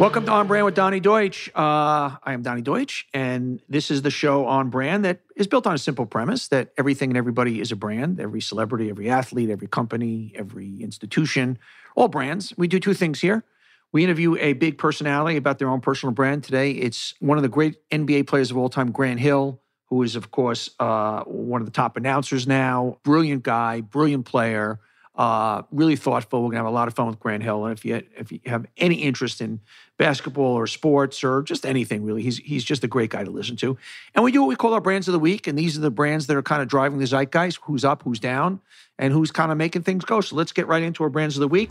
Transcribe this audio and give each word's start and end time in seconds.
Welcome 0.00 0.24
to 0.24 0.32
On 0.32 0.46
Brand 0.46 0.64
with 0.64 0.74
Donny 0.74 0.98
Deutsch. 0.98 1.50
Uh, 1.54 2.16
I 2.24 2.32
am 2.32 2.40
Donny 2.40 2.62
Deutsch, 2.62 3.06
and 3.12 3.60
this 3.68 3.90
is 3.90 4.00
the 4.00 4.10
show 4.10 4.46
on 4.46 4.70
brand 4.70 5.04
that 5.04 5.20
is 5.36 5.46
built 5.46 5.66
on 5.66 5.74
a 5.74 5.78
simple 5.78 6.06
premise 6.06 6.48
that 6.48 6.72
everything 6.78 7.10
and 7.10 7.18
everybody 7.18 7.60
is 7.60 7.70
a 7.70 7.76
brand. 7.76 8.18
Every 8.18 8.40
celebrity, 8.40 8.88
every 8.88 9.10
athlete, 9.10 9.50
every 9.50 9.68
company, 9.68 10.32
every 10.34 10.80
institution, 10.80 11.58
all 11.96 12.08
brands. 12.08 12.54
We 12.56 12.66
do 12.66 12.80
two 12.80 12.94
things 12.94 13.20
here. 13.20 13.44
We 13.92 14.02
interview 14.02 14.36
a 14.36 14.54
big 14.54 14.78
personality 14.78 15.36
about 15.36 15.58
their 15.58 15.68
own 15.68 15.82
personal 15.82 16.14
brand. 16.14 16.44
Today, 16.44 16.70
it's 16.70 17.12
one 17.20 17.36
of 17.36 17.42
the 17.42 17.50
great 17.50 17.76
NBA 17.90 18.26
players 18.26 18.50
of 18.50 18.56
all 18.56 18.70
time, 18.70 18.92
Grant 18.92 19.20
Hill, 19.20 19.60
who 19.90 20.02
is, 20.02 20.16
of 20.16 20.30
course, 20.30 20.70
uh, 20.80 21.24
one 21.24 21.60
of 21.60 21.66
the 21.66 21.72
top 21.72 21.98
announcers 21.98 22.46
now. 22.46 22.96
Brilliant 23.02 23.42
guy, 23.42 23.82
brilliant 23.82 24.24
player. 24.24 24.80
Uh, 25.20 25.64
really 25.70 25.96
thoughtful. 25.96 26.42
We're 26.42 26.48
gonna 26.48 26.60
have 26.60 26.66
a 26.66 26.70
lot 26.70 26.88
of 26.88 26.94
fun 26.94 27.06
with 27.06 27.20
Grant 27.20 27.42
Hill, 27.42 27.66
and 27.66 27.76
if 27.76 27.84
you 27.84 28.02
if 28.16 28.32
you 28.32 28.40
have 28.46 28.64
any 28.78 28.94
interest 28.94 29.42
in 29.42 29.60
basketball 29.98 30.54
or 30.54 30.66
sports 30.66 31.22
or 31.22 31.42
just 31.42 31.66
anything 31.66 32.04
really, 32.04 32.22
he's 32.22 32.38
he's 32.38 32.64
just 32.64 32.84
a 32.84 32.86
great 32.86 33.10
guy 33.10 33.22
to 33.22 33.30
listen 33.30 33.54
to. 33.56 33.76
And 34.14 34.24
we 34.24 34.32
do 34.32 34.40
what 34.40 34.48
we 34.48 34.56
call 34.56 34.72
our 34.72 34.80
brands 34.80 35.08
of 35.08 35.12
the 35.12 35.18
week, 35.18 35.46
and 35.46 35.58
these 35.58 35.76
are 35.76 35.82
the 35.82 35.90
brands 35.90 36.26
that 36.28 36.38
are 36.38 36.42
kind 36.42 36.62
of 36.62 36.68
driving 36.68 37.00
the 37.00 37.04
zeitgeist: 37.04 37.58
who's 37.64 37.84
up, 37.84 38.02
who's 38.04 38.18
down, 38.18 38.62
and 38.98 39.12
who's 39.12 39.30
kind 39.30 39.52
of 39.52 39.58
making 39.58 39.82
things 39.82 40.06
go. 40.06 40.22
So 40.22 40.36
let's 40.36 40.52
get 40.52 40.66
right 40.66 40.82
into 40.82 41.02
our 41.02 41.10
brands 41.10 41.36
of 41.36 41.40
the 41.42 41.48
week. 41.48 41.68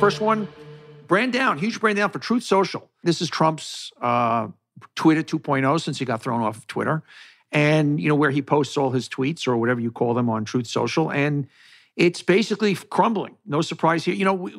First 0.00 0.22
one, 0.22 0.48
brand 1.08 1.34
down, 1.34 1.58
huge 1.58 1.78
brand 1.78 1.98
down 1.98 2.08
for 2.08 2.20
Truth 2.20 2.44
Social. 2.44 2.88
This 3.02 3.20
is 3.20 3.28
Trump's 3.28 3.92
uh, 4.00 4.48
Twitter 4.94 5.22
2.0 5.22 5.78
since 5.78 5.98
he 5.98 6.06
got 6.06 6.22
thrown 6.22 6.40
off 6.40 6.56
of 6.56 6.66
Twitter 6.66 7.02
and 7.52 8.00
you 8.00 8.08
know 8.08 8.14
where 8.14 8.30
he 8.30 8.42
posts 8.42 8.76
all 8.76 8.90
his 8.90 9.08
tweets 9.08 9.46
or 9.46 9.56
whatever 9.56 9.80
you 9.80 9.90
call 9.90 10.14
them 10.14 10.28
on 10.28 10.44
Truth 10.44 10.66
Social, 10.66 11.10
and 11.10 11.46
it's 11.96 12.20
basically 12.20 12.74
crumbling. 12.74 13.36
No 13.46 13.62
surprise 13.62 14.04
here. 14.04 14.14
You 14.14 14.26
know, 14.26 14.34
we, 14.34 14.54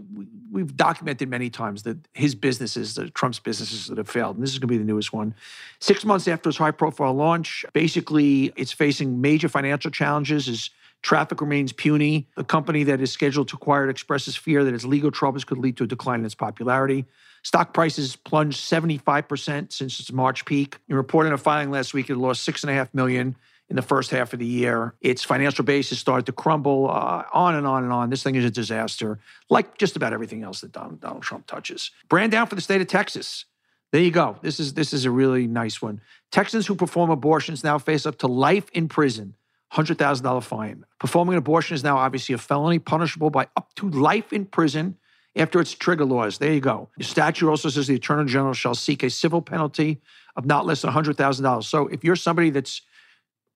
we, 0.52 0.62
have 0.62 0.76
documented 0.76 1.30
many 1.30 1.52
times 1.52 1.84
that 1.84 1.98
his 2.14 2.34
businesses, 2.34 2.96
the 2.96 3.12
Trump's 3.12 3.40
businesses 3.40 3.88
that 3.88 4.00
have 4.00 4.10
failed, 4.10 4.38
and 4.38 4.44
this 4.44 4.52
is 4.52 4.58
going 4.58 4.70
to 4.70 4.74
be 4.74 4.78
the 4.80 4.84
newest 4.84 5.14
one. 5.14 5.36
Six 5.80 6.04
months 6.04 6.28
after 6.28 6.50
his 6.50 6.58
high-profile 6.58 7.14
launch, 7.14 7.64
basically 7.74 8.52
it's 8.56 8.72
facing 8.72 9.22
major 9.22 9.50
financial 9.50 9.92
challenges. 9.92 10.48
His 10.48 10.72
traffic 11.04 11.40
remains 11.40 11.72
puny. 11.72 12.28
The 12.36 12.44
company 12.44 12.84
that 12.86 13.02
is 13.02 13.12
scheduled 13.12 13.50
to 13.50 13.56
acquire 13.56 13.88
it 13.88 13.92
expresses 13.92 14.36
fear 14.36 14.64
that 14.64 14.74
its 14.74 14.84
legal 14.84 15.12
troubles 15.12 15.44
could 15.44 15.60
lead 15.60 15.78
to 15.78 15.84
a 15.84 15.88
decline 15.88 16.22
in 16.22 16.26
its 16.26 16.36
popularity. 16.36 17.06
Stock 17.48 17.74
prices 17.74 18.18
plunged 18.18 18.60
75% 18.60 19.72
since 19.72 20.02
its 20.02 20.12
March 20.12 20.44
peak. 20.44 20.80
In 20.90 20.98
reporting 20.98 21.32
a 21.32 21.38
filing 21.38 21.72
last 21.72 21.94
week, 21.94 22.10
it 22.10 22.18
lost 22.18 22.44
six 22.44 22.62
and 22.62 22.70
a 22.70 22.74
half 22.74 22.94
million 22.94 23.38
in 23.70 23.78
the 23.78 23.82
first 23.82 24.12
half 24.12 24.34
of 24.34 24.40
the 24.40 24.46
year. 24.46 24.96
Its 25.00 25.24
financial 25.24 25.64
base 25.64 25.88
has 25.92 25.98
started 25.98 26.26
to 26.26 26.34
crumble, 26.34 26.90
uh, 26.90 27.24
on 27.32 27.56
and 27.56 27.66
on 27.66 27.86
and 27.86 27.94
on. 27.94 28.10
This 28.10 28.22
thing 28.22 28.36
is 28.36 28.44
a 28.44 28.52
disaster, 28.52 29.20
like 29.50 29.78
just 29.78 29.96
about 29.96 30.12
everything 30.12 30.44
else 30.44 30.60
that 30.60 30.74
Donald, 30.74 31.00
Donald 31.00 31.24
Trump 31.24 31.48
touches. 31.48 31.90
Brand 32.10 32.34
down 32.34 32.48
for 32.48 32.56
the 32.56 32.62
state 32.62 32.82
of 32.82 32.88
Texas. 32.88 33.46
There 33.94 34.02
you 34.02 34.12
go. 34.12 34.36
This 34.42 34.60
is 34.60 34.74
this 34.74 34.92
is 34.92 35.06
a 35.06 35.12
really 35.12 35.48
nice 35.48 35.82
one. 35.82 36.02
Texans 36.34 36.68
who 36.68 36.76
perform 36.76 37.10
abortions 37.10 37.64
now 37.64 37.78
face 37.78 38.06
up 38.06 38.18
to 38.18 38.28
life 38.28 38.70
in 38.72 38.90
prison, 38.90 39.36
hundred 39.70 39.98
thousand 39.98 40.26
dollar 40.26 40.42
fine. 40.42 40.84
Performing 41.00 41.36
an 41.36 41.40
abortion 41.40 41.76
is 41.76 41.84
now 41.86 41.98
obviously 41.98 42.36
a 42.36 42.40
felony, 42.40 42.80
punishable 42.80 43.30
by 43.30 43.48
up 43.56 43.74
to 43.76 43.90
life 43.90 44.34
in 44.34 44.44
prison 44.44 44.98
after 45.38 45.60
its 45.60 45.74
trigger 45.74 46.06
laws. 46.06 46.38
There 46.38 46.52
you 46.52 46.60
go. 46.60 46.90
The 46.98 47.04
statute 47.04 47.50
also 47.50 47.70
says 47.70 47.88
the 47.88 47.96
attorney 47.96 48.30
general 48.30 48.54
shall 48.54 48.76
seek 48.76 49.04
a 49.04 49.10
civil 49.10 49.42
penalty 49.42 50.02
of 50.36 50.46
not 50.46 50.66
less 50.66 50.82
than 50.82 50.92
$100,000. 50.92 51.64
So 51.64 51.88
if 51.88 52.04
you're 52.04 52.16
somebody 52.16 52.50
that's 52.50 52.82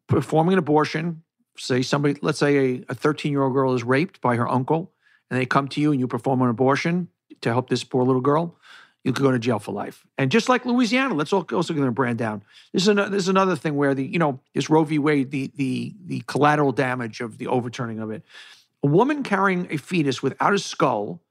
performing 0.07 0.53
an 0.53 0.59
abortion, 0.59 1.23
say 1.57 1.81
somebody, 1.81 2.17
let's 2.21 2.39
say 2.39 2.83
a 2.89 2.95
13 2.95 3.31
year 3.31 3.43
old 3.43 3.53
girl 3.53 3.73
is 3.73 3.83
raped 3.83 4.21
by 4.21 4.35
her 4.35 4.47
uncle, 4.47 4.91
and 5.29 5.39
they 5.39 5.45
come 5.45 5.67
to 5.69 5.81
you 5.81 5.91
and 5.91 5.99
you 5.99 6.07
perform 6.07 6.41
an 6.41 6.49
abortion 6.49 7.07
to 7.41 7.49
help 7.49 7.69
this 7.69 7.83
poor 7.83 8.03
little 8.03 8.21
girl, 8.21 8.57
you 9.03 9.13
could 9.13 9.23
go 9.23 9.31
to 9.31 9.39
jail 9.39 9.57
for 9.57 9.71
life. 9.71 10.05
And 10.17 10.29
just 10.29 10.49
like 10.49 10.65
Louisiana, 10.65 11.15
let's 11.15 11.33
also 11.33 11.73
get 11.73 11.83
a 11.83 11.91
brand 11.91 12.19
down. 12.19 12.43
This 12.71 12.83
is, 12.83 12.87
another, 12.89 13.09
this 13.09 13.23
is 13.23 13.29
another 13.29 13.55
thing 13.55 13.75
where 13.75 13.95
the, 13.95 14.05
you 14.05 14.19
know, 14.19 14.39
this 14.53 14.69
Roe 14.69 14.83
v. 14.83 14.99
Wade, 14.99 15.31
the, 15.31 15.51
the, 15.55 15.95
the 16.05 16.23
collateral 16.27 16.71
damage 16.71 17.21
of 17.21 17.37
the 17.37 17.47
overturning 17.47 17.99
of 17.99 18.11
it. 18.11 18.23
A 18.83 18.87
woman 18.87 19.23
carrying 19.23 19.67
a 19.71 19.77
fetus 19.77 20.21
without 20.21 20.53
a 20.53 20.59
skull 20.59 21.21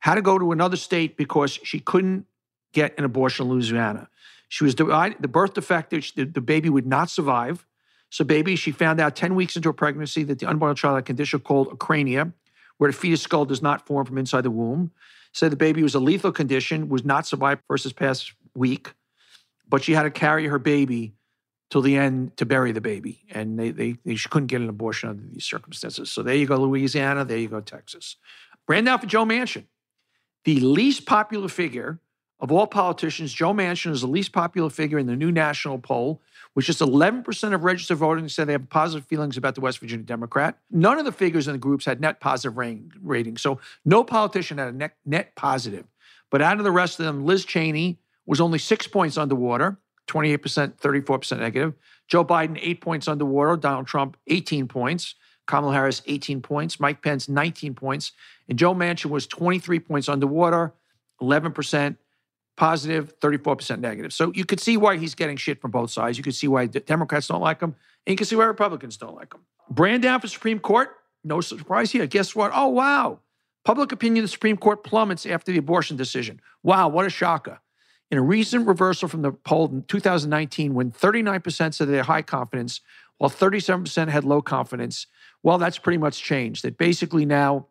had 0.00 0.16
to 0.16 0.22
go 0.22 0.38
to 0.38 0.52
another 0.52 0.76
state 0.76 1.16
because 1.16 1.58
she 1.62 1.78
couldn't 1.78 2.26
get 2.72 2.98
an 2.98 3.04
abortion 3.04 3.46
in 3.46 3.52
Louisiana. 3.52 4.08
She 4.48 4.64
was 4.64 4.74
the 4.74 5.28
birth 5.30 5.54
defective. 5.54 6.10
The, 6.16 6.24
the 6.24 6.40
baby 6.40 6.68
would 6.68 6.86
not 6.86 7.08
survive. 7.08 7.66
So, 8.10 8.24
baby, 8.24 8.56
she 8.56 8.72
found 8.72 9.00
out 9.00 9.14
10 9.14 9.36
weeks 9.36 9.54
into 9.54 9.68
her 9.68 9.72
pregnancy 9.72 10.24
that 10.24 10.40
the 10.40 10.46
unborn 10.46 10.74
child 10.74 10.96
had 10.96 11.02
a 11.02 11.06
condition 11.06 11.38
called 11.38 11.68
acrania, 11.68 12.32
where 12.78 12.90
the 12.90 12.96
fetus 12.96 13.22
skull 13.22 13.44
does 13.44 13.62
not 13.62 13.86
form 13.86 14.04
from 14.04 14.18
inside 14.18 14.40
the 14.40 14.50
womb. 14.50 14.90
Said 15.32 15.52
the 15.52 15.56
baby 15.56 15.84
was 15.84 15.94
a 15.94 16.00
lethal 16.00 16.32
condition, 16.32 16.88
was 16.88 17.04
not 17.04 17.24
survived 17.24 17.62
versus 17.68 17.92
past 17.92 18.32
week, 18.54 18.92
but 19.68 19.84
she 19.84 19.92
had 19.92 20.02
to 20.02 20.10
carry 20.10 20.48
her 20.48 20.58
baby 20.58 21.14
till 21.70 21.82
the 21.82 21.96
end 21.96 22.36
to 22.36 22.44
bury 22.44 22.72
the 22.72 22.80
baby. 22.80 23.24
And 23.30 23.56
they, 23.56 23.70
they, 23.70 23.96
they 24.04 24.16
she 24.16 24.28
couldn't 24.28 24.48
get 24.48 24.60
an 24.60 24.68
abortion 24.68 25.08
under 25.08 25.22
these 25.32 25.44
circumstances. 25.44 26.10
So 26.10 26.24
there 26.24 26.34
you 26.34 26.46
go, 26.46 26.56
Louisiana. 26.56 27.24
There 27.24 27.38
you 27.38 27.46
go, 27.46 27.60
Texas. 27.60 28.16
Brand 28.66 28.88
out 28.88 29.02
for 29.02 29.06
Joe 29.06 29.24
Manchin. 29.24 29.66
The 30.44 30.60
least 30.60 31.06
popular 31.06 31.48
figure 31.48 32.00
of 32.40 32.50
all 32.50 32.66
politicians, 32.66 33.32
Joe 33.32 33.52
Manchin 33.52 33.90
is 33.90 34.00
the 34.00 34.06
least 34.06 34.32
popular 34.32 34.70
figure 34.70 34.98
in 34.98 35.06
the 35.06 35.14
new 35.14 35.30
national 35.30 35.78
poll, 35.78 36.22
which 36.54 36.70
is 36.70 36.78
11% 36.78 37.54
of 37.54 37.64
registered 37.64 37.98
voters 37.98 38.34
said 38.34 38.48
they 38.48 38.52
have 38.52 38.70
positive 38.70 39.06
feelings 39.06 39.36
about 39.36 39.54
the 39.54 39.60
West 39.60 39.78
Virginia 39.78 40.06
Democrat. 40.06 40.58
None 40.70 40.98
of 40.98 41.04
the 41.04 41.12
figures 41.12 41.46
in 41.46 41.52
the 41.52 41.58
groups 41.58 41.84
had 41.84 42.00
net 42.00 42.18
positive 42.18 42.56
ratings. 42.56 43.42
So 43.42 43.60
no 43.84 44.02
politician 44.02 44.56
had 44.56 44.68
a 44.68 44.76
net, 44.76 44.96
net 45.04 45.36
positive. 45.36 45.84
But 46.30 46.40
out 46.40 46.58
of 46.58 46.64
the 46.64 46.70
rest 46.70 46.98
of 46.98 47.04
them, 47.04 47.26
Liz 47.26 47.44
Cheney 47.44 47.98
was 48.24 48.40
only 48.40 48.58
six 48.58 48.86
points 48.86 49.18
underwater, 49.18 49.78
28%, 50.06 50.78
34% 50.78 51.38
negative. 51.38 51.74
Joe 52.08 52.24
Biden, 52.24 52.58
eight 52.60 52.80
points 52.80 53.06
underwater. 53.06 53.56
Donald 53.56 53.86
Trump, 53.86 54.16
18 54.28 54.66
points. 54.66 55.14
Kamala 55.46 55.72
Harris, 55.74 56.02
18 56.06 56.40
points. 56.42 56.80
Mike 56.80 57.02
Pence, 57.02 57.28
19 57.28 57.74
points. 57.74 58.12
And 58.50 58.58
Joe 58.58 58.74
Manchin 58.74 59.10
was 59.10 59.26
23 59.28 59.78
points 59.80 60.08
underwater, 60.08 60.74
11% 61.22 61.96
positive, 62.56 63.18
34% 63.20 63.78
negative. 63.78 64.12
So 64.12 64.32
you 64.34 64.44
could 64.44 64.60
see 64.60 64.76
why 64.76 64.96
he's 64.98 65.14
getting 65.14 65.36
shit 65.36 65.62
from 65.62 65.70
both 65.70 65.90
sides. 65.90 66.18
You 66.18 66.24
could 66.24 66.34
see 66.34 66.48
why 66.48 66.66
Democrats 66.66 67.28
don't 67.28 67.40
like 67.40 67.60
him, 67.60 67.76
and 68.06 68.12
you 68.12 68.16
can 68.16 68.26
see 68.26 68.36
why 68.36 68.44
Republicans 68.44 68.96
don't 68.96 69.14
like 69.14 69.32
him. 69.32 69.40
Brand 69.70 70.02
down 70.02 70.20
for 70.20 70.26
Supreme 70.26 70.58
Court. 70.58 70.90
No 71.22 71.40
surprise 71.40 71.92
here. 71.92 72.06
Guess 72.06 72.34
what? 72.34 72.50
Oh, 72.52 72.66
wow. 72.66 73.20
Public 73.64 73.92
opinion 73.92 74.24
of 74.24 74.30
the 74.30 74.32
Supreme 74.32 74.56
Court 74.56 74.82
plummets 74.82 75.26
after 75.26 75.52
the 75.52 75.58
abortion 75.58 75.96
decision. 75.96 76.40
Wow, 76.62 76.88
what 76.88 77.06
a 77.06 77.10
shocker. 77.10 77.60
In 78.10 78.18
a 78.18 78.22
recent 78.22 78.66
reversal 78.66 79.06
from 79.06 79.22
the 79.22 79.30
poll 79.30 79.68
in 79.68 79.84
2019, 79.84 80.74
when 80.74 80.90
39% 80.90 81.72
said 81.72 81.86
they 81.86 81.96
had 81.96 82.06
high 82.06 82.22
confidence, 82.22 82.80
while 83.18 83.30
37% 83.30 84.08
had 84.08 84.24
low 84.24 84.42
confidence, 84.42 85.06
well, 85.42 85.58
that's 85.58 85.78
pretty 85.78 85.98
much 85.98 86.20
changed. 86.20 86.64
That 86.64 86.76
basically 86.76 87.24
now 87.24 87.68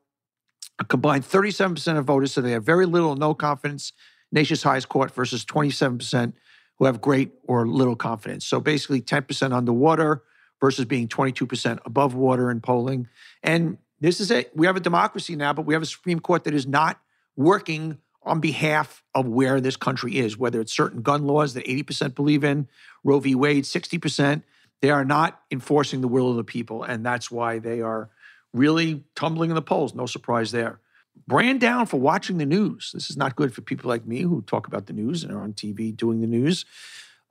a 0.80 0.86
combined 0.86 1.24
37% 1.24 1.98
of 1.98 2.06
voters 2.06 2.34
said 2.34 2.46
they 2.46 2.52
have 2.52 2.64
very 2.64 2.86
little 2.86 3.10
or 3.10 3.16
no 3.16 3.34
confidence, 3.34 3.94
nation's 4.32 4.64
highest 4.64 4.90
court, 4.90 5.12
versus 5.12 5.46
27% 5.46 6.34
who 6.78 6.86
have 6.86 7.02
great 7.02 7.32
or 7.44 7.68
little 7.68 7.96
confidence. 7.96 8.46
So 8.46 8.62
basically 8.62 9.02
10% 9.02 9.52
underwater 9.54 10.24
versus 10.62 10.86
being 10.86 11.08
22% 11.08 11.80
above 11.86 12.16
water 12.16 12.50
in 12.50 12.62
polling. 12.62 13.08
And 13.44 13.78
this 14.00 14.22
is 14.22 14.32
it. 14.32 14.56
We 14.56 14.66
have 14.66 14.78
a 14.78 14.82
democracy 14.82 15.36
now, 15.36 15.54
but 15.54 15.66
we 15.66 15.74
have 15.74 15.84
a 15.84 15.88
Supreme 15.88 16.20
Court 16.20 16.46
that 16.46 16.54
is 16.54 16.66
not 16.66 17.00
working 17.36 17.98
on 18.24 18.40
behalf 18.40 19.04
of 19.16 19.28
where 19.28 19.60
this 19.60 19.76
country 19.76 20.18
is, 20.18 20.38
whether 20.38 20.62
it's 20.62 20.74
certain 20.74 21.02
gun 21.02 21.26
laws 21.26 21.54
that 21.54 21.66
80% 21.66 22.16
believe 22.16 22.44
in, 22.44 22.68
Roe 23.04 23.20
v. 23.20 23.36
Wade, 23.36 23.64
60%. 23.64 24.44
They 24.82 24.92
are 24.92 25.04
not 25.04 25.42
enforcing 25.52 26.00
the 26.00 26.08
will 26.08 26.30
of 26.30 26.38
the 26.38 26.44
people. 26.44 26.84
And 26.84 27.06
that's 27.06 27.30
why 27.30 27.60
they 27.60 27.82
are 27.82 28.10
really 28.54 29.04
tumbling 29.16 29.52
in 29.52 29.56
the 29.56 29.62
polls. 29.62 29.94
No 29.94 30.06
surprise 30.06 30.52
there. 30.52 30.80
Brand 31.28 31.62
down 31.62 31.86
for 31.86 32.00
watching 32.00 32.38
the 32.38 32.46
news. 32.46 32.92
This 32.94 33.10
is 33.10 33.18
not 33.18 33.36
good 33.36 33.54
for 33.54 33.62
people 33.62 33.90
like 33.90 34.06
me 34.06 34.22
who 34.22 34.42
talk 34.44 34.68
about 34.68 34.88
the 34.88 34.94
news 34.94 35.24
and 35.24 35.34
are 35.34 35.42
on 35.42 35.54
TV 35.54 35.96
doing 35.96 36.22
the 36.22 36.28
news. 36.28 36.66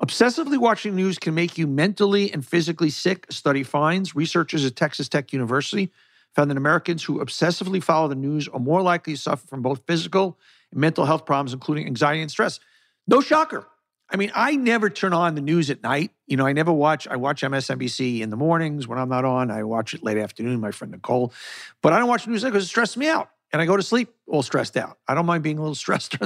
Obsessively 0.00 0.58
watching 0.58 0.94
news 0.94 1.18
can 1.18 1.34
make 1.34 1.58
you 1.58 1.66
mentally 1.66 2.32
and 2.32 2.46
physically 2.46 2.90
sick, 2.90 3.26
study 3.30 3.64
finds. 3.64 4.14
Researchers 4.14 4.64
at 4.64 4.76
Texas 4.76 5.08
Tech 5.08 5.32
University 5.32 5.90
found 6.34 6.50
that 6.50 6.56
Americans 6.56 7.02
who 7.02 7.18
obsessively 7.18 7.82
follow 7.82 8.06
the 8.06 8.14
news 8.14 8.46
are 8.46 8.60
more 8.60 8.82
likely 8.82 9.14
to 9.14 9.20
suffer 9.20 9.46
from 9.48 9.62
both 9.62 9.82
physical 9.86 10.38
and 10.70 10.80
mental 10.80 11.04
health 11.04 11.26
problems, 11.26 11.52
including 11.52 11.86
anxiety 11.86 12.22
and 12.22 12.30
stress. 12.30 12.60
No 13.08 13.20
shocker. 13.20 13.66
I 14.10 14.16
mean, 14.16 14.30
I 14.34 14.56
never 14.56 14.88
turn 14.88 15.12
on 15.12 15.34
the 15.34 15.40
news 15.40 15.70
at 15.70 15.82
night. 15.82 16.12
You 16.26 16.36
know, 16.36 16.46
I 16.46 16.52
never 16.52 16.72
watch, 16.72 17.06
I 17.06 17.16
watch 17.16 17.42
MSNBC 17.42 18.20
in 18.20 18.30
the 18.30 18.36
mornings 18.36 18.88
when 18.88 18.98
I'm 18.98 19.08
not 19.08 19.24
on. 19.24 19.50
I 19.50 19.64
watch 19.64 19.92
it 19.92 20.02
late 20.02 20.16
afternoon, 20.16 20.60
my 20.60 20.70
friend 20.70 20.92
Nicolle. 20.92 21.32
But 21.82 21.92
I 21.92 21.98
don't 21.98 22.08
watch 22.08 22.24
the 22.24 22.30
news 22.30 22.42
because 22.42 22.64
it 22.64 22.68
stresses 22.68 22.96
me 22.96 23.08
out. 23.08 23.30
And 23.52 23.62
I 23.62 23.66
go 23.66 23.76
to 23.76 23.82
sleep 23.82 24.14
all 24.26 24.42
stressed 24.42 24.76
out. 24.76 24.98
I 25.08 25.14
don't 25.14 25.24
mind 25.26 25.42
being 25.42 25.58
a 25.58 25.60
little 25.60 25.74
stressed. 25.86 26.16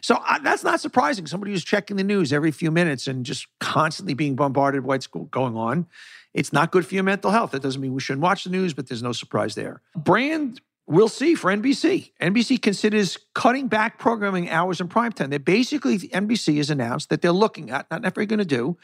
so 0.00 0.20
I, 0.24 0.38
that's 0.40 0.64
not 0.64 0.80
surprising. 0.80 1.26
Somebody 1.26 1.52
who's 1.52 1.64
checking 1.64 1.96
the 1.96 2.04
news 2.04 2.32
every 2.32 2.50
few 2.50 2.70
minutes 2.70 3.06
and 3.06 3.24
just 3.24 3.46
constantly 3.60 4.14
being 4.14 4.36
bombarded 4.36 4.82
with 4.82 4.88
what's 4.88 5.06
going 5.06 5.56
on, 5.56 5.86
it's 6.34 6.52
not 6.52 6.70
good 6.70 6.86
for 6.86 6.94
your 6.94 7.04
mental 7.04 7.30
health. 7.30 7.52
That 7.52 7.62
doesn't 7.62 7.80
mean 7.80 7.94
we 7.94 8.00
shouldn't 8.00 8.22
watch 8.22 8.44
the 8.44 8.50
news, 8.50 8.74
but 8.74 8.88
there's 8.88 9.02
no 9.02 9.12
surprise 9.12 9.54
there. 9.54 9.80
Brand 9.96 10.60
We'll 10.88 11.08
see 11.08 11.34
for 11.34 11.50
NBC. 11.50 12.12
NBC 12.20 12.62
considers 12.62 13.18
cutting 13.34 13.66
back 13.66 13.98
programming 13.98 14.48
hours 14.48 14.80
in 14.80 14.88
primetime. 14.88 15.30
They 15.30 15.38
basically, 15.38 15.98
NBC 15.98 16.58
has 16.58 16.70
announced 16.70 17.08
that 17.10 17.22
they're 17.22 17.32
looking 17.32 17.70
at, 17.70 17.90
not 17.90 18.02
never 18.02 18.24
going 18.24 18.38
to 18.38 18.44
do, 18.44 18.76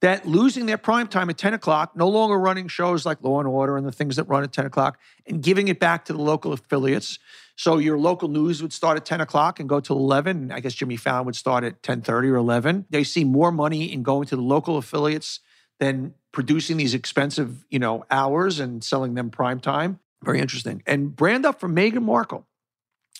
that 0.00 0.26
losing 0.26 0.66
their 0.66 0.78
primetime 0.78 1.30
at 1.30 1.38
10 1.38 1.54
o'clock, 1.54 1.96
no 1.96 2.06
longer 2.06 2.38
running 2.38 2.68
shows 2.68 3.06
like 3.06 3.22
Law 3.22 3.40
and 3.40 3.48
Order 3.48 3.76
and 3.76 3.86
the 3.86 3.92
things 3.92 4.16
that 4.16 4.24
run 4.24 4.44
at 4.44 4.52
10 4.52 4.66
o'clock, 4.66 4.98
and 5.26 5.42
giving 5.42 5.68
it 5.68 5.80
back 5.80 6.04
to 6.04 6.12
the 6.12 6.20
local 6.20 6.52
affiliates. 6.52 7.18
So 7.56 7.78
your 7.78 7.98
local 7.98 8.28
news 8.28 8.62
would 8.62 8.72
start 8.72 8.96
at 8.98 9.06
10 9.06 9.22
o'clock 9.22 9.58
and 9.58 9.68
go 9.68 9.80
to 9.80 9.92
11. 9.92 10.52
I 10.52 10.60
guess 10.60 10.74
Jimmy 10.74 10.96
Fallon 10.96 11.24
would 11.26 11.34
start 11.34 11.64
at 11.64 11.82
10:30 11.82 12.28
or 12.28 12.36
11. 12.36 12.84
They 12.90 13.02
see 13.04 13.24
more 13.24 13.50
money 13.50 13.92
in 13.92 14.02
going 14.02 14.28
to 14.28 14.36
the 14.36 14.42
local 14.42 14.76
affiliates 14.76 15.40
than 15.80 16.14
producing 16.30 16.76
these 16.76 16.94
expensive, 16.94 17.64
you 17.70 17.78
know, 17.78 18.04
hours 18.10 18.60
and 18.60 18.84
selling 18.84 19.14
them 19.14 19.30
prime 19.30 19.60
time. 19.60 19.98
Very 20.22 20.40
interesting. 20.40 20.82
And 20.86 21.14
brand 21.14 21.46
up 21.46 21.60
for 21.60 21.68
Meghan 21.68 22.02
Markle. 22.02 22.46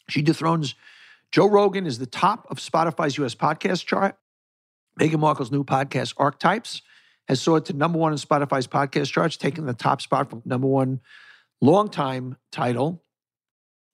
She 0.09 0.23
dethrones 0.23 0.75
Joe 1.31 1.47
Rogan 1.47 1.87
is 1.87 1.99
the 1.99 2.07
top 2.07 2.47
of 2.51 2.59
Spotify's 2.59 3.19
US 3.19 3.35
podcast 3.35 3.85
chart. 3.85 4.17
Meghan 4.99 5.21
Markle's 5.21 5.53
new 5.53 5.63
podcast, 5.63 6.15
Archetypes, 6.17 6.83
has 7.29 7.41
soared 7.41 7.67
to 7.67 7.73
number 7.73 7.99
one 7.99 8.13
in 8.13 8.19
Spotify's 8.19 8.67
podcast 8.67 9.13
charts, 9.13 9.37
taking 9.37 9.67
the 9.67 9.75
top 9.75 10.01
spot 10.01 10.31
from 10.31 10.43
number 10.45 10.67
one 10.67 11.01
longtime 11.61 12.37
title, 12.51 13.05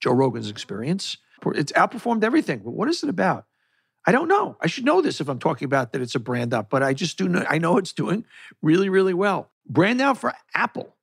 Joe 0.01 0.13
Rogan's 0.13 0.49
Experience. 0.49 1.17
It's 1.47 1.73
outperformed 1.73 2.25
everything. 2.25 2.61
But 2.61 2.71
what 2.71 2.89
is 2.89 3.03
it 3.03 3.11
about? 3.11 3.47
I 4.07 4.13
don't 4.13 4.29
know. 4.29 4.57
I 4.61 4.67
should 4.67 4.85
know 4.85 5.01
this 5.03 5.21
if 5.21 5.29
I'm 5.29 5.39
talking 5.39 5.67
about 5.67 5.93
that 5.93 6.01
it's 6.03 6.15
a 6.15 6.21
brand 6.21 6.55
up, 6.55 6.71
but 6.71 6.83
I 6.83 6.95
just 6.95 7.19
do 7.19 7.29
know. 7.29 7.45
I 7.49 7.59
know 7.59 7.79
it's 7.79 7.93
doing 7.93 8.25
really, 8.63 8.89
really 8.89 9.15
well. 9.15 9.51
Brand 9.67 10.01
out 10.01 10.19
for 10.19 10.33
Apple. 10.55 10.94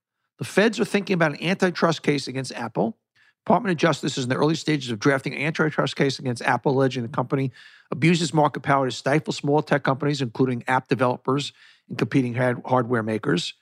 The 0.41 0.45
feds 0.45 0.79
are 0.79 0.85
thinking 0.85 1.13
about 1.13 1.33
an 1.33 1.43
antitrust 1.43 2.01
case 2.01 2.27
against 2.27 2.51
Apple. 2.53 2.97
Department 3.45 3.73
of 3.73 3.77
Justice 3.77 4.17
is 4.17 4.23
in 4.23 4.31
the 4.31 4.37
early 4.37 4.55
stages 4.55 4.89
of 4.89 4.97
drafting 4.97 5.35
an 5.35 5.41
antitrust 5.43 5.95
case 5.95 6.17
against 6.17 6.41
Apple, 6.41 6.71
alleging 6.71 7.03
the 7.03 7.09
company 7.09 7.51
abuses 7.91 8.33
market 8.33 8.61
power 8.61 8.89
to 8.89 8.91
stifle 8.91 9.33
small 9.33 9.61
tech 9.61 9.83
companies, 9.83 10.19
including 10.19 10.63
app 10.67 10.87
developers 10.87 11.53
and 11.89 11.99
competing 11.99 12.33
hardware 12.33 13.03
makers. 13.03 13.53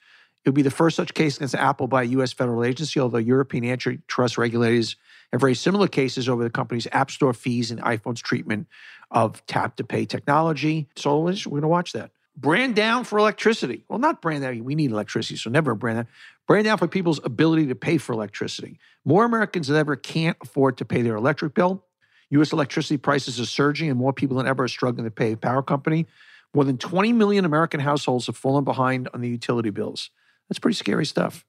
It 0.45 0.49
would 0.51 0.55
be 0.55 0.61
the 0.61 0.71
first 0.71 0.95
such 0.95 1.13
case 1.13 1.35
against 1.35 1.53
Apple 1.53 1.87
by 1.87 2.03
a 2.03 2.05
U.S. 2.05 2.31
federal 2.31 2.63
agency, 2.63 2.97
although 2.97 3.17
European 3.17 3.65
antitrust 3.65 4.37
regulators 4.37 4.95
have 5.33 5.41
very 5.41 5.55
similar 5.55 5.89
cases 5.89 6.29
over 6.29 6.45
the 6.45 6.49
company's 6.49 6.87
App 6.93 7.11
Store 7.11 7.33
fees 7.33 7.71
and 7.71 7.81
iPhone's 7.81 8.21
treatment 8.21 8.67
of 9.11 9.45
tap 9.47 9.75
to 9.75 9.83
pay 9.83 10.05
technology. 10.05 10.87
So 10.95 11.19
we're 11.19 11.33
going 11.33 11.61
to 11.61 11.67
watch 11.67 11.91
that. 11.91 12.11
Brand 12.39 12.73
down 12.73 13.03
for 13.03 13.19
electricity. 13.19 13.83
Well, 13.89 13.99
not 13.99 14.21
brand 14.21 14.43
down. 14.43 14.63
We 14.63 14.75
need 14.75 14.91
electricity, 14.91 15.35
so 15.35 15.49
never 15.49 15.75
brand 15.75 15.97
down. 15.97 16.07
Brand 16.47 16.65
down 16.65 16.77
for 16.77 16.87
people's 16.87 17.19
ability 17.25 17.67
to 17.67 17.75
pay 17.75 17.97
for 17.97 18.13
electricity. 18.13 18.79
More 19.03 19.25
Americans 19.25 19.67
than 19.67 19.75
ever 19.75 19.97
can't 19.97 20.37
afford 20.41 20.77
to 20.77 20.85
pay 20.85 21.01
their 21.01 21.15
electric 21.15 21.53
bill. 21.53 21.83
U.S. 22.29 22.53
electricity 22.53 22.97
prices 22.97 23.39
are 23.41 23.45
surging, 23.45 23.89
and 23.89 23.99
more 23.99 24.13
people 24.13 24.37
than 24.37 24.47
ever 24.47 24.63
are 24.63 24.67
struggling 24.69 25.03
to 25.03 25.11
pay 25.11 25.33
a 25.33 25.37
power 25.37 25.61
company. 25.61 26.07
More 26.53 26.63
than 26.63 26.77
20 26.77 27.11
million 27.13 27.43
American 27.43 27.81
households 27.81 28.27
have 28.27 28.37
fallen 28.37 28.63
behind 28.63 29.09
on 29.13 29.21
the 29.21 29.27
utility 29.27 29.69
bills. 29.69 30.09
That's 30.47 30.59
pretty 30.59 30.75
scary 30.75 31.05
stuff. 31.05 31.45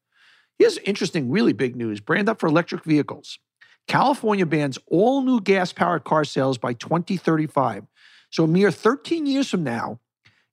Here's 0.59 0.79
interesting, 0.79 1.31
really 1.31 1.53
big 1.53 1.77
news 1.77 2.01
brand 2.01 2.29
up 2.29 2.41
for 2.41 2.49
electric 2.49 2.85
vehicles. 2.85 3.39
California 3.87 4.45
bans 4.45 4.79
all 4.89 5.23
new 5.23 5.41
gas 5.41 5.73
powered 5.73 6.05
car 6.05 6.25
sales 6.25 6.59
by 6.59 6.73
2035. 6.73 7.87
So, 8.31 8.45
a 8.45 8.49
mere 8.49 8.71
13 8.71 9.27
years 9.27 9.49
from 9.49 9.65
now, 9.65 10.01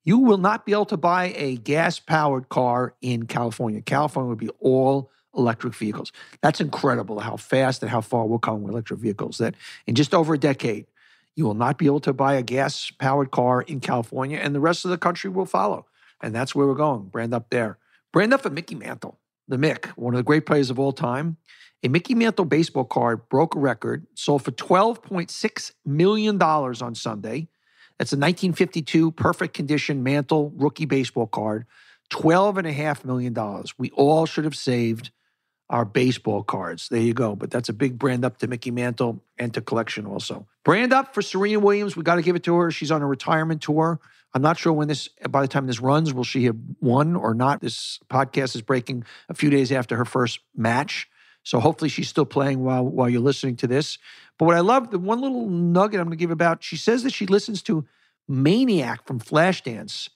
you 0.07 0.19
will 0.19 0.37
not 0.37 0.65
be 0.65 0.71
able 0.71 0.85
to 0.85 0.95
buy 0.95 1.33
a 1.35 1.57
gas 1.57 1.99
powered 1.99 2.47
car 2.47 2.93
in 3.01 3.25
California. 3.25 3.81
California 3.81 4.29
would 4.29 4.37
be 4.37 4.47
all 4.61 5.11
electric 5.35 5.75
vehicles. 5.75 6.13
That's 6.41 6.61
incredible 6.61 7.19
how 7.19 7.35
fast 7.35 7.81
and 7.81 7.91
how 7.91 7.99
far 7.99 8.25
we'll 8.25 8.39
come 8.39 8.63
with 8.63 8.71
electric 8.71 9.01
vehicles. 9.01 9.37
That 9.39 9.55
in 9.85 9.95
just 9.95 10.13
over 10.13 10.35
a 10.35 10.37
decade, 10.37 10.85
you 11.35 11.43
will 11.43 11.55
not 11.55 11.77
be 11.77 11.87
able 11.87 11.99
to 11.99 12.13
buy 12.13 12.35
a 12.35 12.41
gas 12.41 12.89
powered 12.89 13.31
car 13.31 13.63
in 13.63 13.81
California, 13.81 14.37
and 14.37 14.55
the 14.55 14.61
rest 14.61 14.85
of 14.85 14.91
the 14.91 14.97
country 14.97 15.29
will 15.29 15.45
follow. 15.45 15.85
And 16.21 16.33
that's 16.33 16.55
where 16.55 16.65
we're 16.65 16.75
going. 16.75 17.09
Brand 17.09 17.33
up 17.33 17.49
there. 17.49 17.77
Brand 18.13 18.33
up 18.33 18.43
for 18.43 18.49
Mickey 18.49 18.75
Mantle, 18.75 19.19
the 19.49 19.57
Mick, 19.57 19.87
one 19.97 20.13
of 20.13 20.17
the 20.19 20.23
great 20.23 20.45
players 20.45 20.69
of 20.69 20.79
all 20.79 20.93
time. 20.93 21.35
A 21.83 21.89
Mickey 21.89 22.15
Mantle 22.15 22.45
baseball 22.45 22.85
card 22.85 23.27
broke 23.27 23.55
a 23.55 23.59
record, 23.59 24.07
sold 24.15 24.45
for 24.45 24.51
$12.6 24.51 25.71
million 25.85 26.41
on 26.41 26.95
Sunday. 26.95 27.49
That's 27.99 28.13
a 28.13 28.15
1952 28.15 29.11
perfect 29.11 29.53
condition 29.53 30.03
Mantle 30.03 30.51
rookie 30.55 30.85
baseball 30.85 31.27
card, 31.27 31.65
$12.5 32.11 33.05
million. 33.05 33.35
We 33.77 33.89
all 33.91 34.25
should 34.25 34.43
have 34.43 34.55
saved 34.55 35.11
our 35.69 35.83
baseball 35.83 36.43
cards. 36.43 36.87
There 36.89 37.01
you 37.01 37.13
go. 37.13 37.35
But 37.35 37.51
that's 37.51 37.69
a 37.69 37.73
big 37.73 37.97
brand 37.97 38.23
up 38.23 38.37
to 38.37 38.47
Mickey 38.47 38.71
Mantle 38.71 39.23
and 39.37 39.53
to 39.53 39.61
collection 39.61 40.05
also. 40.05 40.47
Brand 40.63 40.93
up 40.93 41.13
for 41.13 41.21
Serena 41.21 41.59
Williams. 41.59 41.95
We 41.95 42.03
got 42.03 42.15
to 42.15 42.21
give 42.21 42.35
it 42.35 42.43
to 42.43 42.55
her. 42.55 42.71
She's 42.71 42.91
on 42.91 43.01
a 43.01 43.07
retirement 43.07 43.61
tour. 43.61 43.99
I'm 44.33 44.41
not 44.41 44.57
sure 44.57 44.73
when 44.73 44.87
this, 44.87 45.09
by 45.29 45.41
the 45.41 45.47
time 45.47 45.67
this 45.67 45.79
runs, 45.79 46.13
will 46.13 46.23
she 46.23 46.45
have 46.45 46.57
won 46.79 47.15
or 47.15 47.33
not? 47.33 47.61
This 47.61 47.99
podcast 48.09 48.55
is 48.55 48.61
breaking 48.61 49.03
a 49.29 49.33
few 49.33 49.49
days 49.49 49.71
after 49.71 49.97
her 49.97 50.05
first 50.05 50.39
match. 50.55 51.09
So 51.47 51.61
hopefully 51.61 51.87
she's 51.87 52.09
still 52.09 52.25
playing 52.25 52.61
while 52.61 52.85
while 52.85 53.07
you're 53.07 53.21
listening 53.21 53.55
to 53.57 53.67
this. 53.67 53.97
But 54.37 54.47
what 54.47 54.57
I 54.57 54.59
love, 54.59 54.91
the 54.91 54.99
one 54.99 55.21
little 55.21 55.47
nugget 55.47 55.97
I'm 55.97 56.07
going 56.07 56.17
to 56.17 56.21
give 56.21 56.29
about, 56.29 56.61
she 56.61 56.75
says 56.75 57.03
that 57.03 57.13
she 57.13 57.25
listens 57.25 57.61
to 57.63 57.85
Maniac 58.27 59.07
from 59.07 59.21
Flashdance 59.21 60.09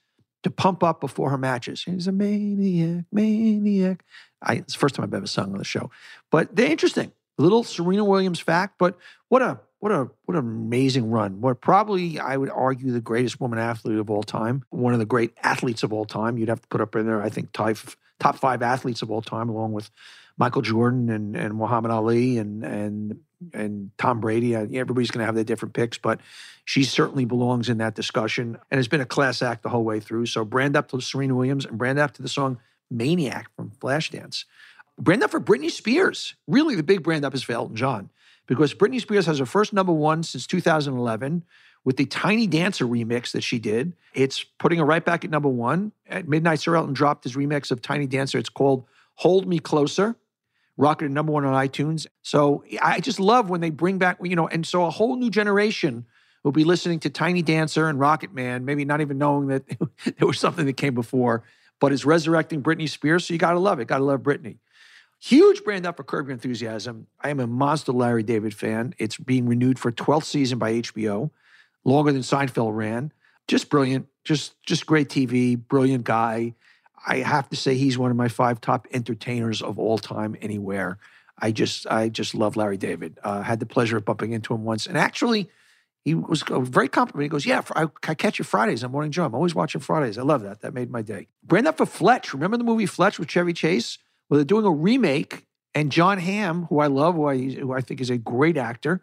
to 0.43 0.51
pump 0.51 0.83
up 0.83 0.99
before 0.99 1.29
her 1.29 1.37
matches. 1.37 1.83
He's 1.83 2.05
a 2.05 2.11
maniac, 2.11 3.05
maniac. 3.13 4.03
I, 4.41 4.55
it's 4.55 4.73
the 4.73 4.79
first 4.79 4.95
time 4.95 5.05
I've 5.05 5.13
ever 5.13 5.25
sung 5.25 5.53
on 5.53 5.57
the 5.57 5.63
show, 5.63 5.89
but 6.31 6.53
they're 6.53 6.69
interesting. 6.69 7.13
Little 7.37 7.63
Serena 7.63 8.03
Williams 8.03 8.41
fact, 8.41 8.75
but 8.77 8.97
what 9.29 9.41
a 9.41 9.61
what 9.79 9.93
a 9.93 10.09
what 10.25 10.35
an 10.35 10.39
amazing 10.39 11.11
run. 11.11 11.39
What 11.39 11.61
probably 11.61 12.19
I 12.19 12.35
would 12.35 12.49
argue 12.49 12.91
the 12.91 12.99
greatest 12.99 13.39
woman 13.39 13.57
athlete 13.57 13.99
of 13.99 14.09
all 14.09 14.23
time, 14.23 14.65
one 14.69 14.91
of 14.91 14.99
the 14.99 15.05
great 15.05 15.31
athletes 15.41 15.81
of 15.83 15.93
all 15.93 16.03
time. 16.03 16.37
You'd 16.37 16.49
have 16.49 16.61
to 16.61 16.67
put 16.67 16.81
up 16.81 16.93
in 16.97 17.05
there, 17.05 17.21
I 17.21 17.29
think, 17.29 17.53
top 17.53 17.77
top 18.19 18.35
five 18.35 18.61
athletes 18.61 19.01
of 19.01 19.09
all 19.09 19.21
time, 19.21 19.47
along 19.47 19.71
with 19.71 19.89
Michael 20.41 20.63
Jordan 20.63 21.11
and 21.11 21.35
and 21.35 21.53
Muhammad 21.53 21.91
Ali 21.91 22.39
and 22.39 22.63
and 22.63 23.19
and 23.53 23.91
Tom 23.99 24.19
Brady. 24.19 24.55
Uh, 24.55 24.63
everybody's 24.73 25.11
going 25.11 25.19
to 25.19 25.25
have 25.25 25.35
their 25.35 25.43
different 25.43 25.75
picks, 25.75 25.99
but 25.99 26.19
she 26.65 26.83
certainly 26.83 27.25
belongs 27.25 27.69
in 27.69 27.77
that 27.77 27.93
discussion 27.93 28.57
and 28.71 28.79
has 28.79 28.87
been 28.87 29.01
a 29.01 29.05
class 29.05 29.43
act 29.43 29.61
the 29.61 29.69
whole 29.69 29.83
way 29.83 29.99
through. 29.99 30.25
So 30.25 30.43
brand 30.43 30.75
up 30.75 30.87
to 30.89 30.99
Serena 30.99 31.35
Williams 31.35 31.63
and 31.63 31.77
brand 31.77 31.99
up 31.99 32.13
to 32.15 32.23
the 32.23 32.27
song 32.27 32.57
Maniac 32.89 33.51
from 33.55 33.69
Flashdance. 33.69 34.45
Brand 34.97 35.21
up 35.21 35.29
for 35.29 35.39
Britney 35.39 35.69
Spears. 35.69 36.33
Really, 36.47 36.73
the 36.73 36.81
big 36.81 37.03
brand 37.03 37.23
up 37.23 37.35
is 37.35 37.43
for 37.43 37.53
Elton 37.53 37.75
John. 37.75 38.09
because 38.47 38.73
Britney 38.73 38.99
Spears 38.99 39.27
has 39.27 39.37
her 39.37 39.45
first 39.45 39.73
number 39.73 39.93
one 39.93 40.23
since 40.23 40.47
2011 40.47 41.43
with 41.85 41.97
the 41.97 42.07
Tiny 42.07 42.47
Dancer 42.47 42.85
remix 42.87 43.31
that 43.33 43.41
she 43.41 43.59
did. 43.59 43.93
It's 44.15 44.43
putting 44.57 44.79
her 44.79 44.85
right 44.85 45.05
back 45.05 45.23
at 45.23 45.29
number 45.29 45.49
one. 45.49 45.91
At 46.07 46.27
midnight, 46.27 46.61
Sir 46.61 46.75
Elton 46.75 46.95
dropped 46.95 47.25
his 47.25 47.35
remix 47.35 47.69
of 47.69 47.83
Tiny 47.83 48.07
Dancer. 48.07 48.39
It's 48.39 48.49
called 48.49 48.85
Hold 49.15 49.47
Me 49.47 49.59
Closer. 49.59 50.15
Rocketed 50.81 51.11
number 51.11 51.31
one 51.31 51.45
on 51.45 51.53
iTunes. 51.53 52.07
So 52.23 52.63
I 52.81 53.01
just 53.01 53.19
love 53.19 53.51
when 53.51 53.61
they 53.61 53.69
bring 53.69 53.99
back, 53.99 54.17
you 54.23 54.35
know, 54.35 54.47
and 54.47 54.65
so 54.65 54.83
a 54.85 54.89
whole 54.89 55.15
new 55.15 55.29
generation 55.29 56.07
will 56.43 56.51
be 56.51 56.63
listening 56.63 56.99
to 57.01 57.09
Tiny 57.11 57.43
Dancer 57.43 57.87
and 57.87 57.99
Rocket 57.99 58.33
Man, 58.33 58.65
maybe 58.65 58.83
not 58.83 58.99
even 58.99 59.19
knowing 59.19 59.45
that 59.49 59.63
there 60.17 60.27
was 60.27 60.39
something 60.39 60.65
that 60.65 60.77
came 60.77 60.95
before, 60.95 61.43
but 61.79 61.91
it's 61.91 62.03
resurrecting 62.03 62.63
Britney 62.63 62.89
Spears. 62.89 63.27
So 63.27 63.33
you 63.35 63.37
got 63.37 63.51
to 63.51 63.59
love 63.59 63.79
it. 63.79 63.89
Got 63.89 63.99
to 63.99 64.03
love 64.03 64.21
Britney. 64.21 64.57
Huge 65.19 65.63
brand 65.63 65.85
up 65.85 65.97
for 65.97 66.03
Curb 66.03 66.25
Your 66.25 66.33
Enthusiasm. 66.33 67.05
I 67.21 67.29
am 67.29 67.39
a 67.39 67.45
monster 67.45 67.91
Larry 67.91 68.23
David 68.23 68.55
fan. 68.55 68.95
It's 68.97 69.17
being 69.17 69.47
renewed 69.47 69.77
for 69.77 69.91
12th 69.91 70.23
season 70.23 70.57
by 70.57 70.73
HBO, 70.73 71.29
longer 71.85 72.11
than 72.11 72.23
Seinfeld 72.23 72.75
ran. 72.75 73.13
Just 73.47 73.69
brilliant. 73.69 74.07
Just 74.23 74.55
just 74.65 74.87
great 74.87 75.09
TV. 75.09 75.55
Brilliant 75.55 76.05
guy. 76.05 76.55
I 77.05 77.17
have 77.17 77.49
to 77.49 77.55
say 77.55 77.75
he's 77.75 77.97
one 77.97 78.11
of 78.11 78.17
my 78.17 78.27
five 78.27 78.61
top 78.61 78.87
entertainers 78.91 79.61
of 79.61 79.79
all 79.79 79.97
time 79.97 80.35
anywhere. 80.41 80.97
I 81.37 81.51
just 81.51 81.87
I 81.87 82.09
just 82.09 82.35
love 82.35 82.55
Larry 82.55 82.77
David. 82.77 83.17
Uh, 83.23 83.41
had 83.41 83.59
the 83.59 83.65
pleasure 83.65 83.97
of 83.97 84.05
bumping 84.05 84.33
into 84.33 84.53
him 84.53 84.63
once, 84.63 84.85
and 84.85 84.97
actually, 84.97 85.49
he 86.05 86.13
was 86.13 86.43
very 86.47 86.87
complimentary. 86.87 87.25
He 87.25 87.29
goes, 87.29 87.45
"Yeah, 87.45 87.63
I, 87.75 87.87
I 88.07 88.13
catch 88.13 88.37
you 88.37 88.45
Fridays 88.45 88.83
on 88.83 88.91
Morning 88.91 89.11
Joe. 89.11 89.25
I'm 89.25 89.33
always 89.33 89.55
watching 89.55 89.81
Fridays. 89.81 90.17
I 90.17 90.21
love 90.21 90.43
that. 90.43 90.61
That 90.61 90.73
made 90.73 90.91
my 90.91 91.01
day." 91.01 91.27
Brand 91.43 91.67
up 91.67 91.77
for 91.77 91.85
Fletch. 91.85 92.33
Remember 92.33 92.57
the 92.57 92.63
movie 92.63 92.85
Fletch 92.85 93.17
with 93.17 93.29
Chevy 93.29 93.53
Chase? 93.53 93.97
Well, 94.29 94.37
they're 94.37 94.45
doing 94.45 94.65
a 94.65 94.71
remake, 94.71 95.45
and 95.73 95.91
Jon 95.91 96.19
Hamm, 96.19 96.65
who 96.65 96.79
I 96.79 96.87
love, 96.87 97.15
who 97.15 97.25
I, 97.25 97.37
who 97.37 97.73
I 97.73 97.81
think 97.81 98.01
is 98.01 98.11
a 98.11 98.17
great 98.17 98.57
actor, 98.57 99.01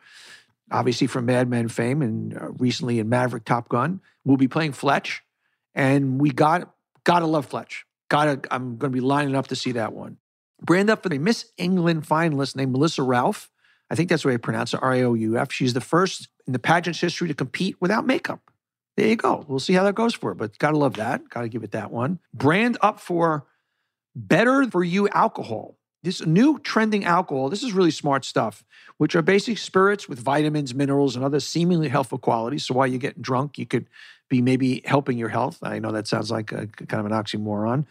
obviously 0.71 1.09
from 1.09 1.27
Mad 1.27 1.49
Men 1.49 1.69
fame 1.69 2.03
and 2.03 2.37
uh, 2.37 2.51
recently 2.53 3.01
in 3.01 3.09
Maverick 3.09 3.45
Top 3.45 3.69
Gun, 3.69 4.01
will 4.25 4.37
be 4.37 4.49
playing 4.49 4.73
Fletch. 4.73 5.23
And 5.75 6.21
we 6.21 6.31
got 6.31 6.73
gotta 7.05 7.27
love 7.27 7.47
Fletch. 7.47 7.85
Gotta, 8.09 8.41
I'm 8.51 8.79
going 8.79 8.93
to 8.93 8.97
be 8.97 9.01
lining 9.01 9.35
up 9.35 9.49
to 9.49 9.57
see 9.57 9.73
that 9.73 9.93
one. 9.93 10.19
Brand 10.61 10.91
up 10.91 11.03
for 11.03 11.09
the 11.09 11.19
Miss 11.19 11.47
England 11.57 12.07
finalist 12.07 12.57
named 12.57 12.73
Melissa 12.73 13.03
Ralph. 13.03 13.51
I 13.91 13.95
think 13.95 14.09
that's 14.09 14.23
the 14.23 14.29
way 14.29 14.35
I 14.35 14.39
pronounce 14.39 14.75
it, 14.75 14.83
R 14.83 14.95
A 14.95 15.03
O 15.05 15.15
U 15.15 15.39
F. 15.39 15.53
She's 15.53 15.73
the 15.73 15.81
first 15.81 16.29
in 16.47 16.53
the 16.53 16.59
pageant's 16.59 17.01
history 17.01 17.29
to 17.29 17.35
compete 17.35 17.77
without 17.81 18.07
makeup. 18.07 18.51
There 18.97 19.07
you 19.07 19.17
go. 19.17 19.45
We'll 19.47 19.61
see 19.61 19.75
how 19.75 19.85
that 19.85 19.95
goes 19.95 20.15
for 20.15 20.33
it, 20.33 20.35
but 20.35 20.59
gotta 20.59 20.77
love 20.77 20.95
that. 20.95 21.29
Gotta 21.31 21.49
give 21.49 21.63
it 21.63 21.71
that 21.71 21.93
one. 21.93 22.19
Brand 22.35 22.77
up 22.83 22.99
for 22.99 23.47
Better 24.17 24.69
for 24.69 24.83
You 24.83 25.09
alcohol. 25.11 25.78
This 26.03 26.25
new 26.25 26.61
trending 26.61 27.05
alcohol, 27.05 27.49
this 27.49 27.65
is 27.65 27.73
really 27.73 27.91
smart 27.91 28.25
stuff, 28.25 28.65
which 28.99 29.17
are 29.17 29.23
basic 29.23 29.59
spirits 29.59 30.09
with 30.09 30.21
vitamins, 30.21 30.75
minerals, 30.75 31.17
and 31.17 31.25
other 31.25 31.41
seemingly 31.41 31.89
helpful 31.89 32.19
qualities. 32.19 32.67
So 32.67 32.75
while 32.75 32.87
you're 32.87 33.01
getting 33.01 33.23
drunk, 33.23 33.59
you 33.59 33.67
could 33.67 33.89
be 34.29 34.41
maybe 34.41 34.83
helping 34.85 35.19
your 35.19 35.31
health. 35.31 35.59
I 35.63 35.79
know 35.81 35.91
that 35.91 36.07
sounds 36.07 36.31
like 36.31 36.53
a, 36.53 36.67
kind 36.67 37.01
of 37.01 37.07
an 37.07 37.13
oxymoron. 37.13 37.87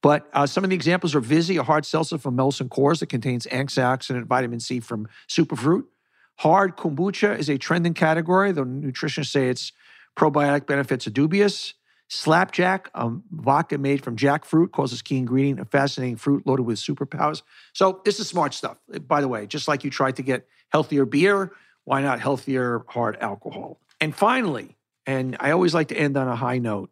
But 0.00 0.28
uh, 0.32 0.46
some 0.46 0.64
of 0.64 0.70
the 0.70 0.76
examples 0.76 1.14
are 1.14 1.20
Vizzy, 1.20 1.56
a 1.56 1.62
hard 1.62 1.86
seltzer 1.86 2.18
from 2.18 2.36
Molson 2.36 2.68
Coors 2.68 3.00
that 3.00 3.08
contains 3.08 3.46
antioxidant 3.46 4.24
vitamin 4.24 4.58
C 4.58 4.80
from 4.80 5.06
superfruit. 5.28 5.84
Hard 6.38 6.76
kombucha 6.76 7.38
is 7.38 7.48
a 7.48 7.58
trending 7.58 7.94
category, 7.94 8.50
though 8.52 8.64
nutritionists 8.64 9.30
say 9.30 9.48
its 9.48 9.72
probiotic 10.16 10.66
benefits 10.66 11.06
are 11.06 11.10
dubious. 11.10 11.74
Slapjack, 12.14 12.90
um, 12.94 13.24
vodka 13.30 13.78
made 13.78 14.04
from 14.04 14.16
jackfruit, 14.16 14.70
calls 14.70 15.00
key 15.00 15.16
ingredient 15.16 15.60
a 15.60 15.64
fascinating 15.64 16.16
fruit 16.16 16.46
loaded 16.46 16.64
with 16.64 16.76
superpowers. 16.76 17.40
So 17.72 18.02
this 18.04 18.20
is 18.20 18.28
smart 18.28 18.52
stuff. 18.52 18.76
By 19.06 19.22
the 19.22 19.28
way, 19.28 19.46
just 19.46 19.66
like 19.66 19.82
you 19.82 19.88
tried 19.88 20.16
to 20.16 20.22
get 20.22 20.46
healthier 20.68 21.06
beer, 21.06 21.52
why 21.84 22.02
not 22.02 22.20
healthier 22.20 22.84
hard 22.86 23.16
alcohol? 23.16 23.80
And 23.98 24.14
finally, 24.14 24.76
and 25.06 25.38
I 25.40 25.52
always 25.52 25.72
like 25.72 25.88
to 25.88 25.96
end 25.96 26.18
on 26.18 26.28
a 26.28 26.36
high 26.36 26.58
note, 26.58 26.90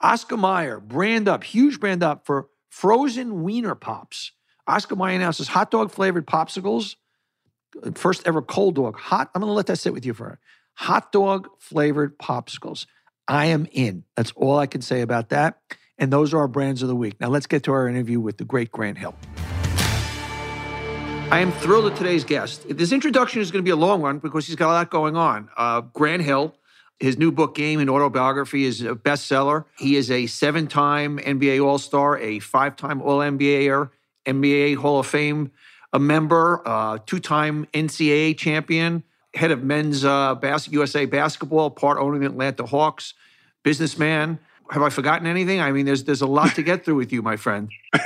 Oscar 0.00 0.36
Mayer, 0.36 0.78
brand 0.78 1.26
up, 1.26 1.42
huge 1.42 1.80
brand 1.80 2.04
up 2.04 2.24
for 2.24 2.46
frozen 2.70 3.42
wiener 3.42 3.74
pops. 3.74 4.30
Oscar 4.68 4.94
Mayer 4.94 5.16
announces 5.16 5.48
hot 5.48 5.72
dog 5.72 5.90
flavored 5.90 6.24
popsicles. 6.24 6.94
First 7.94 8.28
ever 8.28 8.40
cold 8.40 8.76
dog. 8.76 8.96
Hot, 8.96 9.28
I'm 9.34 9.40
going 9.40 9.50
to 9.50 9.54
let 9.54 9.66
that 9.66 9.78
sit 9.78 9.92
with 9.92 10.06
you 10.06 10.14
for 10.14 10.28
a 10.28 10.38
hot 10.74 11.10
dog 11.10 11.48
flavored 11.58 12.16
popsicles. 12.16 12.86
I 13.32 13.46
am 13.46 13.66
in. 13.72 14.04
That's 14.14 14.30
all 14.36 14.58
I 14.58 14.66
can 14.66 14.82
say 14.82 15.00
about 15.00 15.30
that. 15.30 15.58
And 15.96 16.12
those 16.12 16.34
are 16.34 16.38
our 16.40 16.48
brands 16.48 16.82
of 16.82 16.88
the 16.88 16.94
week. 16.94 17.18
Now 17.18 17.28
let's 17.28 17.46
get 17.46 17.62
to 17.62 17.72
our 17.72 17.88
interview 17.88 18.20
with 18.20 18.36
the 18.36 18.44
great 18.44 18.70
Grant 18.70 18.98
Hill. 18.98 19.14
I 21.30 21.40
am 21.40 21.50
thrilled 21.50 21.90
at 21.90 21.96
today's 21.96 22.24
guest. 22.24 22.66
This 22.68 22.92
introduction 22.92 23.40
is 23.40 23.50
going 23.50 23.64
to 23.64 23.66
be 23.66 23.70
a 23.70 23.76
long 23.76 24.02
one 24.02 24.18
because 24.18 24.46
he's 24.46 24.56
got 24.56 24.68
a 24.68 24.74
lot 24.74 24.90
going 24.90 25.16
on. 25.16 25.48
Uh, 25.56 25.80
Grant 25.80 26.20
Hill, 26.20 26.54
his 27.00 27.16
new 27.16 27.32
book, 27.32 27.54
Game 27.54 27.80
and 27.80 27.88
Autobiography, 27.88 28.66
is 28.66 28.82
a 28.82 28.94
bestseller. 28.94 29.64
He 29.78 29.96
is 29.96 30.10
a 30.10 30.26
seven 30.26 30.66
time 30.66 31.18
NBA 31.18 31.64
All 31.64 31.78
Star, 31.78 32.18
a 32.18 32.38
five 32.38 32.76
time 32.76 33.00
All 33.00 33.20
NBAer, 33.20 33.88
NBA 34.26 34.76
Hall 34.76 35.00
of 35.00 35.06
Fame 35.06 35.52
a 35.92 35.98
member, 35.98 36.62
uh, 36.66 36.98
two 37.04 37.18
time 37.18 37.66
NCAA 37.74 38.36
champion, 38.36 39.04
head 39.34 39.50
of 39.50 39.62
men's 39.62 40.04
uh, 40.04 40.34
bas- 40.34 40.68
USA 40.68 41.06
basketball, 41.06 41.70
part 41.70 41.98
owner 41.98 42.14
of 42.14 42.20
the 42.20 42.26
Atlanta 42.26 42.66
Hawks, 42.66 43.14
businessman. 43.62 44.38
Have 44.70 44.82
I 44.82 44.88
forgotten 44.88 45.26
anything? 45.26 45.60
I 45.60 45.72
mean, 45.72 45.86
there's 45.86 46.04
there's 46.04 46.22
a 46.22 46.26
lot 46.26 46.54
to 46.54 46.62
get 46.62 46.84
through 46.84 46.94
with 46.96 47.12
you, 47.12 47.20
my 47.20 47.36
friend. 47.36 47.70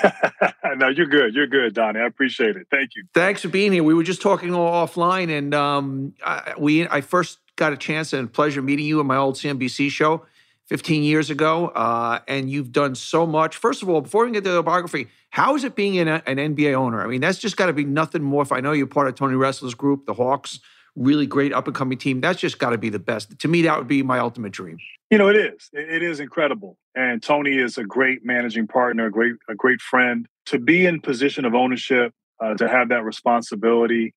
no, 0.76 0.88
you're 0.88 1.06
good. 1.06 1.34
You're 1.34 1.46
good, 1.46 1.74
Donny. 1.74 2.00
I 2.00 2.06
appreciate 2.06 2.56
it. 2.56 2.66
Thank 2.70 2.96
you. 2.96 3.04
Thanks 3.14 3.42
for 3.42 3.48
being 3.48 3.72
here. 3.72 3.84
We 3.84 3.94
were 3.94 4.02
just 4.02 4.20
talking 4.20 4.50
offline, 4.50 5.30
and 5.30 5.54
um, 5.54 6.14
I, 6.24 6.54
we 6.58 6.88
I 6.88 7.02
first 7.02 7.38
got 7.56 7.72
a 7.72 7.76
chance 7.76 8.12
and 8.12 8.32
pleasure 8.32 8.62
meeting 8.62 8.84
you 8.84 9.00
in 9.00 9.06
my 9.06 9.16
old 9.16 9.36
CNBC 9.36 9.90
show 9.90 10.26
15 10.66 11.02
years 11.02 11.30
ago, 11.30 11.68
uh, 11.68 12.18
and 12.26 12.50
you've 12.50 12.72
done 12.72 12.94
so 12.94 13.26
much. 13.26 13.56
First 13.56 13.82
of 13.82 13.88
all, 13.88 14.00
before 14.00 14.26
we 14.26 14.32
get 14.32 14.44
to 14.44 14.50
the 14.50 14.62
biography, 14.62 15.08
how 15.30 15.54
is 15.54 15.64
it 15.64 15.76
being 15.76 15.98
an, 15.98 16.08
an 16.08 16.36
NBA 16.36 16.74
owner? 16.74 17.02
I 17.02 17.06
mean, 17.06 17.20
that's 17.20 17.38
just 17.38 17.56
got 17.56 17.66
to 17.66 17.72
be 17.72 17.84
nothing 17.84 18.22
more. 18.22 18.42
If 18.42 18.52
I 18.52 18.60
know 18.60 18.72
you're 18.72 18.86
part 18.86 19.08
of 19.08 19.14
Tony 19.14 19.34
Ressler's 19.34 19.74
group, 19.74 20.06
the 20.06 20.14
Hawks 20.14 20.60
really 20.96 21.26
great 21.26 21.52
up 21.52 21.66
and 21.66 21.76
coming 21.76 21.98
team. 21.98 22.20
That's 22.20 22.40
just 22.40 22.58
got 22.58 22.70
to 22.70 22.78
be 22.78 22.88
the 22.88 22.98
best. 22.98 23.38
To 23.38 23.48
me, 23.48 23.62
that 23.62 23.78
would 23.78 23.88
be 23.88 24.02
my 24.02 24.18
ultimate 24.18 24.52
dream. 24.52 24.78
You 25.10 25.18
know, 25.18 25.28
it 25.28 25.36
is. 25.36 25.68
It 25.72 26.02
is 26.02 26.18
incredible. 26.18 26.78
And 26.96 27.22
Tony 27.22 27.58
is 27.58 27.78
a 27.78 27.84
great 27.84 28.24
managing 28.24 28.66
partner, 28.66 29.06
a 29.06 29.10
great, 29.10 29.34
a 29.48 29.54
great 29.54 29.80
friend. 29.80 30.26
To 30.46 30.58
be 30.58 30.86
in 30.86 31.00
position 31.00 31.44
of 31.44 31.54
ownership, 31.54 32.12
uh, 32.42 32.54
to 32.54 32.68
have 32.68 32.88
that 32.88 33.04
responsibility, 33.04 34.14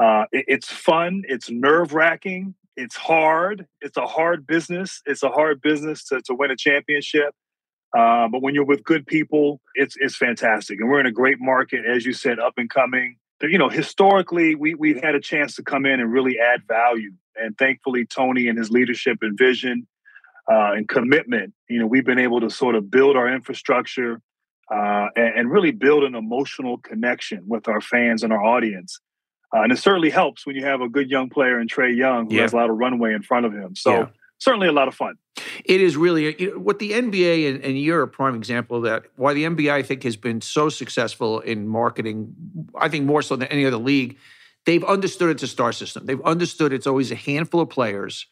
uh, 0.00 0.24
it, 0.32 0.44
it's 0.48 0.70
fun. 0.70 1.24
It's 1.28 1.50
nerve 1.50 1.92
wracking. 1.92 2.54
It's 2.76 2.96
hard. 2.96 3.66
It's 3.80 3.96
a 3.96 4.06
hard 4.06 4.46
business. 4.46 5.02
It's 5.04 5.22
a 5.22 5.28
hard 5.28 5.60
business 5.60 6.04
to, 6.06 6.22
to 6.22 6.34
win 6.34 6.50
a 6.50 6.56
championship. 6.56 7.34
Uh, 7.96 8.28
but 8.28 8.40
when 8.40 8.54
you're 8.54 8.64
with 8.64 8.84
good 8.84 9.04
people, 9.06 9.60
it's 9.74 9.96
it's 9.98 10.16
fantastic. 10.16 10.80
And 10.80 10.88
we're 10.88 11.00
in 11.00 11.06
a 11.06 11.12
great 11.12 11.40
market, 11.40 11.84
as 11.84 12.06
you 12.06 12.12
said, 12.12 12.38
up 12.38 12.54
and 12.56 12.70
coming 12.70 13.16
you 13.48 13.58
know, 13.58 13.68
historically, 13.68 14.54
we 14.54 14.74
we've 14.74 15.02
had 15.02 15.14
a 15.14 15.20
chance 15.20 15.54
to 15.56 15.62
come 15.62 15.86
in 15.86 16.00
and 16.00 16.12
really 16.12 16.38
add 16.38 16.62
value. 16.68 17.12
And 17.36 17.56
thankfully, 17.56 18.04
Tony 18.04 18.48
and 18.48 18.58
his 18.58 18.70
leadership 18.70 19.18
and 19.22 19.38
vision 19.38 19.86
uh, 20.50 20.72
and 20.72 20.88
commitment, 20.88 21.54
you 21.68 21.78
know, 21.78 21.86
we've 21.86 22.04
been 22.04 22.18
able 22.18 22.40
to 22.40 22.50
sort 22.50 22.74
of 22.74 22.90
build 22.90 23.16
our 23.16 23.32
infrastructure 23.32 24.20
uh, 24.70 25.06
and, 25.16 25.38
and, 25.38 25.50
really 25.50 25.72
build 25.72 26.04
an 26.04 26.14
emotional 26.14 26.78
connection 26.78 27.42
with 27.48 27.66
our 27.66 27.80
fans 27.80 28.22
and 28.22 28.32
our 28.32 28.44
audience. 28.44 29.00
Uh, 29.54 29.62
and 29.62 29.72
it 29.72 29.78
certainly 29.78 30.10
helps 30.10 30.46
when 30.46 30.54
you 30.54 30.64
have 30.64 30.80
a 30.80 30.88
good 30.88 31.10
young 31.10 31.28
player 31.28 31.58
in 31.58 31.66
Trae 31.66 31.96
Young 31.96 32.28
who 32.30 32.36
yeah. 32.36 32.42
has 32.42 32.52
a 32.52 32.56
lot 32.56 32.70
of 32.70 32.76
runway 32.76 33.14
in 33.14 33.22
front 33.22 33.46
of 33.46 33.52
him. 33.52 33.74
So. 33.74 33.92
Yeah 33.92 34.06
certainly 34.40 34.66
a 34.66 34.72
lot 34.72 34.88
of 34.88 34.94
fun. 34.94 35.16
It 35.64 35.80
is 35.80 35.96
really 35.96 36.40
you 36.42 36.50
know, 36.50 36.58
what 36.58 36.78
the 36.80 36.92
NBA 36.92 37.48
and, 37.48 37.64
and, 37.64 37.78
you're 37.78 38.02
a 38.02 38.08
prime 38.08 38.34
example 38.34 38.78
of 38.78 38.82
that. 38.84 39.04
Why 39.16 39.32
the 39.32 39.44
NBA 39.44 39.70
I 39.70 39.82
think 39.82 40.02
has 40.02 40.16
been 40.16 40.40
so 40.40 40.68
successful 40.68 41.40
in 41.40 41.68
marketing, 41.68 42.34
I 42.74 42.88
think 42.88 43.04
more 43.04 43.22
so 43.22 43.36
than 43.36 43.48
any 43.48 43.64
other 43.64 43.76
league. 43.76 44.18
They've 44.66 44.84
understood 44.84 45.30
it's 45.30 45.42
a 45.42 45.48
star 45.48 45.72
system. 45.72 46.06
They've 46.06 46.20
understood 46.22 46.72
it's 46.72 46.86
always 46.86 47.10
a 47.10 47.14
handful 47.14 47.60
of 47.60 47.70
players 47.70 48.26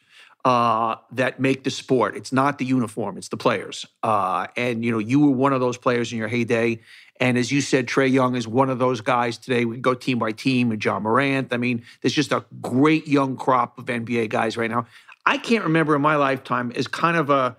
uh, 0.45 0.95
that 1.11 1.39
make 1.39 1.63
the 1.63 1.71
sport. 1.71 2.15
It's 2.15 2.31
not 2.31 2.59
the 2.59 2.65
uniform; 2.65 3.17
it's 3.17 3.29
the 3.29 3.37
players. 3.37 3.85
Uh, 4.03 4.47
and 4.55 4.85
you 4.85 4.91
know, 4.91 4.99
you 4.99 5.19
were 5.19 5.31
one 5.31 5.53
of 5.53 5.59
those 5.59 5.77
players 5.77 6.11
in 6.11 6.17
your 6.17 6.27
heyday. 6.27 6.79
And 7.19 7.37
as 7.37 7.51
you 7.51 7.59
said, 7.59 7.87
Trae 7.87 8.09
Young 8.09 8.35
is 8.37 8.47
one 8.47 8.69
of 8.69 8.79
those 8.79 9.01
guys 9.01 9.37
today. 9.37 9.65
We 9.65 9.77
go 9.77 9.93
team 9.93 10.19
by 10.19 10.31
team 10.31 10.69
with 10.69 10.83
Ja 10.83 10.99
Morant. 10.99 11.51
I 11.51 11.57
mean, 11.57 11.83
there's 12.01 12.13
just 12.13 12.31
a 12.31 12.45
great 12.61 13.07
young 13.07 13.35
crop 13.35 13.77
of 13.77 13.85
NBA 13.85 14.29
guys 14.29 14.55
right 14.55 14.71
now. 14.71 14.85
I 15.25 15.37
can't 15.37 15.63
remember 15.63 15.95
in 15.95 16.01
my 16.01 16.15
lifetime 16.15 16.71
as 16.75 16.87
kind 16.87 17.17
of 17.17 17.29
a 17.29 17.57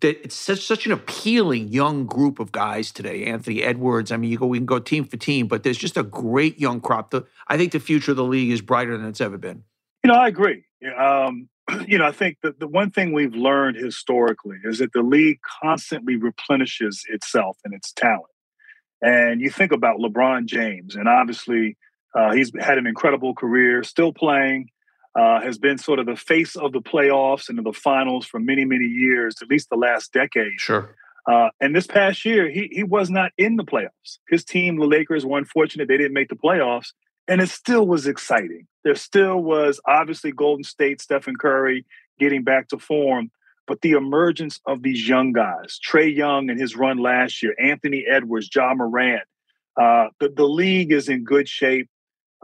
that 0.00 0.22
it's 0.22 0.34
such, 0.34 0.66
such 0.66 0.84
an 0.84 0.92
appealing 0.92 1.68
young 1.68 2.06
group 2.06 2.38
of 2.38 2.52
guys 2.52 2.92
today. 2.92 3.24
Anthony 3.24 3.62
Edwards. 3.62 4.12
I 4.12 4.18
mean, 4.18 4.30
you 4.30 4.38
go 4.38 4.46
we 4.46 4.58
can 4.58 4.66
go 4.66 4.78
team 4.78 5.04
for 5.04 5.16
team, 5.16 5.48
but 5.48 5.62
there's 5.62 5.78
just 5.78 5.96
a 5.96 6.02
great 6.02 6.60
young 6.60 6.80
crop. 6.80 7.10
The, 7.10 7.26
I 7.46 7.56
think 7.56 7.72
the 7.72 7.80
future 7.80 8.10
of 8.10 8.16
the 8.18 8.24
league 8.24 8.50
is 8.50 8.60
brighter 8.60 8.96
than 8.98 9.06
it's 9.08 9.20
ever 9.20 9.38
been. 9.38 9.64
You 10.04 10.08
know, 10.08 10.14
I 10.14 10.28
agree. 10.28 10.64
Um, 10.96 11.48
you 11.86 11.98
know, 11.98 12.06
I 12.06 12.12
think 12.12 12.38
that 12.42 12.60
the 12.60 12.68
one 12.68 12.90
thing 12.90 13.12
we've 13.12 13.34
learned 13.34 13.76
historically 13.76 14.58
is 14.64 14.78
that 14.78 14.92
the 14.92 15.02
league 15.02 15.38
constantly 15.62 16.16
replenishes 16.16 17.04
itself 17.08 17.58
and 17.64 17.72
its 17.72 17.92
talent. 17.92 18.24
And 19.00 19.40
you 19.40 19.48
think 19.48 19.72
about 19.72 19.98
LeBron 19.98 20.46
James, 20.46 20.96
and 20.96 21.08
obviously 21.08 21.76
Uh, 22.14 22.32
he's 22.32 22.50
had 22.58 22.78
an 22.78 22.86
incredible 22.86 23.34
career, 23.34 23.84
still 23.84 24.12
playing. 24.12 24.70
Uh, 25.18 25.40
has 25.40 25.58
been 25.58 25.78
sort 25.78 25.98
of 25.98 26.06
the 26.06 26.14
face 26.14 26.54
of 26.54 26.70
the 26.72 26.80
playoffs 26.80 27.48
and 27.48 27.58
of 27.58 27.64
the 27.64 27.72
finals 27.72 28.24
for 28.24 28.38
many, 28.38 28.64
many 28.64 28.84
years, 28.84 29.34
at 29.42 29.48
least 29.48 29.68
the 29.68 29.76
last 29.76 30.12
decade. 30.12 30.60
Sure. 30.60 30.94
Uh, 31.28 31.48
and 31.60 31.74
this 31.74 31.88
past 31.88 32.24
year, 32.24 32.48
he 32.48 32.68
he 32.70 32.84
was 32.84 33.10
not 33.10 33.32
in 33.36 33.56
the 33.56 33.64
playoffs. 33.64 34.18
His 34.28 34.44
team, 34.44 34.78
the 34.78 34.86
Lakers, 34.86 35.26
were 35.26 35.36
unfortunate 35.36 35.88
they 35.88 35.96
didn't 35.96 36.14
make 36.14 36.28
the 36.28 36.36
playoffs, 36.36 36.92
and 37.26 37.40
it 37.40 37.48
still 37.48 37.86
was 37.86 38.06
exciting. 38.06 38.66
There 38.84 38.94
still 38.94 39.38
was 39.42 39.80
obviously 39.86 40.30
Golden 40.30 40.64
State, 40.64 41.00
Stephen 41.00 41.36
Curry 41.36 41.84
getting 42.18 42.44
back 42.44 42.68
to 42.68 42.78
form, 42.78 43.30
but 43.66 43.82
the 43.82 43.92
emergence 43.92 44.60
of 44.66 44.82
these 44.82 45.08
young 45.08 45.32
guys, 45.32 45.78
Trae 45.86 46.14
Young 46.14 46.48
and 46.48 46.58
his 46.58 46.76
run 46.76 46.98
last 46.98 47.42
year, 47.42 47.54
Anthony 47.62 48.06
Edwards, 48.08 48.48
Ja 48.54 48.72
Morant, 48.74 49.22
uh, 49.76 50.06
the, 50.20 50.28
the 50.30 50.48
league 50.48 50.92
is 50.92 51.08
in 51.08 51.24
good 51.24 51.48
shape. 51.48 51.88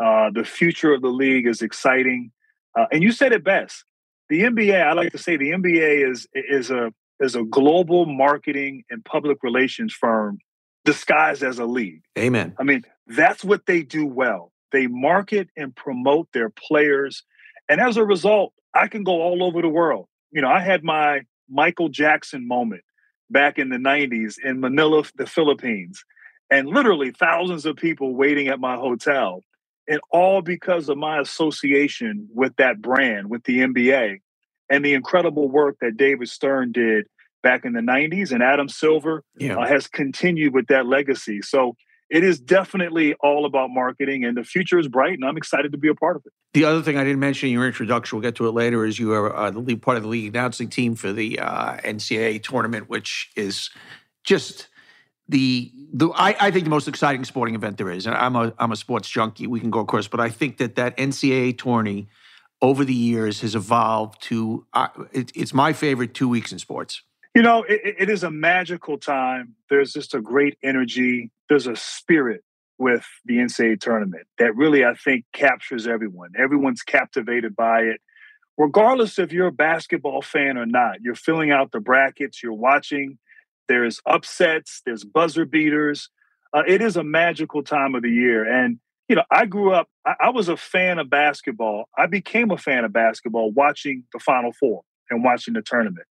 Uh, 0.02 0.30
the 0.30 0.44
future 0.44 0.92
of 0.92 1.02
the 1.02 1.08
league 1.08 1.46
is 1.46 1.62
exciting. 1.62 2.30
Uh, 2.76 2.86
and 2.92 3.02
you 3.02 3.12
said 3.12 3.32
it 3.32 3.44
best. 3.44 3.84
The 4.28 4.42
NBA, 4.42 4.82
I 4.82 4.92
like 4.92 5.12
to 5.12 5.18
say, 5.18 5.36
the 5.36 5.50
NBA 5.50 6.10
is 6.10 6.26
is 6.34 6.70
a 6.70 6.92
is 7.20 7.36
a 7.36 7.44
global 7.44 8.06
marketing 8.06 8.84
and 8.90 9.04
public 9.04 9.42
relations 9.42 9.92
firm 9.92 10.38
disguised 10.84 11.42
as 11.42 11.58
a 11.58 11.64
league. 11.64 12.02
Amen. 12.18 12.54
I 12.58 12.64
mean, 12.64 12.82
that's 13.06 13.44
what 13.44 13.66
they 13.66 13.82
do 13.82 14.06
well. 14.06 14.52
They 14.72 14.86
market 14.86 15.48
and 15.56 15.74
promote 15.74 16.28
their 16.32 16.50
players, 16.50 17.22
and 17.68 17.80
as 17.80 17.96
a 17.96 18.04
result, 18.04 18.52
I 18.74 18.88
can 18.88 19.04
go 19.04 19.22
all 19.22 19.44
over 19.44 19.62
the 19.62 19.68
world. 19.68 20.08
You 20.32 20.42
know, 20.42 20.48
I 20.48 20.60
had 20.60 20.82
my 20.82 21.20
Michael 21.48 21.88
Jackson 21.88 22.48
moment 22.48 22.82
back 23.30 23.58
in 23.58 23.68
the 23.68 23.76
90s 23.76 24.36
in 24.42 24.60
Manila, 24.60 25.04
the 25.16 25.26
Philippines, 25.26 26.04
and 26.50 26.68
literally 26.68 27.10
thousands 27.10 27.66
of 27.66 27.76
people 27.76 28.14
waiting 28.14 28.48
at 28.48 28.60
my 28.60 28.76
hotel. 28.76 29.42
And 29.86 30.00
all 30.10 30.40
because 30.40 30.88
of 30.88 30.96
my 30.96 31.20
association 31.20 32.28
with 32.32 32.56
that 32.56 32.80
brand, 32.80 33.28
with 33.30 33.44
the 33.44 33.58
NBA, 33.58 34.20
and 34.70 34.84
the 34.84 34.94
incredible 34.94 35.48
work 35.48 35.76
that 35.80 35.96
David 35.96 36.28
Stern 36.28 36.72
did 36.72 37.06
back 37.42 37.66
in 37.66 37.74
the 37.74 37.80
90s 37.80 38.32
and 38.32 38.42
Adam 38.42 38.68
Silver 38.68 39.22
Yeah. 39.38 39.56
uh, 39.58 39.66
has 39.66 39.86
continued 39.86 40.54
with 40.54 40.68
that 40.68 40.86
legacy. 40.86 41.42
So 41.42 41.76
it 42.08 42.24
is 42.24 42.38
definitely 42.40 43.14
all 43.20 43.44
about 43.44 43.68
marketing, 43.70 44.24
and 44.24 44.36
the 44.36 44.44
future 44.44 44.78
is 44.78 44.88
bright, 44.88 45.14
and 45.14 45.24
I'm 45.24 45.36
excited 45.36 45.72
to 45.72 45.78
be 45.78 45.88
a 45.88 45.94
part 45.94 46.16
of 46.16 46.22
it. 46.24 46.32
The 46.54 46.64
other 46.64 46.80
thing 46.80 46.96
I 46.96 47.04
didn't 47.04 47.20
mention 47.20 47.48
in 47.48 47.52
your 47.54 47.66
introduction, 47.66 48.16
we'll 48.16 48.22
get 48.22 48.36
to 48.36 48.46
it 48.46 48.52
later, 48.52 48.84
is 48.86 48.98
you 48.98 49.12
are 49.12 49.34
uh, 49.34 49.50
the 49.50 49.58
lead 49.58 49.82
part 49.82 49.96
of 49.98 50.02
the 50.02 50.08
league 50.08 50.28
announcing 50.34 50.68
team 50.68 50.94
for 50.94 51.12
the 51.12 51.38
uh, 51.38 51.76
NCAA 51.78 52.42
tournament, 52.42 52.88
which 52.88 53.30
is 53.36 53.68
just 54.22 54.68
the 55.28 55.72
the 55.92 56.08
I, 56.14 56.36
I 56.40 56.50
think 56.50 56.64
the 56.64 56.70
most 56.70 56.88
exciting 56.88 57.24
sporting 57.24 57.54
event 57.54 57.78
there 57.78 57.90
is. 57.90 58.06
And 58.06 58.14
I'm 58.14 58.36
a 58.36 58.52
I'm 58.58 58.72
a 58.72 58.76
sports 58.76 59.08
junkie. 59.08 59.46
We 59.46 59.60
can 59.60 59.70
go, 59.70 59.80
of 59.80 59.86
course, 59.86 60.08
but 60.08 60.20
I 60.20 60.28
think 60.28 60.58
that 60.58 60.76
that 60.76 60.96
NCAA 60.96 61.58
tourney 61.58 62.08
over 62.60 62.84
the 62.84 62.94
years 62.94 63.40
has 63.40 63.54
evolved 63.54 64.22
to 64.22 64.66
uh, 64.72 64.88
it, 65.12 65.32
it's 65.34 65.54
my 65.54 65.72
favorite 65.72 66.14
two 66.14 66.28
weeks 66.28 66.52
in 66.52 66.58
sports. 66.58 67.02
You 67.34 67.42
know, 67.42 67.64
it, 67.64 67.96
it 67.98 68.10
is 68.10 68.22
a 68.22 68.30
magical 68.30 68.96
time. 68.96 69.54
There's 69.68 69.92
just 69.92 70.14
a 70.14 70.20
great 70.20 70.56
energy. 70.62 71.30
There's 71.48 71.66
a 71.66 71.74
spirit 71.74 72.44
with 72.78 73.04
the 73.24 73.38
NCAA 73.38 73.80
tournament 73.80 74.26
that 74.38 74.54
really, 74.56 74.84
I 74.84 74.94
think, 74.94 75.24
captures 75.32 75.86
everyone. 75.86 76.30
Everyone's 76.38 76.82
captivated 76.82 77.56
by 77.56 77.80
it, 77.80 78.00
regardless 78.56 79.18
if 79.18 79.32
you're 79.32 79.48
a 79.48 79.52
basketball 79.52 80.22
fan 80.22 80.56
or 80.56 80.66
not. 80.66 81.00
You're 81.02 81.14
filling 81.14 81.50
out 81.50 81.72
the 81.72 81.80
brackets, 81.80 82.42
you're 82.42 82.52
watching. 82.52 83.18
There's 83.68 84.00
upsets, 84.06 84.82
there's 84.84 85.04
buzzer 85.04 85.44
beaters. 85.44 86.10
Uh, 86.52 86.62
it 86.66 86.80
is 86.80 86.96
a 86.96 87.04
magical 87.04 87.62
time 87.62 87.94
of 87.94 88.02
the 88.02 88.10
year. 88.10 88.44
And, 88.44 88.78
you 89.08 89.16
know, 89.16 89.24
I 89.30 89.46
grew 89.46 89.72
up, 89.72 89.88
I, 90.06 90.14
I 90.20 90.30
was 90.30 90.48
a 90.48 90.56
fan 90.56 90.98
of 90.98 91.10
basketball. 91.10 91.88
I 91.96 92.06
became 92.06 92.50
a 92.50 92.58
fan 92.58 92.84
of 92.84 92.92
basketball 92.92 93.50
watching 93.50 94.04
the 94.12 94.18
Final 94.18 94.52
Four 94.52 94.82
and 95.10 95.24
watching 95.24 95.54
the 95.54 95.62
tournament 95.62 96.06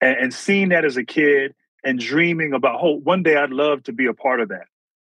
and, 0.00 0.16
and 0.18 0.34
seeing 0.34 0.68
that 0.70 0.84
as 0.84 0.96
a 0.96 1.04
kid 1.04 1.54
and 1.84 1.98
dreaming 1.98 2.52
about, 2.52 2.80
oh, 2.82 3.00
one 3.02 3.22
day 3.22 3.36
I'd 3.36 3.50
love 3.50 3.82
to 3.84 3.92
be 3.92 4.06
a 4.06 4.14
part 4.14 4.40
of 4.40 4.48
that. 4.50 4.66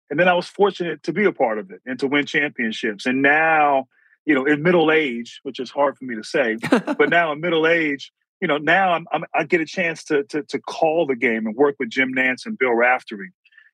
And 0.10 0.20
then 0.20 0.28
I 0.28 0.34
was 0.34 0.48
fortunate 0.48 1.04
to 1.04 1.14
be 1.14 1.26
a 1.26 1.32
part 1.32 1.58
of 1.58 1.72
it 1.72 1.82
and 1.86 2.00
to 2.00 2.08
win 2.08 2.26
championships. 2.26 3.06
And 3.06 3.22
now, 3.22 3.88
you 4.26 4.36
know, 4.36 4.46
in 4.46 4.62
middle 4.62 4.92
age, 4.92 5.40
which 5.44 5.60
is 5.60 5.72
hard 5.72 5.98
for 5.98 6.06
me 6.06 6.16
to 6.16 6.24
say, 6.24 6.58
but 6.70 7.10
now 7.10 7.32
in 7.32 7.42
middle 7.42 7.68
age, 7.68 8.12
you 8.42 8.48
know, 8.48 8.58
now 8.58 8.94
I'm, 8.94 9.08
I'm, 9.12 9.24
i 9.34 9.44
get 9.44 9.62
a 9.62 9.66
chance 9.66 10.04
to, 10.06 10.24
to 10.26 10.44
to 10.44 10.60
call 10.60 11.06
the 11.06 11.16
game 11.16 11.46
and 11.48 11.56
work 11.56 11.76
with 11.80 11.90
Jim 11.90 12.14
Nantz 12.14 12.46
and 12.46 12.58
Bill 12.58 12.74
Raftery. 12.74 13.32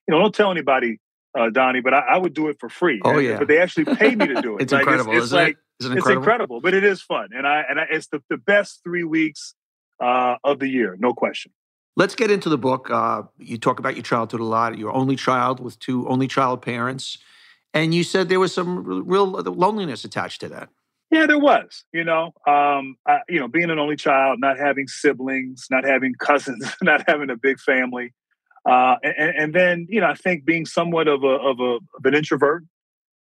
You 0.07 0.13
know, 0.13 0.19
don't 0.19 0.35
tell 0.35 0.51
anybody, 0.51 0.99
uh, 1.37 1.49
Donny, 1.49 1.81
but 1.81 1.93
I, 1.93 1.99
I 1.99 2.17
would 2.17 2.33
do 2.33 2.47
it 2.49 2.57
for 2.59 2.69
free. 2.69 3.01
Oh, 3.03 3.17
yeah. 3.17 3.37
But 3.37 3.47
they 3.47 3.59
actually 3.59 3.95
pay 3.95 4.15
me 4.15 4.27
to 4.27 4.41
do 4.41 4.55
it. 4.57 4.63
It's 4.63 4.73
Like, 4.73 4.81
incredible, 4.81 5.13
It's, 5.13 5.25
isn't 5.25 5.37
like 5.37 5.53
it? 5.53 5.57
It's 5.79 5.87
incredible? 5.87 6.21
incredible, 6.21 6.61
but 6.61 6.73
it 6.73 6.83
is 6.83 7.01
fun, 7.01 7.29
and 7.35 7.47
I 7.47 7.63
and 7.67 7.79
I, 7.79 7.85
it's 7.89 8.07
the, 8.07 8.21
the 8.29 8.37
best 8.37 8.81
three 8.83 9.03
weeks 9.03 9.55
uh, 9.99 10.35
of 10.43 10.59
the 10.59 10.67
year, 10.67 10.95
no 10.99 11.13
question. 11.13 11.51
Let's 11.97 12.15
get 12.15 12.31
into 12.31 12.49
the 12.49 12.57
book. 12.57 12.89
Uh, 12.89 13.23
you 13.37 13.57
talk 13.57 13.79
about 13.79 13.95
your 13.95 14.03
childhood 14.03 14.39
a 14.39 14.45
lot. 14.45 14.77
Your 14.77 14.93
only 14.93 15.15
child 15.15 15.59
with 15.59 15.79
two 15.79 16.07
only 16.07 16.27
child 16.27 16.61
parents, 16.61 17.17
and 17.73 17.95
you 17.95 18.03
said 18.03 18.29
there 18.29 18.39
was 18.39 18.53
some 18.53 18.83
real 19.07 19.25
loneliness 19.25 20.05
attached 20.05 20.41
to 20.41 20.49
that. 20.49 20.69
Yeah, 21.11 21.25
there 21.25 21.39
was. 21.39 21.83
You 21.93 22.05
know, 22.05 22.33
um, 22.47 22.95
I, 23.05 23.19
you 23.27 23.39
know, 23.39 23.47
being 23.49 23.69
an 23.69 23.79
only 23.79 23.97
child, 23.97 24.39
not 24.39 24.57
having 24.57 24.87
siblings, 24.87 25.67
not 25.69 25.83
having 25.85 26.13
cousins, 26.15 26.65
not 26.81 27.03
having 27.07 27.29
a 27.29 27.35
big 27.35 27.59
family, 27.59 28.13
uh, 28.69 28.95
and, 29.03 29.35
and 29.37 29.53
then 29.53 29.87
you 29.89 29.99
know, 30.01 30.07
I 30.07 30.15
think 30.15 30.45
being 30.45 30.65
somewhat 30.65 31.07
of 31.07 31.23
a 31.23 31.27
of 31.27 31.59
a 31.59 31.79
of 31.97 32.05
an 32.05 32.15
introvert, 32.15 32.63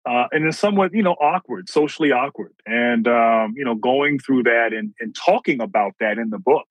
uh, 0.08 0.26
and 0.32 0.46
then 0.46 0.52
somewhat 0.52 0.94
you 0.94 1.02
know 1.04 1.14
awkward, 1.14 1.68
socially 1.70 2.12
awkward, 2.12 2.54
and 2.68 3.08
um, 3.08 3.54
you 3.58 3.66
know, 3.66 3.76
going 3.76 4.20
through 4.20 4.44
that 4.44 4.72
and 4.74 4.94
and 5.00 5.16
talking 5.16 5.60
about 5.60 5.94
that 6.00 6.20
in 6.20 6.30
the 6.30 6.40
book, 6.40 6.68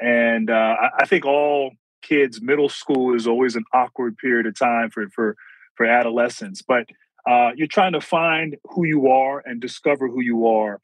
and 0.00 0.50
uh, 0.50 0.76
I, 0.80 0.90
I 1.00 1.04
think 1.06 1.26
all 1.26 1.72
kids, 2.02 2.40
middle 2.40 2.68
school 2.70 3.14
is 3.14 3.26
always 3.26 3.56
an 3.56 3.64
awkward 3.74 4.16
period 4.16 4.46
of 4.46 4.58
time 4.58 4.90
for 4.90 5.08
for 5.10 5.36
for 5.76 5.84
adolescents, 5.86 6.62
but 6.62 6.86
uh, 7.28 7.50
you're 7.54 7.66
trying 7.66 7.92
to 7.92 8.00
find 8.00 8.56
who 8.70 8.86
you 8.86 9.08
are 9.08 9.42
and 9.44 9.60
discover 9.60 10.08
who 10.08 10.22
you 10.22 10.46
are. 10.46 10.80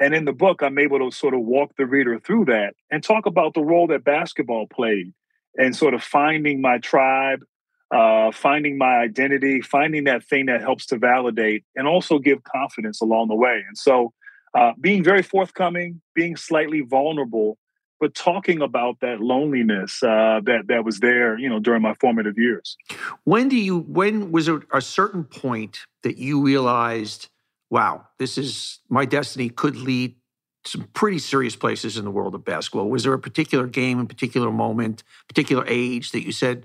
And 0.00 0.12
in 0.12 0.24
the 0.24 0.32
book, 0.32 0.60
I'm 0.60 0.78
able 0.78 0.98
to 0.98 1.16
sort 1.16 1.34
of 1.34 1.40
walk 1.42 1.70
the 1.78 1.86
reader 1.86 2.18
through 2.18 2.46
that 2.46 2.74
and 2.90 3.02
talk 3.02 3.26
about 3.26 3.54
the 3.54 3.62
role 3.62 3.86
that 3.86 4.02
basketball 4.02 4.66
played 4.66 5.12
and 5.56 5.76
sort 5.76 5.94
of 5.94 6.02
finding 6.02 6.60
my 6.60 6.78
tribe, 6.78 7.44
uh, 7.92 8.32
finding 8.32 8.76
my 8.76 8.96
identity, 8.96 9.60
finding 9.60 10.04
that 10.04 10.24
thing 10.24 10.46
that 10.46 10.62
helps 10.62 10.86
to 10.86 10.98
validate 10.98 11.64
and 11.76 11.86
also 11.86 12.18
give 12.18 12.42
confidence 12.42 13.00
along 13.00 13.28
the 13.28 13.36
way. 13.36 13.62
And 13.68 13.78
so, 13.78 14.12
uh, 14.52 14.72
being 14.80 15.04
very 15.04 15.22
forthcoming, 15.22 16.00
being 16.14 16.34
slightly 16.34 16.80
vulnerable, 16.80 17.56
but 18.00 18.14
talking 18.14 18.60
about 18.60 19.00
that 19.00 19.20
loneliness 19.20 20.02
uh, 20.02 20.40
that 20.44 20.66
that 20.68 20.84
was 20.84 21.00
there, 21.00 21.38
you 21.38 21.48
know, 21.48 21.58
during 21.58 21.82
my 21.82 21.94
formative 21.94 22.38
years. 22.38 22.76
When 23.24 23.48
do 23.48 23.56
you? 23.56 23.78
When 23.80 24.32
was 24.32 24.46
there 24.46 24.60
a 24.72 24.80
certain 24.80 25.24
point 25.24 25.80
that 26.02 26.18
you 26.18 26.42
realized, 26.42 27.28
wow, 27.70 28.06
this 28.18 28.38
is 28.38 28.80
my 28.88 29.04
destiny 29.04 29.48
could 29.48 29.76
lead 29.76 30.16
to 30.64 30.70
some 30.70 30.88
pretty 30.92 31.18
serious 31.18 31.56
places 31.56 31.96
in 31.96 32.04
the 32.04 32.10
world 32.10 32.34
of 32.34 32.44
basketball? 32.44 32.88
Was 32.88 33.04
there 33.04 33.12
a 33.12 33.18
particular 33.18 33.66
game, 33.66 33.98
a 34.00 34.06
particular 34.06 34.50
moment, 34.50 35.02
particular 35.28 35.64
age 35.68 36.12
that 36.12 36.24
you 36.24 36.32
said, 36.32 36.64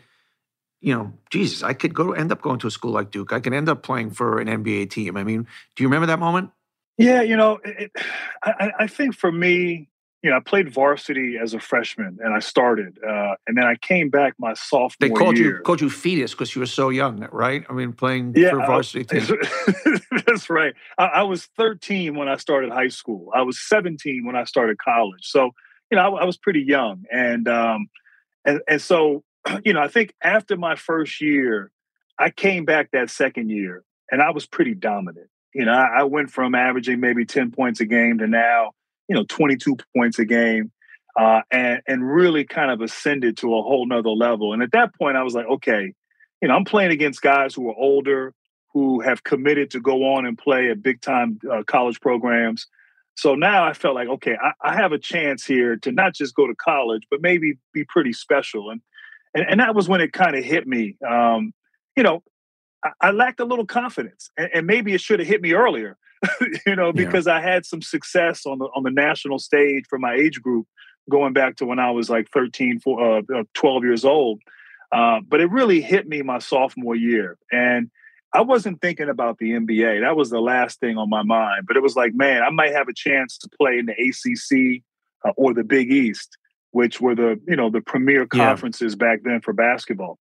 you 0.82 0.94
know, 0.94 1.13
Jesus, 1.30 1.63
I 1.63 1.74
could 1.74 1.94
go 1.94 2.13
end 2.13 2.32
up 2.32 2.42
going 2.42 2.60
to 2.60 2.68
a 2.68 2.72
school 2.72 2.92
like 2.92 3.12
Duke. 3.12 3.34
I 3.34 3.39
could 3.39 3.54
end 3.54 3.70
up 3.70 3.84
playing 3.84 4.12
for 4.12 4.39
an 4.39 4.48
NBA 4.48 4.89
team. 4.89 5.18
I 5.18 5.24
mean, 5.24 5.46
do 5.76 5.84
you 5.84 5.89
remember 5.89 6.08
that 6.08 6.20
moment? 6.20 6.52
Yeah, 6.98 7.22
you 7.22 7.36
know, 7.36 7.60
it, 7.63 7.92
I, 8.44 8.72
I 8.80 8.88
think 8.88 9.15
for 9.15 9.32
me, 9.32 9.88
you 10.21 10.29
know, 10.29 10.38
I 10.38 10.39
played 10.41 10.69
varsity 10.73 11.38
as 11.41 11.53
a 11.53 11.60
freshman, 11.60 12.17
and 12.21 12.34
I 12.34 12.39
started, 12.39 12.97
uh, 13.08 13.36
and 13.47 13.58
then 13.58 13.63
I 13.65 13.75
came 13.75 14.10
back 14.10 14.34
my 14.38 14.53
sophomore 14.53 14.91
They 14.99 15.10
called 15.10 15.38
year. 15.38 15.58
you 15.58 15.63
called 15.63 15.79
you 15.79 15.89
fetus 15.89 16.32
because 16.32 16.53
you 16.55 16.60
were 16.60 16.65
so 16.65 16.89
young, 16.89 17.25
right? 17.32 17.63
I 17.69 17.73
mean, 17.73 17.93
playing 17.93 18.34
Yeah, 18.36 18.49
for 18.49 18.62
I- 18.62 18.65
varsity 18.67 19.05
team. 19.05 19.38
That's 20.25 20.49
right. 20.49 20.73
I, 20.97 21.05
I 21.05 21.23
was 21.23 21.45
13 21.58 22.15
when 22.17 22.27
I 22.27 22.36
started 22.36 22.69
high 22.71 22.89
school. 22.89 23.29
I 23.34 23.43
was 23.43 23.60
17 23.62 24.25
when 24.25 24.36
I 24.36 24.43
started 24.43 24.77
college. 24.77 25.21
So, 25.25 25.51
you 25.89 25.95
know, 25.95 26.17
I, 26.17 26.21
I 26.21 26.25
was 26.25 26.38
pretty 26.38 26.62
young, 26.62 27.03
and 27.12 27.47
um, 27.47 27.88
and 28.43 28.62
and 28.67 28.82
so, 28.82 29.23
you 29.63 29.71
know, 29.73 29.82
I 29.82 29.88
think 29.88 30.13
after 30.21 30.58
my 30.58 30.75
first 30.75 31.21
year, 31.21 31.71
I 32.17 32.29
came 32.29 32.65
back 32.65 32.91
that 32.91 33.10
second 33.10 33.49
year, 33.49 33.84
and 34.12 34.21
I 34.21 34.32
was 34.32 34.45
pretty 34.45 34.75
dominant. 34.75 35.27
You 35.53 35.63
know, 35.65 35.71
I, 35.71 36.01
I 36.01 36.03
went 36.03 36.29
from 36.29 36.53
averaging 36.55 36.99
maybe 36.99 37.25
10 37.25 37.51
points 37.51 37.79
a 37.79 37.86
game 37.86 38.17
to 38.19 38.27
now, 38.27 38.73
you 39.10 39.15
know, 39.15 39.26
22 39.28 39.78
points 39.95 40.19
a 40.19 40.26
game. 40.26 40.72
Uh, 41.19 41.41
and 41.52 41.82
and 41.88 42.08
really 42.08 42.45
kind 42.45 42.72
of 42.72 42.82
ascended 42.82 43.36
to 43.36 43.48
a 43.48 43.62
whole 43.62 43.86
nother 43.86 44.12
level. 44.12 44.54
And 44.54 44.62
at 44.62 44.72
that 44.72 44.93
point, 44.95 45.17
I 45.17 45.24
was 45.24 45.34
like, 45.34 45.48
okay, 45.48 45.91
you 46.41 46.48
know, 46.48 46.54
I'm 46.54 46.63
playing 46.63 46.91
against 46.91 47.22
guys 47.22 47.54
who 47.54 47.67
are 47.69 47.76
older, 47.76 48.34
who 48.74 49.02
have 49.02 49.24
committed 49.24 49.72
to 49.72 49.82
go 49.82 50.13
on 50.13 50.26
and 50.26 50.38
play 50.38 50.69
at 50.69 50.82
big 50.82 51.02
time 51.02 51.39
uh, 51.52 51.63
college 51.63 52.00
programs. 52.00 52.67
So 53.15 53.36
now 53.36 53.65
I 53.65 53.74
felt 53.74 53.95
like, 53.95 54.08
okay, 54.08 54.38
I, 54.41 54.52
I 54.69 54.76
have 54.76 54.93
a 54.93 55.00
chance 55.00 55.43
here 55.43 55.76
to 55.78 55.91
not 55.91 56.13
just 56.13 56.36
go 56.36 56.48
to 56.48 56.56
college, 56.56 57.04
but 57.12 57.22
maybe 57.22 57.56
be 57.74 57.84
pretty 57.84 58.13
special. 58.13 58.69
And 58.69 58.80
and, 59.34 59.45
and 59.50 59.60
that 59.60 59.76
was 59.76 59.89
when 59.89 60.02
it 60.02 60.13
kind 60.13 60.36
of 60.36 60.43
hit 60.43 60.67
me. 60.67 60.95
Um, 61.08 61.54
you 61.98 62.04
know, 62.04 62.24
I, 62.84 62.91
I 63.02 63.12
lacked 63.12 63.39
a 63.39 63.45
little 63.45 63.65
confidence, 63.65 64.30
and, 64.38 64.50
and 64.54 64.67
maybe 64.67 64.93
it 64.93 65.02
should 65.02 65.19
have 65.19 65.28
hit 65.28 65.41
me 65.41 65.54
earlier, 65.54 65.98
you 66.65 66.75
know, 66.75 66.91
because 66.91 67.27
yeah. 67.27 67.38
I 67.38 67.41
had 67.41 67.65
some 67.65 67.82
success 67.82 68.45
on 68.45 68.60
the 68.60 68.65
on 68.75 68.84
the 68.84 68.91
national 68.91 69.39
stage 69.39 69.86
for 69.89 69.97
my 69.99 70.13
age 70.13 70.41
group, 70.41 70.67
going 71.10 71.34
back 71.34 71.55
to 71.58 71.65
when 71.65 71.79
I 71.79 71.91
was 71.91 72.10
like 72.10 72.29
13, 72.29 72.79
four, 72.79 73.19
uh, 73.19 73.21
uh 73.34 73.43
12 73.53 73.84
years 73.84 74.05
old. 74.05 74.41
Uh, 74.91 75.19
but 75.27 75.39
it 75.39 75.51
really 75.51 75.82
hit 75.82 76.08
me 76.08 76.21
my 76.21 76.39
sophomore 76.39 76.95
year, 76.95 77.38
and 77.51 77.89
I 78.34 78.41
wasn't 78.41 78.82
thinking 78.82 79.10
about 79.10 79.38
the 79.38 79.51
NBA. 79.51 80.01
That 80.01 80.15
was 80.15 80.29
the 80.29 80.41
last 80.41 80.79
thing 80.79 80.97
on 80.97 81.10
my 81.10 81.23
mind. 81.23 81.65
But 81.67 81.77
it 81.77 81.84
was 81.84 81.95
like, 81.95 82.13
man, 82.13 82.43
I 82.43 82.49
might 82.49 82.73
have 82.73 82.88
a 82.88 82.93
chance 82.93 83.38
to 83.39 83.49
play 83.49 83.77
in 83.79 83.86
the 83.86 83.93
ACC 83.93 84.84
uh, 85.25 85.32
or 85.38 85.53
the 85.53 85.63
Big 85.63 85.91
East, 85.91 86.38
which 86.71 86.99
were 86.99 87.15
the 87.15 87.39
you 87.47 87.55
know 87.55 87.69
the 87.69 87.82
premier 87.82 88.25
conferences 88.25 88.93
yeah. 88.93 89.08
back 89.08 89.19
then 89.23 89.41
for 89.41 89.53
basketball. 89.53 90.19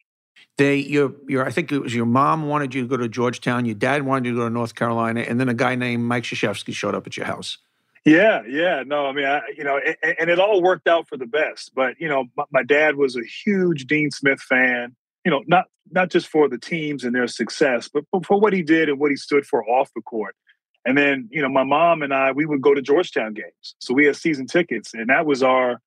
They, 0.59 0.77
your, 0.77 1.12
your, 1.29 1.47
I 1.47 1.51
think 1.51 1.71
it 1.71 1.81
was 1.81 1.95
your 1.95 2.07
mom 2.07 2.49
wanted 2.49 2.75
you 2.75 2.83
to 2.83 2.88
go 2.88 2.97
to 2.97 3.09
Georgetown, 3.09 3.66
your 3.66 3.75
dad 3.75 4.05
wanted 4.05 4.27
you 4.27 4.33
to 4.33 4.38
go 4.38 4.45
to 4.45 4.51
North 4.51 4.75
Carolina, 4.75 5.21
and 5.21 5.38
then 5.38 5.51
a 5.51 5.55
guy 5.55 5.75
named 5.75 6.05
Mike 6.05 6.25
Krzyzewski 6.25 6.73
showed 6.73 6.95
up 6.95 7.07
at 7.07 7.16
your 7.16 7.27
house. 7.27 7.59
Yeah, 8.07 8.42
yeah, 8.49 8.85
no, 8.87 9.07
I 9.07 9.12
mean, 9.12 9.27
I, 9.27 9.40
you 9.57 9.64
know, 9.64 9.81
and, 9.85 10.16
and, 10.21 10.31
it 10.31 10.38
all 10.38 10.62
worked 10.62 10.87
out 10.87 11.09
for 11.09 11.16
the 11.16 11.27
best. 11.27 11.73
But 11.75 11.95
you 11.99 12.09
know, 12.09 12.27
my, 12.37 12.45
my 12.53 12.62
dad 12.62 12.95
was 12.95 13.16
a 13.16 13.25
huge 13.45 13.87
Dean 13.87 14.12
Smith 14.12 14.40
fan. 14.40 14.95
You 15.25 15.33
know, 15.33 15.42
not 15.49 15.64
not 15.90 16.11
just 16.11 16.29
for 16.29 16.49
the 16.49 16.57
teams 16.57 17.03
and 17.03 17.12
their 17.12 17.27
success, 17.27 17.88
but 17.92 18.05
for 18.25 18.38
what 18.38 18.53
he 18.53 18.62
did 18.62 18.88
and 18.88 19.01
what 19.01 19.11
he 19.11 19.16
stood 19.16 19.45
for 19.45 19.69
off 19.69 19.90
the 19.97 20.03
court. 20.03 20.37
And 20.85 20.97
then, 20.97 21.29
you 21.33 21.42
know, 21.42 21.49
my 21.49 21.64
mom 21.64 22.03
and 22.03 22.14
I, 22.14 22.31
we 22.31 22.47
would 22.47 22.62
go 22.62 22.75
to 22.75 22.81
Georgetown 22.81 23.35
games. 23.35 23.75
So 23.81 23.92
we 23.92 24.07
had 24.07 24.14
season 24.14 24.47
tickets, 24.47 24.95
and 24.95 25.09
that 25.09 25.27
was 25.27 25.42
our, 25.42 25.81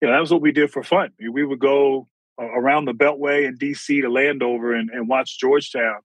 you 0.00 0.06
know, 0.06 0.14
that 0.14 0.20
was 0.20 0.30
what 0.30 0.42
we 0.42 0.52
did 0.52 0.70
for 0.70 0.84
fun. 0.84 1.10
We 1.18 1.44
would 1.44 1.58
go 1.58 2.06
around 2.38 2.86
the 2.86 2.92
Beltway 2.92 3.46
in 3.46 3.56
DC 3.56 4.02
to 4.02 4.08
Landover 4.08 4.74
and, 4.74 4.90
and 4.90 5.08
watch 5.08 5.38
Georgetown. 5.38 6.00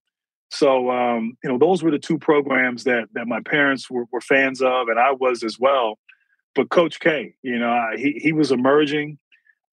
So, 0.52 0.90
um, 0.90 1.38
you 1.44 1.50
know, 1.50 1.58
those 1.58 1.84
were 1.84 1.92
the 1.92 2.00
two 2.00 2.18
programs 2.18 2.84
that 2.86 3.08
that 3.14 3.28
my 3.28 3.40
parents 3.42 3.90
were, 3.90 4.06
were 4.12 4.22
fans 4.22 4.62
of, 4.62 4.88
and 4.88 5.00
I 5.00 5.12
was 5.12 5.44
as 5.44 5.60
well. 5.60 6.00
But 6.56 6.70
Coach 6.70 7.00
K, 7.00 7.36
you 7.44 7.60
know, 7.60 7.90
he 7.96 8.20
he 8.22 8.34
was 8.34 8.52
emerging. 8.52 9.20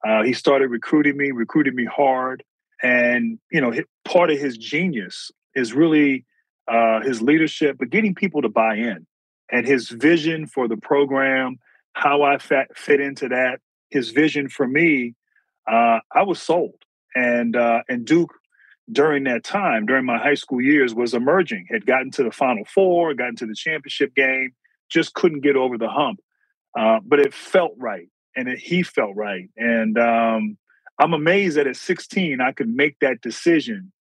Uh, 0.06 0.22
he 0.22 0.34
started 0.34 0.68
recruiting 0.68 1.16
me, 1.16 1.30
recruited 1.30 1.74
me 1.74 1.86
hard, 1.86 2.44
and 2.82 3.38
you 3.50 3.60
know, 3.60 3.72
part 4.04 4.30
of 4.30 4.38
his 4.38 4.58
genius 4.58 5.30
is 5.54 5.72
really 5.72 6.26
uh, 6.68 7.00
his 7.00 7.22
leadership, 7.22 7.76
but 7.78 7.90
getting 7.90 8.14
people 8.14 8.42
to 8.42 8.48
buy 8.48 8.74
in 8.74 9.06
and 9.50 9.66
his 9.66 9.88
vision 9.88 10.46
for 10.46 10.68
the 10.68 10.76
program, 10.76 11.58
how 11.92 12.22
I 12.22 12.38
fit, 12.38 12.68
fit 12.76 13.00
into 13.00 13.28
that, 13.28 13.60
his 13.90 14.10
vision 14.10 14.48
for 14.48 14.66
me, 14.66 15.14
uh, 15.70 16.00
I 16.12 16.22
was 16.22 16.40
sold. 16.40 16.74
And 17.14 17.56
uh, 17.56 17.82
and 17.88 18.04
Duke 18.04 18.34
during 18.92 19.24
that 19.24 19.42
time, 19.42 19.86
during 19.86 20.04
my 20.04 20.18
high 20.18 20.34
school 20.34 20.60
years, 20.60 20.94
was 20.94 21.14
emerging. 21.14 21.66
Had 21.70 21.86
gotten 21.86 22.10
to 22.12 22.22
the 22.22 22.30
Final 22.30 22.64
Four, 22.64 23.14
gotten 23.14 23.36
to 23.36 23.46
the 23.46 23.54
championship 23.54 24.14
game, 24.14 24.50
just 24.90 25.14
couldn't 25.14 25.40
get 25.40 25.56
over 25.56 25.78
the 25.78 25.88
hump. 25.88 26.20
Uh, 26.78 27.00
but 27.04 27.18
it 27.18 27.32
felt 27.32 27.72
right, 27.78 28.08
and 28.36 28.48
it, 28.48 28.58
he 28.58 28.82
felt 28.82 29.16
right. 29.16 29.48
And 29.56 29.98
um, 29.98 30.58
I'm 30.98 31.14
amazed 31.14 31.56
that 31.56 31.66
at 31.66 31.76
16 31.76 32.40
I 32.40 32.52
could 32.52 32.68
make 32.68 32.98
that 33.00 33.20
decision 33.22 33.92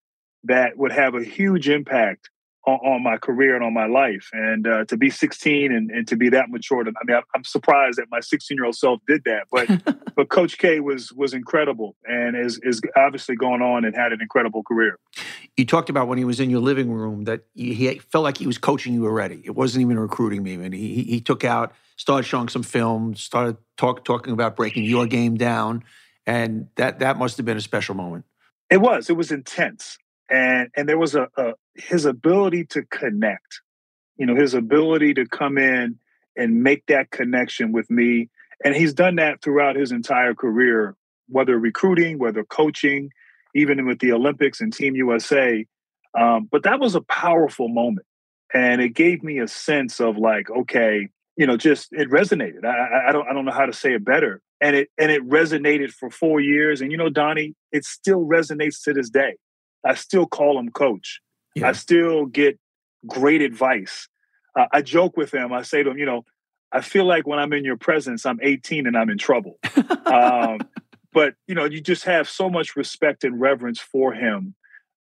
that 0.44 0.78
would 0.78 0.92
have 0.92 1.16
a 1.16 1.24
huge 1.24 1.70
impact 1.70 2.30
on, 2.66 2.80
on, 2.80 3.04
my 3.04 3.18
career 3.18 3.56
and 3.56 3.64
on 3.64 3.74
my 3.74 3.86
life. 3.86 4.30
And 4.34 4.68
uh, 4.68 4.86
to 4.86 4.98
be 4.98 5.10
16 5.10 5.72
and, 5.72 5.92
and 5.92 6.08
to 6.08 6.16
be 6.16 6.30
that 6.30 6.50
mature, 6.50 6.82
I 6.82 6.92
mean, 7.06 7.22
I'm 7.36 7.44
surprised 7.44 7.98
that 7.98 8.06
my 8.10 8.20
16 8.20 8.58
year 8.58 8.66
old 8.66 8.76
self 8.76 9.02
did 9.08 9.24
that. 9.26 9.48
But 9.52 10.14
but 10.16 10.30
Coach 10.30 10.58
K 10.58 10.80
was 10.80 11.12
was 11.14 11.34
incredible 11.34 11.96
and 12.06 12.36
is 12.36 12.60
is 12.64 12.82
obviously 12.96 13.36
going 13.36 13.62
on 13.62 13.86
and 13.86 13.96
had 13.96 14.12
an 14.12 14.22
incredible 14.22 14.64
career. 14.64 14.98
You 15.58 15.66
talked 15.66 15.90
about 15.90 16.08
when 16.08 16.18
he 16.18 16.26
was 16.26 16.40
in 16.40 16.50
your 16.50 16.62
living 16.62 16.92
room 16.92 17.26
that 17.26 17.46
he 17.54 18.00
felt 18.12 18.24
like 18.24 18.38
he 18.38 18.48
was 18.48 18.58
coaching 18.58 18.94
you 18.94 19.06
already. 19.06 19.42
It 19.46 19.56
wasn't 19.56 19.82
even 19.82 20.00
recruiting 20.00 20.44
me, 20.44 20.56
and 20.56 20.74
he 20.74 21.04
he 21.04 21.22
took 21.22 21.44
out, 21.44 21.74
started 21.98 22.28
showing 22.28 22.50
some 22.50 22.64
film, 22.64 23.16
started 23.16 23.58
talk 23.78 24.04
talking 24.04 24.34
about 24.34 24.56
breaking 24.56 24.84
your 24.84 25.06
game 25.06 25.36
down, 25.36 25.84
and 26.26 26.68
that 26.76 27.00
that 27.00 27.18
must 27.18 27.38
have 27.38 27.46
been 27.46 27.58
a 27.58 27.62
special 27.62 27.96
moment. 27.96 28.26
It 28.70 28.78
was. 28.78 29.10
It 29.10 29.14
was 29.14 29.32
intense 29.32 29.98
and 30.30 30.70
and 30.76 30.90
there 30.90 30.98
was 30.98 31.16
a, 31.16 31.28
a, 31.38 31.54
his 31.76 32.06
ability 32.06 32.66
to 32.66 32.84
connect 32.84 33.62
you 34.18 34.26
know 34.26 34.36
his 34.36 34.54
ability 34.54 35.14
to 35.14 35.26
come 35.26 35.58
in 35.58 35.98
and 36.38 36.64
make 36.64 36.86
that 36.88 37.12
connection 37.12 37.72
with 37.72 37.90
me. 37.90 38.30
And 38.64 38.76
he's 38.76 38.94
done 38.94 39.16
that 39.16 39.42
throughout 39.42 39.76
his 39.76 39.92
entire 39.92 40.34
career 40.34 40.96
whether 41.28 41.58
recruiting 41.58 42.20
whether 42.20 42.44
coaching 42.44 43.10
even 43.56 43.84
with 43.88 43.98
the 43.98 44.12
olympics 44.12 44.62
and 44.62 44.72
team 44.72 44.96
usa 44.96 45.66
um, 46.18 46.48
but 46.52 46.64
that 46.64 46.80
was 46.80 46.96
a 46.96 47.02
powerful 47.02 47.68
moment. 47.68 48.06
And 48.54 48.80
it 48.80 48.90
gave 48.90 49.24
me 49.24 49.40
a 49.40 49.48
sense 49.48 50.00
of 50.00 50.18
like 50.18 50.50
okay 50.50 51.10
you 51.36 51.48
know 51.48 51.58
just 51.58 51.92
it 51.92 52.10
resonated. 52.10 52.64
I, 52.64 53.10
I 53.10 53.12
don't 53.12 53.28
i 53.28 53.34
don't 53.34 53.46
know 53.46 53.52
how 53.52 53.66
to 53.66 53.74
say 53.74 53.94
it 53.94 54.06
better. 54.06 54.42
And 54.62 54.76
it 54.76 54.90
and 54.98 55.12
it 55.12 55.28
resonated 55.28 55.92
for 55.92 56.10
four 56.10 56.40
years. 56.40 56.80
And 56.80 56.92
you 56.92 56.98
know 56.98 57.10
donny 57.10 57.56
it 57.72 57.86
still 57.86 58.24
resonates 58.26 58.84
to 58.84 58.94
this 58.94 59.10
day. 59.10 59.36
I 59.84 59.96
still 59.96 60.28
call 60.28 60.58
him 60.60 60.70
coach. 60.70 61.22
Yeah. 61.56 61.70
I 61.70 61.72
still 61.72 62.26
get 62.26 62.60
great 63.08 63.42
advice. 63.42 64.08
Uh, 64.58 64.68
I 64.72 64.82
joke 64.82 65.18
with 65.18 65.34
him. 65.34 65.52
I 65.54 65.64
say 65.64 65.84
to 65.84 65.92
him, 65.92 65.98
you 65.98 66.06
know, 66.06 66.26
I 66.72 66.82
feel 66.82 67.06
like 67.06 67.26
when 67.26 67.40
I'm 67.40 67.54
in 67.54 67.64
your 67.64 67.78
presence, 67.78 68.26
I'm 68.26 68.40
18 68.42 68.86
and 68.86 68.98
I'm 68.98 69.10
in 69.10 69.18
trouble. 69.18 69.58
um, 70.06 70.60
but 71.14 71.36
you 71.48 71.56
know, 71.56 71.64
you 71.64 71.80
just 71.80 72.04
have 72.04 72.30
so 72.30 72.50
much 72.50 72.76
respect 72.76 73.24
and 73.24 73.40
reverence 73.40 73.80
for 73.80 74.14
him, 74.14 74.54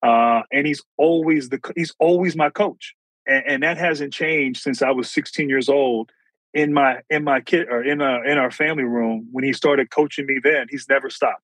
uh, 0.03 0.43
and 0.53 0.67
he's 0.67 0.83
always 0.97 1.49
the 1.49 1.61
he's 1.75 1.93
always 1.99 2.37
my 2.37 2.51
coach, 2.51 2.95
and, 3.27 3.45
and, 3.47 3.63
that 3.65 3.77
hasn't 3.77 4.13
changed 4.13 4.63
since 4.63 4.83
I 4.83 4.93
was 4.93 5.11
16 5.11 5.49
years 5.49 5.69
old. 5.69 6.13
In 6.53 6.73
my 6.73 7.01
in 7.11 7.25
my 7.25 7.41
kid 7.41 7.67
or 7.69 7.83
in 7.83 8.01
a, 8.01 8.21
in 8.23 8.39
our 8.39 8.53
family 8.53 8.85
room 8.85 9.27
when 9.33 9.43
he 9.43 9.53
started 9.53 9.91
coaching 9.91 10.27
me, 10.27 10.39
then 10.41 10.69
he's 10.71 10.87
never 10.89 11.11
stopped. 11.11 11.43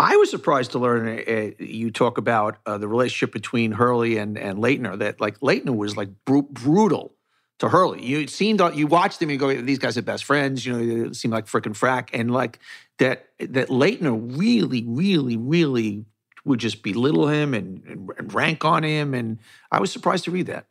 I 0.00 0.16
was 0.16 0.30
surprised 0.30 0.70
to 0.72 0.78
learn 0.78 1.06
uh, 1.06 1.50
you 1.62 1.90
talk 1.90 2.16
about 2.16 2.56
uh, 2.64 2.78
the 2.78 2.88
relationship 2.88 3.34
between 3.34 3.72
Hurley 3.72 4.16
and 4.16 4.38
and 4.38 4.58
Laettner. 4.58 4.98
That 4.98 5.20
like 5.20 5.38
Laettner 5.40 5.76
was 5.76 5.94
like 5.94 6.08
br- 6.24 6.38
brutal 6.50 7.14
to 7.58 7.68
Hurley. 7.68 8.02
You 8.02 8.26
seemed 8.26 8.62
you 8.74 8.86
watched 8.86 9.20
him 9.20 9.28
and 9.28 9.38
go, 9.38 9.54
these 9.60 9.78
guys 9.78 9.98
are 9.98 10.02
best 10.02 10.24
friends. 10.24 10.64
You 10.64 10.72
know, 10.72 11.04
they 11.08 11.12
seem 11.12 11.30
like 11.30 11.44
freaking 11.44 11.78
frack, 11.78 12.08
and 12.14 12.30
like 12.30 12.60
that 12.98 13.26
that 13.40 13.68
Laettner 13.68 14.38
really, 14.38 14.84
really, 14.86 15.36
really 15.36 16.06
would 16.46 16.60
just 16.60 16.82
belittle 16.82 17.28
him 17.28 17.52
and, 17.52 17.84
and, 17.84 18.10
and 18.16 18.32
rank 18.32 18.64
on 18.64 18.82
him. 18.82 19.12
And 19.12 19.38
I 19.70 19.80
was 19.80 19.92
surprised 19.92 20.24
to 20.24 20.30
read 20.30 20.46
that. 20.46 20.64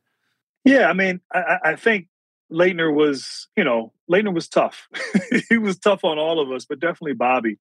Yeah, 0.66 0.90
I 0.90 0.94
mean, 0.94 1.22
I, 1.32 1.60
I 1.64 1.76
think 1.76 2.08
Laettner 2.52 2.92
was, 2.92 3.48
you 3.56 3.64
know, 3.64 3.94
Laettner 4.12 4.34
was 4.34 4.48
tough. 4.48 4.90
he 5.50 5.60
was 5.60 5.78
tough 5.78 6.04
on 6.04 6.18
all 6.18 6.40
of 6.40 6.52
us, 6.52 6.66
but 6.66 6.80
definitely 6.80 7.14
Bobby. 7.14 7.60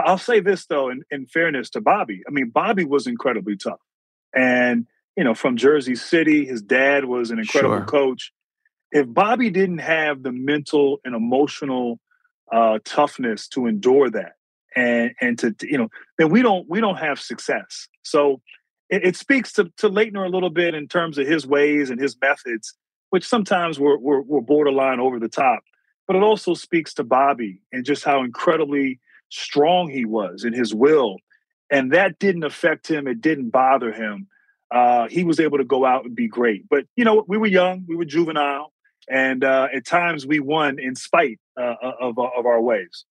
I'll 0.00 0.18
say 0.18 0.40
this 0.40 0.66
though, 0.66 0.90
in, 0.90 1.02
in 1.10 1.26
fairness 1.26 1.70
to 1.70 1.80
Bobby, 1.80 2.22
I 2.28 2.30
mean, 2.30 2.50
Bobby 2.50 2.84
was 2.84 3.06
incredibly 3.06 3.56
tough. 3.56 3.80
And, 4.34 4.86
you 5.16 5.24
know, 5.24 5.34
from 5.34 5.56
Jersey 5.56 5.94
City, 5.94 6.44
his 6.44 6.62
dad 6.62 7.04
was 7.04 7.30
an 7.30 7.38
incredible 7.38 7.78
sure. 7.78 7.86
coach. 7.86 8.32
If 8.92 9.06
Bobby 9.08 9.50
didn't 9.50 9.78
have 9.78 10.22
the 10.22 10.32
mental 10.32 11.00
and 11.04 11.14
emotional 11.14 12.00
uh, 12.52 12.78
toughness 12.84 13.48
to 13.48 13.66
endure 13.66 14.10
that 14.10 14.32
and 14.74 15.12
and 15.20 15.38
to, 15.38 15.54
you 15.62 15.78
know, 15.78 15.88
then 16.18 16.30
we 16.30 16.42
don't 16.42 16.68
we 16.68 16.80
don't 16.80 16.96
have 16.96 17.18
success. 17.20 17.88
So 18.02 18.40
it, 18.88 19.04
it 19.04 19.16
speaks 19.16 19.52
to, 19.54 19.72
to 19.78 19.88
Laettner 19.88 20.24
a 20.24 20.28
little 20.28 20.50
bit 20.50 20.74
in 20.74 20.88
terms 20.88 21.18
of 21.18 21.26
his 21.26 21.46
ways 21.46 21.90
and 21.90 22.00
his 22.00 22.16
methods, 22.20 22.74
which 23.10 23.26
sometimes 23.26 23.80
were, 23.80 23.98
were, 23.98 24.22
were 24.22 24.40
borderline 24.40 25.00
over 25.00 25.18
the 25.18 25.28
top. 25.28 25.60
But 26.06 26.16
it 26.16 26.22
also 26.22 26.54
speaks 26.54 26.94
to 26.94 27.04
Bobby 27.04 27.62
and 27.72 27.84
just 27.84 28.04
how 28.04 28.22
incredibly 28.22 29.00
strong 29.28 29.88
he 29.88 30.04
was 30.04 30.44
in 30.44 30.52
his 30.52 30.74
will. 30.74 31.16
And 31.70 31.92
that 31.92 32.18
didn't 32.18 32.44
affect 32.44 32.88
him. 32.88 33.06
It 33.06 33.20
didn't 33.20 33.50
bother 33.50 33.92
him. 33.92 34.28
Uh, 34.70 35.08
he 35.08 35.24
was 35.24 35.40
able 35.40 35.58
to 35.58 35.64
go 35.64 35.84
out 35.84 36.04
and 36.04 36.14
be 36.14 36.28
great. 36.28 36.68
But, 36.68 36.84
you 36.96 37.04
know, 37.04 37.24
we 37.26 37.38
were 37.38 37.46
young, 37.46 37.84
we 37.88 37.96
were 37.96 38.04
juvenile. 38.04 38.72
And 39.08 39.44
uh, 39.44 39.68
at 39.72 39.86
times 39.86 40.26
we 40.26 40.40
won 40.40 40.78
in 40.78 40.96
spite 40.96 41.38
uh, 41.56 41.74
of, 42.00 42.18
of 42.18 42.46
our 42.46 42.60
ways. 42.60 43.04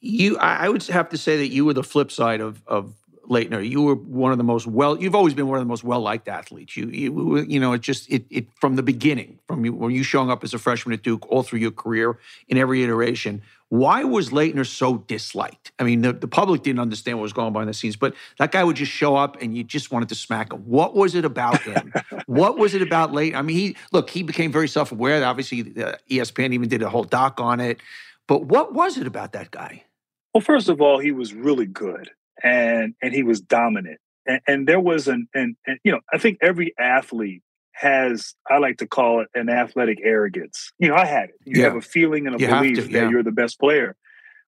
You, 0.00 0.38
I 0.38 0.68
would 0.68 0.82
have 0.84 1.08
to 1.10 1.18
say 1.18 1.38
that 1.38 1.48
you 1.48 1.64
were 1.64 1.74
the 1.74 1.82
flip 1.82 2.10
side 2.10 2.40
of, 2.40 2.62
of 2.66 2.94
Laettner, 3.28 3.66
you 3.68 3.82
were 3.82 3.94
one 3.94 4.32
of 4.32 4.38
the 4.38 4.44
most 4.44 4.66
well. 4.66 5.00
You've 5.00 5.14
always 5.14 5.34
been 5.34 5.48
one 5.48 5.58
of 5.58 5.64
the 5.64 5.68
most 5.68 5.84
well 5.84 6.00
liked 6.00 6.28
athletes. 6.28 6.76
You, 6.76 6.88
you, 6.88 7.38
you 7.40 7.60
know, 7.60 7.72
it 7.72 7.80
just 7.80 8.10
it, 8.10 8.24
it 8.30 8.46
from 8.60 8.76
the 8.76 8.82
beginning, 8.82 9.38
from 9.46 9.64
you, 9.64 9.72
when 9.74 9.90
you 9.92 10.02
showing 10.02 10.30
up 10.30 10.42
as 10.44 10.54
a 10.54 10.58
freshman 10.58 10.94
at 10.94 11.02
Duke, 11.02 11.26
all 11.30 11.42
through 11.42 11.60
your 11.60 11.70
career 11.70 12.18
in 12.48 12.56
every 12.56 12.82
iteration. 12.82 13.42
Why 13.70 14.02
was 14.04 14.30
Laettner 14.30 14.66
so 14.66 14.98
disliked? 14.98 15.72
I 15.78 15.84
mean, 15.84 16.00
the, 16.00 16.14
the 16.14 16.26
public 16.26 16.62
didn't 16.62 16.80
understand 16.80 17.18
what 17.18 17.24
was 17.24 17.34
going 17.34 17.48
on 17.48 17.52
behind 17.52 17.68
the 17.68 17.74
scenes, 17.74 17.96
but 17.96 18.14
that 18.38 18.50
guy 18.50 18.64
would 18.64 18.76
just 18.76 18.90
show 18.90 19.14
up 19.14 19.42
and 19.42 19.54
you 19.54 19.62
just 19.62 19.92
wanted 19.92 20.08
to 20.08 20.14
smack 20.14 20.54
him. 20.54 20.60
What 20.60 20.94
was 20.94 21.14
it 21.14 21.26
about 21.26 21.60
him? 21.60 21.92
what 22.26 22.56
was 22.56 22.74
it 22.74 22.80
about 22.80 23.12
Laettner? 23.12 23.34
I 23.36 23.42
mean, 23.42 23.56
he 23.56 23.76
look, 23.92 24.08
he 24.08 24.22
became 24.22 24.50
very 24.50 24.68
self 24.68 24.90
aware. 24.90 25.22
Obviously, 25.22 25.60
uh, 25.60 25.96
ESPN 26.10 26.54
even 26.54 26.68
did 26.68 26.82
a 26.82 26.88
whole 26.88 27.04
doc 27.04 27.40
on 27.40 27.60
it. 27.60 27.78
But 28.26 28.44
what 28.44 28.72
was 28.72 28.96
it 28.96 29.06
about 29.06 29.32
that 29.32 29.50
guy? 29.50 29.84
Well, 30.32 30.42
first 30.42 30.68
of 30.68 30.80
all, 30.80 30.98
he 30.98 31.12
was 31.12 31.34
really 31.34 31.66
good 31.66 32.10
and 32.42 32.94
and 33.02 33.12
he 33.12 33.22
was 33.22 33.40
dominant 33.40 34.00
and, 34.26 34.40
and 34.46 34.68
there 34.68 34.80
was 34.80 35.08
an 35.08 35.28
and, 35.34 35.56
and 35.66 35.78
you 35.82 35.92
know 35.92 36.00
I 36.12 36.18
think 36.18 36.38
every 36.40 36.74
athlete 36.78 37.42
has 37.72 38.34
I 38.48 38.58
like 38.58 38.78
to 38.78 38.86
call 38.86 39.20
it 39.20 39.28
an 39.34 39.48
athletic 39.48 39.98
arrogance. 40.02 40.72
You 40.78 40.88
know, 40.88 40.94
I 40.94 41.06
had 41.06 41.30
it. 41.30 41.36
You 41.44 41.60
yeah. 41.60 41.68
have 41.68 41.76
a 41.76 41.80
feeling 41.80 42.26
and 42.26 42.36
a 42.36 42.38
you 42.38 42.48
belief 42.48 42.76
to, 42.76 42.90
yeah. 42.90 43.00
that 43.02 43.10
you're 43.10 43.22
the 43.22 43.32
best 43.32 43.58
player. 43.58 43.96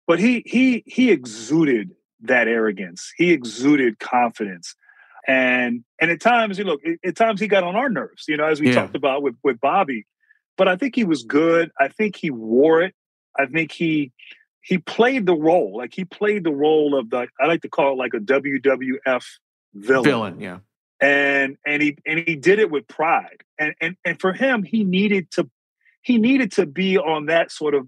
But 0.06 0.18
he 0.18 0.42
he 0.46 0.82
he 0.86 1.10
exuded 1.10 1.92
that 2.22 2.48
arrogance. 2.48 3.12
He 3.16 3.32
exuded 3.32 3.98
confidence. 3.98 4.74
And 5.26 5.84
and 6.00 6.10
at 6.10 6.20
times, 6.20 6.58
you 6.58 6.64
look, 6.64 6.80
at 7.04 7.16
times 7.16 7.40
he 7.40 7.46
got 7.46 7.62
on 7.62 7.76
our 7.76 7.88
nerves, 7.88 8.24
you 8.26 8.36
know, 8.36 8.46
as 8.46 8.60
we 8.60 8.68
yeah. 8.68 8.74
talked 8.74 8.96
about 8.96 9.22
with 9.22 9.36
with 9.44 9.60
Bobby. 9.60 10.06
But 10.56 10.68
I 10.68 10.76
think 10.76 10.96
he 10.96 11.04
was 11.04 11.22
good. 11.22 11.70
I 11.78 11.88
think 11.88 12.16
he 12.16 12.30
wore 12.30 12.82
it. 12.82 12.94
I 13.38 13.46
think 13.46 13.70
he 13.70 14.12
he 14.62 14.78
played 14.78 15.26
the 15.26 15.34
role. 15.34 15.76
Like 15.76 15.94
he 15.94 16.04
played 16.04 16.44
the 16.44 16.52
role 16.52 16.98
of 16.98 17.10
the 17.10 17.26
I 17.40 17.46
like 17.46 17.62
to 17.62 17.68
call 17.68 17.92
it 17.92 17.96
like 17.96 18.14
a 18.14 18.18
WWF 18.18 19.24
villain. 19.74 20.04
Villain, 20.04 20.40
yeah. 20.40 20.58
And 21.00 21.56
and 21.66 21.82
he 21.82 21.96
and 22.06 22.22
he 22.26 22.36
did 22.36 22.58
it 22.58 22.70
with 22.70 22.86
pride. 22.86 23.42
And 23.58 23.74
and 23.80 23.96
and 24.04 24.20
for 24.20 24.32
him, 24.32 24.62
he 24.62 24.84
needed 24.84 25.30
to 25.32 25.48
he 26.02 26.18
needed 26.18 26.52
to 26.52 26.66
be 26.66 26.98
on 26.98 27.26
that 27.26 27.50
sort 27.50 27.74
of 27.74 27.86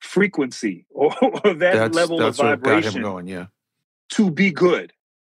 frequency 0.00 0.86
or, 0.90 1.12
or 1.22 1.54
that 1.54 1.74
that's, 1.74 1.96
level 1.96 2.18
that's 2.18 2.38
of 2.38 2.60
vibration 2.60 3.02
going, 3.02 3.26
yeah. 3.26 3.46
to 4.10 4.30
be 4.30 4.50
good, 4.50 4.92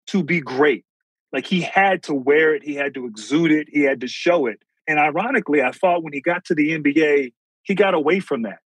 to 0.09 0.23
be 0.23 0.41
great. 0.41 0.85
Like 1.33 1.47
he 1.47 1.61
had 1.61 2.05
to 2.05 2.15
wear 2.15 2.55
it, 2.55 2.63
he 2.63 2.75
had 2.75 2.95
to 2.95 3.07
exude 3.07 3.51
it, 3.51 3.69
he 3.71 3.83
had 3.83 4.01
to 4.03 4.09
show 4.09 4.47
it. 4.47 4.61
And 4.89 4.99
ironically, 4.99 5.63
I 5.63 5.73
thought 5.73 6.03
when 6.03 6.13
he 6.13 6.21
got 6.21 6.45
to 6.47 6.55
the 6.55 6.79
NBA, 6.79 7.33
he 7.63 7.75
got 7.75 7.95
away 7.95 8.21
from 8.21 8.43
that. 8.43 8.59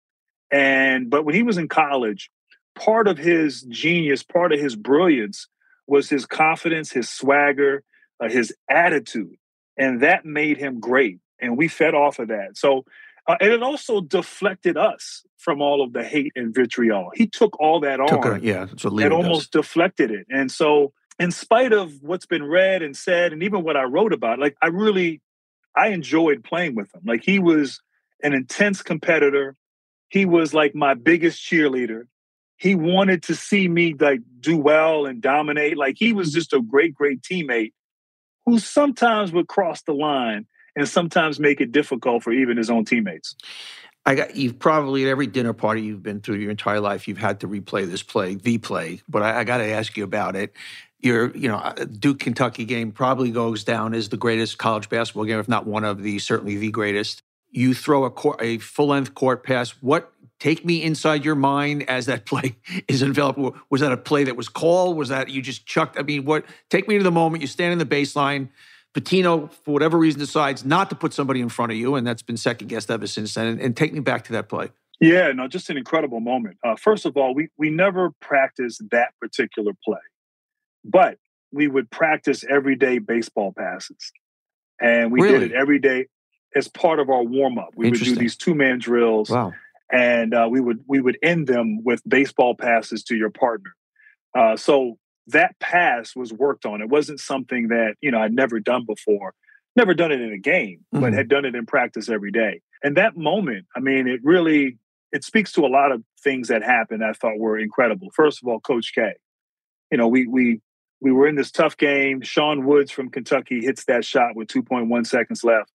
And 0.50 1.10
but 1.10 1.24
when 1.24 1.34
he 1.34 1.42
was 1.42 1.58
in 1.58 1.68
college, 1.68 2.30
part 2.74 3.08
of 3.08 3.18
his 3.18 3.62
genius, 3.62 4.22
part 4.22 4.52
of 4.52 4.60
his 4.60 4.76
brilliance 4.76 5.46
was 5.86 6.08
his 6.08 6.26
confidence, 6.26 6.92
his 6.92 7.08
swagger, 7.08 7.82
uh, 8.20 8.28
his 8.28 8.54
attitude. 8.68 9.36
And 9.76 10.02
that 10.02 10.24
made 10.24 10.58
him 10.58 10.80
great. 10.80 11.18
And 11.40 11.56
we 11.56 11.68
fed 11.68 11.94
off 11.94 12.18
of 12.18 12.28
that. 12.28 12.56
So, 12.56 12.84
uh, 13.26 13.36
and 13.40 13.52
it 13.52 13.62
also 13.62 14.00
deflected 14.00 14.76
us 14.76 15.24
from 15.38 15.62
all 15.62 15.82
of 15.82 15.92
the 15.92 16.04
hate 16.04 16.32
and 16.36 16.54
vitriol. 16.54 17.10
He 17.14 17.26
took 17.26 17.58
all 17.60 17.80
that 17.80 17.96
took 18.06 18.26
on. 18.26 18.36
A, 18.36 18.38
yeah, 18.40 18.66
it 18.72 19.12
almost 19.12 19.52
does. 19.52 19.62
deflected 19.62 20.10
it. 20.10 20.26
And 20.28 20.50
so, 20.50 20.92
in 21.18 21.30
spite 21.30 21.72
of 21.72 21.92
what's 22.02 22.26
been 22.26 22.44
read 22.44 22.82
and 22.82 22.96
said, 22.96 23.32
and 23.32 23.42
even 23.42 23.62
what 23.62 23.76
I 23.76 23.84
wrote 23.84 24.12
about, 24.12 24.38
like 24.38 24.56
I 24.62 24.68
really, 24.68 25.20
I 25.76 25.88
enjoyed 25.88 26.44
playing 26.44 26.74
with 26.74 26.94
him. 26.94 27.02
Like 27.04 27.22
he 27.22 27.38
was 27.38 27.80
an 28.22 28.32
intense 28.32 28.82
competitor. 28.82 29.56
He 30.10 30.26
was 30.26 30.52
like 30.52 30.74
my 30.74 30.94
biggest 30.94 31.40
cheerleader. 31.40 32.02
He 32.56 32.74
wanted 32.74 33.22
to 33.24 33.34
see 33.34 33.68
me 33.68 33.94
like 33.98 34.20
do 34.40 34.58
well 34.58 35.06
and 35.06 35.22
dominate. 35.22 35.78
Like 35.78 35.96
he 35.98 36.12
was 36.12 36.32
just 36.32 36.52
a 36.52 36.60
great, 36.60 36.94
great 36.94 37.22
teammate 37.22 37.72
who 38.44 38.58
sometimes 38.58 39.32
would 39.32 39.48
cross 39.48 39.82
the 39.82 39.94
line 39.94 40.46
and 40.76 40.88
sometimes 40.88 41.40
make 41.40 41.60
it 41.60 41.72
difficult 41.72 42.22
for 42.22 42.32
even 42.32 42.56
his 42.56 42.68
own 42.68 42.84
teammates. 42.84 43.36
I 44.04 44.14
got 44.14 44.34
you've 44.34 44.58
probably 44.58 45.04
at 45.04 45.08
every 45.08 45.26
dinner 45.26 45.52
party 45.52 45.82
you've 45.82 46.02
been 46.02 46.20
through 46.20 46.36
your 46.36 46.50
entire 46.50 46.80
life, 46.80 47.06
you've 47.06 47.18
had 47.18 47.40
to 47.40 47.48
replay 47.48 47.88
this 47.88 48.02
play, 48.02 48.34
the 48.34 48.58
play. 48.58 49.02
But 49.08 49.22
I, 49.22 49.40
I 49.40 49.44
got 49.44 49.58
to 49.58 49.66
ask 49.66 49.96
you 49.96 50.04
about 50.04 50.36
it. 50.36 50.54
Your, 51.00 51.34
you 51.36 51.48
know, 51.48 51.56
uh, 51.56 51.84
Duke 51.84 52.18
Kentucky 52.18 52.64
game 52.64 52.92
probably 52.92 53.30
goes 53.30 53.64
down 53.64 53.94
as 53.94 54.08
the 54.08 54.16
greatest 54.16 54.58
college 54.58 54.88
basketball 54.88 55.24
game, 55.24 55.38
if 55.38 55.48
not 55.48 55.66
one 55.66 55.84
of 55.84 56.02
the 56.02 56.18
certainly 56.18 56.56
the 56.56 56.70
greatest. 56.70 57.22
You 57.50 57.74
throw 57.74 58.04
a 58.04 58.10
court, 58.10 58.40
a 58.40 58.58
full 58.58 58.88
length 58.88 59.14
court 59.14 59.44
pass. 59.44 59.70
What 59.80 60.12
take 60.38 60.64
me 60.64 60.82
inside 60.82 61.24
your 61.24 61.34
mind 61.34 61.88
as 61.88 62.06
that 62.06 62.26
play 62.26 62.56
is 62.88 63.02
enveloped? 63.02 63.38
Was 63.70 63.80
that 63.80 63.92
a 63.92 63.96
play 63.96 64.24
that 64.24 64.36
was 64.36 64.48
called? 64.48 64.96
Was 64.96 65.08
that 65.08 65.28
you 65.28 65.42
just 65.42 65.66
chucked? 65.66 65.98
I 65.98 66.02
mean, 66.02 66.24
what? 66.24 66.44
Take 66.68 66.88
me 66.88 66.96
to 66.98 67.04
the 67.04 67.10
moment 67.10 67.42
you 67.42 67.46
stand 67.46 67.72
in 67.72 67.78
the 67.78 67.86
baseline 67.86 68.48
Pitino, 68.94 69.52
for 69.52 69.72
whatever 69.72 69.96
reason, 69.98 70.18
decides 70.18 70.64
not 70.64 70.90
to 70.90 70.96
put 70.96 71.12
somebody 71.12 71.40
in 71.40 71.48
front 71.48 71.70
of 71.70 71.78
you, 71.78 71.94
and 71.94 72.06
that's 72.06 72.22
been 72.22 72.36
second 72.36 72.68
guessed 72.68 72.90
ever 72.90 73.06
since 73.06 73.34
then. 73.34 73.46
And, 73.46 73.60
and 73.60 73.76
take 73.76 73.92
me 73.92 74.00
back 74.00 74.24
to 74.24 74.32
that 74.32 74.48
play. 74.48 74.70
Yeah, 75.00 75.30
no, 75.32 75.46
just 75.46 75.70
an 75.70 75.76
incredible 75.76 76.20
moment. 76.20 76.58
Uh, 76.64 76.74
first 76.76 77.06
of 77.06 77.16
all, 77.16 77.32
we 77.32 77.48
we 77.56 77.70
never 77.70 78.10
practiced 78.20 78.82
that 78.90 79.14
particular 79.20 79.72
play, 79.84 80.00
but 80.84 81.18
we 81.52 81.68
would 81.68 81.90
practice 81.90 82.44
everyday 82.48 82.98
baseball 82.98 83.54
passes, 83.56 84.12
and 84.80 85.12
we 85.12 85.22
really? 85.22 85.38
did 85.38 85.52
it 85.52 85.54
every 85.54 85.78
day 85.78 86.06
as 86.54 86.68
part 86.68 86.98
of 87.00 87.08
our 87.10 87.22
warm 87.22 87.58
up. 87.58 87.70
We 87.74 87.90
would 87.90 88.00
do 88.00 88.16
these 88.16 88.36
two 88.36 88.54
man 88.54 88.78
drills, 88.78 89.30
wow. 89.30 89.52
and 89.90 90.34
uh, 90.34 90.48
we 90.50 90.60
would 90.60 90.84
we 90.86 91.00
would 91.00 91.18
end 91.22 91.46
them 91.46 91.82
with 91.84 92.02
baseball 92.08 92.54
passes 92.54 93.02
to 93.04 93.16
your 93.16 93.30
partner. 93.30 93.74
Uh, 94.36 94.56
so 94.56 94.98
that 95.32 95.58
pass 95.58 96.14
was 96.14 96.32
worked 96.32 96.66
on. 96.66 96.80
It 96.80 96.88
wasn't 96.88 97.20
something 97.20 97.68
that, 97.68 97.94
you 98.00 98.10
know, 98.10 98.18
I'd 98.18 98.32
never 98.32 98.60
done 98.60 98.84
before, 98.84 99.34
never 99.76 99.94
done 99.94 100.12
it 100.12 100.20
in 100.20 100.32
a 100.32 100.38
game, 100.38 100.80
mm-hmm. 100.94 101.00
but 101.00 101.12
had 101.12 101.28
done 101.28 101.44
it 101.44 101.54
in 101.54 101.66
practice 101.66 102.08
every 102.08 102.30
day. 102.30 102.60
And 102.82 102.96
that 102.96 103.16
moment, 103.16 103.66
I 103.76 103.80
mean, 103.80 104.06
it 104.06 104.20
really 104.22 104.78
it 105.12 105.24
speaks 105.24 105.52
to 105.52 105.66
a 105.66 105.68
lot 105.68 105.92
of 105.92 106.02
things 106.22 106.48
that 106.48 106.62
happened 106.62 107.04
I 107.04 107.12
thought 107.12 107.38
were 107.38 107.58
incredible. 107.58 108.10
First 108.14 108.42
of 108.42 108.48
all, 108.48 108.60
Coach 108.60 108.92
K. 108.94 109.14
You 109.90 109.98
know, 109.98 110.06
we 110.06 110.26
we 110.26 110.60
we 111.00 111.12
were 111.12 111.26
in 111.26 111.34
this 111.34 111.50
tough 111.50 111.76
game. 111.76 112.22
Sean 112.22 112.64
Woods 112.64 112.90
from 112.90 113.10
Kentucky 113.10 113.60
hits 113.60 113.84
that 113.86 114.04
shot 114.04 114.36
with 114.36 114.48
2.1 114.48 115.06
seconds 115.06 115.42
left, 115.42 115.70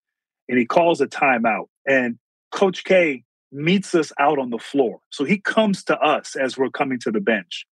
and 0.48 0.58
he 0.58 0.66
calls 0.66 1.02
a 1.02 1.08
timeout. 1.08 1.68
And 1.88 2.18
Coach 2.52 2.84
K 2.84 3.24
meets 3.52 3.96
us 3.96 4.12
out 4.20 4.40
on 4.40 4.50
the 4.50 4.60
floor. 4.60 5.00
So 5.10 5.24
he 5.24 5.40
comes 5.40 5.84
to 5.86 5.98
us 6.00 6.36
as 6.36 6.58
we're 6.58 6.70
coming 6.70 7.00
to 7.00 7.12
the 7.12 7.22
bench. 7.22 7.66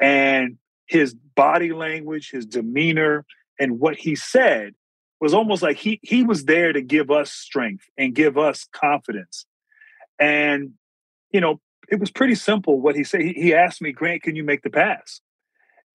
And 0.00 0.58
his 0.86 1.14
body 1.14 1.72
language, 1.72 2.30
his 2.30 2.46
demeanor, 2.46 3.24
and 3.58 3.78
what 3.78 3.96
he 3.96 4.16
said 4.16 4.74
was 5.20 5.34
almost 5.34 5.62
like 5.62 5.76
he 5.76 6.00
he 6.02 6.22
was 6.22 6.46
there 6.46 6.72
to 6.72 6.80
give 6.80 7.10
us 7.10 7.30
strength 7.30 7.84
and 7.98 8.14
give 8.14 8.38
us 8.38 8.66
confidence. 8.72 9.46
And 10.18 10.72
you 11.30 11.40
know, 11.40 11.60
it 11.88 12.00
was 12.00 12.10
pretty 12.10 12.34
simple 12.34 12.80
what 12.80 12.96
he 12.96 13.04
said. 13.04 13.20
He, 13.20 13.32
he 13.34 13.54
asked 13.54 13.82
me, 13.82 13.92
Grant, 13.92 14.22
can 14.22 14.34
you 14.34 14.44
make 14.44 14.62
the 14.62 14.70
pass? 14.70 15.20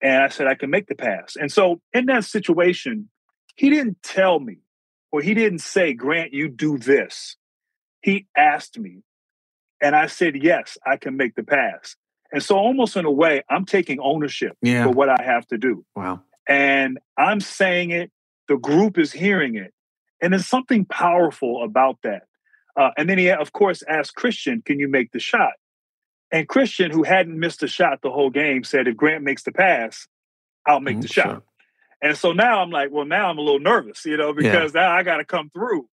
And 0.00 0.22
I 0.22 0.28
said, 0.28 0.46
I 0.46 0.54
can 0.54 0.70
make 0.70 0.86
the 0.86 0.94
pass. 0.94 1.36
And 1.36 1.50
so 1.50 1.80
in 1.92 2.06
that 2.06 2.24
situation, 2.24 3.08
he 3.56 3.70
didn't 3.70 4.02
tell 4.02 4.38
me 4.38 4.58
or 5.12 5.20
he 5.20 5.34
didn't 5.34 5.60
say, 5.60 5.92
Grant, 5.92 6.32
you 6.32 6.48
do 6.48 6.78
this. 6.78 7.36
He 8.02 8.26
asked 8.36 8.78
me. 8.78 9.02
And 9.80 9.94
I 9.94 10.06
said, 10.06 10.42
Yes, 10.42 10.78
I 10.86 10.96
can 10.96 11.16
make 11.16 11.34
the 11.34 11.42
pass. 11.42 11.96
And 12.32 12.42
so, 12.42 12.56
almost 12.56 12.96
in 12.96 13.04
a 13.04 13.10
way, 13.10 13.42
I'm 13.48 13.64
taking 13.64 14.00
ownership 14.00 14.56
yeah. 14.62 14.84
for 14.84 14.90
what 14.90 15.08
I 15.08 15.22
have 15.22 15.46
to 15.48 15.58
do. 15.58 15.84
Wow. 15.94 16.22
And 16.48 16.98
I'm 17.16 17.40
saying 17.40 17.90
it, 17.90 18.10
the 18.48 18.56
group 18.56 18.98
is 18.98 19.12
hearing 19.12 19.56
it. 19.56 19.72
And 20.20 20.32
there's 20.32 20.46
something 20.46 20.84
powerful 20.84 21.62
about 21.62 21.98
that. 22.02 22.22
Uh, 22.76 22.90
and 22.96 23.08
then 23.08 23.18
he, 23.18 23.30
of 23.30 23.52
course, 23.52 23.82
asked 23.88 24.14
Christian, 24.14 24.62
Can 24.64 24.78
you 24.78 24.88
make 24.88 25.12
the 25.12 25.18
shot? 25.18 25.52
And 26.32 26.48
Christian, 26.48 26.90
who 26.90 27.04
hadn't 27.04 27.38
missed 27.38 27.62
a 27.62 27.68
shot 27.68 28.00
the 28.02 28.10
whole 28.10 28.30
game, 28.30 28.64
said, 28.64 28.88
If 28.88 28.96
Grant 28.96 29.22
makes 29.22 29.44
the 29.44 29.52
pass, 29.52 30.08
I'll 30.66 30.80
make 30.80 30.98
mm, 30.98 31.02
the 31.02 31.08
shot. 31.08 31.42
And 32.06 32.16
so 32.16 32.30
now 32.32 32.62
I'm 32.62 32.70
like, 32.70 32.90
Well, 32.92 33.04
now 33.04 33.28
I'm 33.28 33.38
a 33.38 33.42
little 33.42 33.58
nervous, 33.58 34.04
you 34.04 34.16
know, 34.16 34.32
because 34.32 34.72
yeah. 34.74 34.80
now 34.82 34.92
I 34.92 35.02
got 35.02 35.16
to 35.16 35.24
come 35.24 35.50
through. 35.50 35.88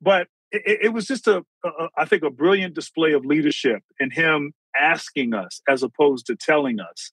But 0.00 0.28
it, 0.50 0.78
it 0.84 0.88
was 0.94 1.04
just 1.04 1.26
a, 1.26 1.44
a, 1.62 1.70
I 1.96 2.06
think, 2.06 2.22
a 2.22 2.30
brilliant 2.30 2.74
display 2.74 3.12
of 3.12 3.26
leadership 3.26 3.82
in 4.00 4.10
him 4.10 4.54
asking 4.74 5.34
us 5.34 5.60
as 5.68 5.82
opposed 5.82 6.26
to 6.26 6.36
telling 6.36 6.80
us. 6.80 7.12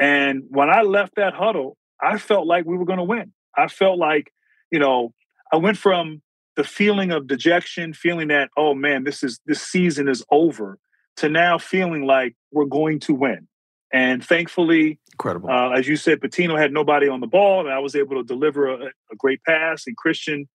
And 0.00 0.42
when 0.48 0.68
I 0.68 0.82
left 0.82 1.14
that 1.14 1.34
huddle, 1.34 1.76
I 2.02 2.18
felt 2.18 2.48
like 2.48 2.64
we 2.64 2.76
were 2.76 2.84
going 2.84 2.98
to 2.98 3.04
win. 3.04 3.32
I 3.56 3.68
felt 3.68 3.98
like, 3.98 4.32
you 4.72 4.80
know, 4.80 5.12
I 5.52 5.56
went 5.56 5.78
from 5.78 6.22
the 6.56 6.64
feeling 6.64 7.12
of 7.12 7.28
dejection, 7.28 7.94
feeling 7.94 8.28
that, 8.28 8.50
oh 8.56 8.74
man, 8.74 9.04
this 9.04 9.22
is 9.22 9.38
this 9.46 9.62
season 9.62 10.08
is 10.08 10.24
over, 10.32 10.78
to 11.18 11.28
now 11.28 11.56
feeling 11.56 12.04
like 12.04 12.34
we're 12.50 12.64
going 12.64 12.98
to 13.00 13.14
win. 13.14 13.46
And 13.92 14.24
thankfully, 14.24 14.98
incredible. 15.22 15.50
Uh, 15.50 15.70
as 15.70 15.86
you 15.86 15.96
said, 15.96 16.20
Pitino 16.20 16.58
had 16.58 16.72
nobody 16.72 17.08
on 17.08 17.20
the 17.20 17.26
ball, 17.26 17.60
and 17.60 17.72
I 17.72 17.78
was 17.78 17.94
able 17.94 18.16
to 18.16 18.24
deliver 18.24 18.68
a, 18.68 18.86
a 18.86 19.16
great 19.16 19.42
pass. 19.44 19.86
And 19.86 19.96
Christian 19.96 20.48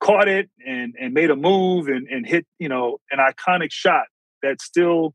caught 0.00 0.28
it 0.28 0.50
and 0.66 0.94
and 0.98 1.14
made 1.14 1.30
a 1.30 1.36
move 1.36 1.88
and 1.88 2.06
and 2.08 2.26
hit 2.26 2.46
you 2.58 2.68
know 2.68 2.98
an 3.10 3.18
iconic 3.18 3.72
shot 3.72 4.06
that 4.42 4.60
still 4.60 5.14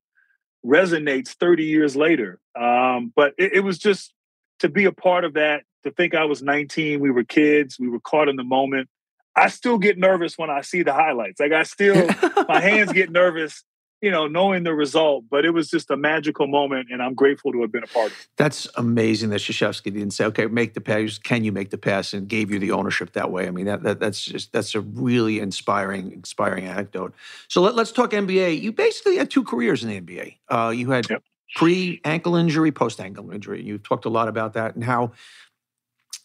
resonates 0.66 1.30
30 1.30 1.64
years 1.64 1.96
later. 1.96 2.40
Um, 2.60 3.12
but 3.16 3.34
it, 3.38 3.54
it, 3.54 3.60
was 3.62 3.80
just 3.80 4.14
to 4.60 4.70
be 4.70 4.86
a 4.86 4.92
part 4.92 5.26
of 5.26 5.34
that, 5.34 5.64
to 5.84 5.92
think 5.92 6.14
I 6.14 6.26
was 6.26 6.44
19, 6.44 7.00
we 7.00 7.10
were 7.10 7.24
kids, 7.24 7.78
we 7.80 7.90
were 7.90 8.00
caught 8.00 8.30
in 8.30 8.36
the 8.36 8.44
moment. 8.44 8.88
I 9.36 9.48
still 9.48 9.80
get 9.80 9.98
nervous 9.98 10.38
when 10.38 10.52
I 10.52 10.62
see 10.62 10.84
the 10.84 10.94
highlights. 10.94 11.40
Like 11.40 11.52
I 11.52 11.64
still, 11.64 12.08
my 12.48 12.60
hands 12.60 12.92
get 12.92 13.10
nervous 13.10 13.64
you 14.02 14.10
know, 14.10 14.26
knowing 14.28 14.64
the 14.64 14.74
result, 14.74 15.26
but 15.30 15.46
it 15.46 15.52
was 15.52 15.70
just 15.70 15.92
a 15.92 15.98
magical 15.98 16.48
moment, 16.48 16.90
and 16.92 17.04
I'm 17.04 17.14
grateful 17.14 17.52
to 17.52 17.62
have 17.62 17.72
been 17.72 17.84
a 17.84 17.88
part 17.88 18.08
of 18.08 18.14
it. 18.14 18.28
That's 18.36 18.68
amazing 18.76 19.30
that 19.30 19.42
Krzyzewski 19.42 19.94
didn't 19.94 20.12
say, 20.12 20.26
"Okay, 20.26 20.48
make 20.48 20.74
the 20.74 20.82
pass." 20.82 21.20
Can 21.20 21.44
you 21.44 21.52
make 21.52 21.70
the 21.70 21.78
pass? 21.78 22.14
And 22.14 22.28
gave 22.28 22.50
you 22.50 22.58
the 22.58 22.72
ownership 22.72 23.14
that 23.14 23.32
way. 23.32 23.48
I 23.48 23.52
mean, 23.52 23.66
that, 23.66 23.84
that 23.84 24.00
that's 24.00 24.24
just 24.24 24.52
that's 24.52 24.74
a 24.74 24.82
really 24.82 25.40
inspiring, 25.40 26.12
inspiring 26.12 26.66
anecdote. 26.66 27.14
So 27.48 27.62
let, 27.62 27.78
us 27.78 27.92
talk 27.92 28.12
NBA. 28.12 28.60
You 28.60 28.72
basically 28.72 29.18
had 29.18 29.30
two 29.30 29.44
careers 29.44 29.84
in 29.84 29.90
the 29.90 30.02
NBA. 30.02 30.38
Uh, 30.50 30.70
you 30.70 30.90
had 30.90 31.10
yep. 31.10 31.24
pre 31.56 32.02
ankle 32.04 32.36
injury, 32.36 32.72
post 32.72 33.00
ankle 33.00 33.32
injury. 33.32 33.64
You've 33.64 33.84
talked 33.84 34.06
a 34.06 34.10
lot 34.10 34.28
about 34.28 34.54
that 34.54 34.74
and 34.74 34.84
how 34.84 35.12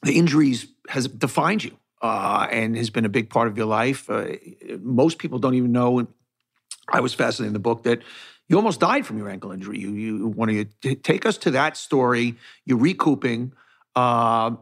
the 0.02 0.16
injuries 0.16 0.66
has 0.88 1.08
defined 1.08 1.64
you 1.64 1.76
uh, 2.00 2.46
and 2.50 2.76
has 2.76 2.90
been 2.90 3.04
a 3.04 3.10
big 3.10 3.28
part 3.28 3.48
of 3.48 3.56
your 3.56 3.66
life. 3.66 4.08
Uh, 4.08 4.32
most 4.80 5.18
people 5.18 5.38
don't 5.38 5.54
even 5.54 5.72
know. 5.72 6.06
I 6.88 7.00
was 7.00 7.14
fascinated 7.14 7.48
in 7.48 7.52
the 7.52 7.58
book 7.58 7.82
that 7.84 8.02
you 8.48 8.56
almost 8.56 8.80
died 8.80 9.04
from 9.04 9.18
your 9.18 9.28
ankle 9.28 9.52
injury. 9.52 9.78
You, 9.78 9.90
you 9.92 10.26
want 10.28 10.50
to 10.82 10.94
take 10.94 11.26
us 11.26 11.36
to 11.38 11.50
that 11.52 11.76
story. 11.76 12.36
You're 12.64 12.78
recouping, 12.78 13.52
uh, 13.94 14.52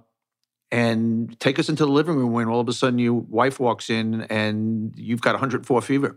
and 0.70 1.38
take 1.38 1.58
us 1.58 1.68
into 1.68 1.84
the 1.84 1.92
living 1.92 2.16
room 2.16 2.32
when 2.32 2.48
all 2.48 2.60
of 2.60 2.68
a 2.68 2.72
sudden 2.72 2.98
your 2.98 3.14
wife 3.14 3.60
walks 3.60 3.90
in 3.90 4.22
and 4.22 4.92
you've 4.96 5.20
got 5.20 5.34
104 5.34 5.82
fever. 5.82 6.16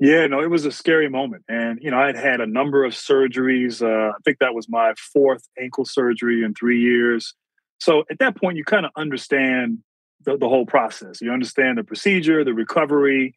Yeah, 0.00 0.26
no, 0.26 0.40
it 0.40 0.50
was 0.50 0.64
a 0.64 0.72
scary 0.72 1.08
moment, 1.08 1.44
and 1.48 1.78
you 1.80 1.90
know 1.90 1.98
I 1.98 2.06
had 2.06 2.16
had 2.16 2.40
a 2.40 2.46
number 2.46 2.84
of 2.84 2.92
surgeries. 2.92 3.82
Uh, 3.82 4.10
I 4.10 4.16
think 4.24 4.38
that 4.40 4.54
was 4.54 4.68
my 4.68 4.94
fourth 4.96 5.46
ankle 5.60 5.84
surgery 5.84 6.42
in 6.42 6.54
three 6.54 6.80
years. 6.80 7.34
So 7.78 8.02
at 8.10 8.18
that 8.18 8.34
point, 8.34 8.56
you 8.56 8.64
kind 8.64 8.84
of 8.84 8.90
understand 8.96 9.78
the, 10.24 10.36
the 10.36 10.48
whole 10.48 10.66
process. 10.66 11.20
You 11.20 11.30
understand 11.30 11.78
the 11.78 11.84
procedure, 11.84 12.42
the 12.42 12.54
recovery, 12.54 13.36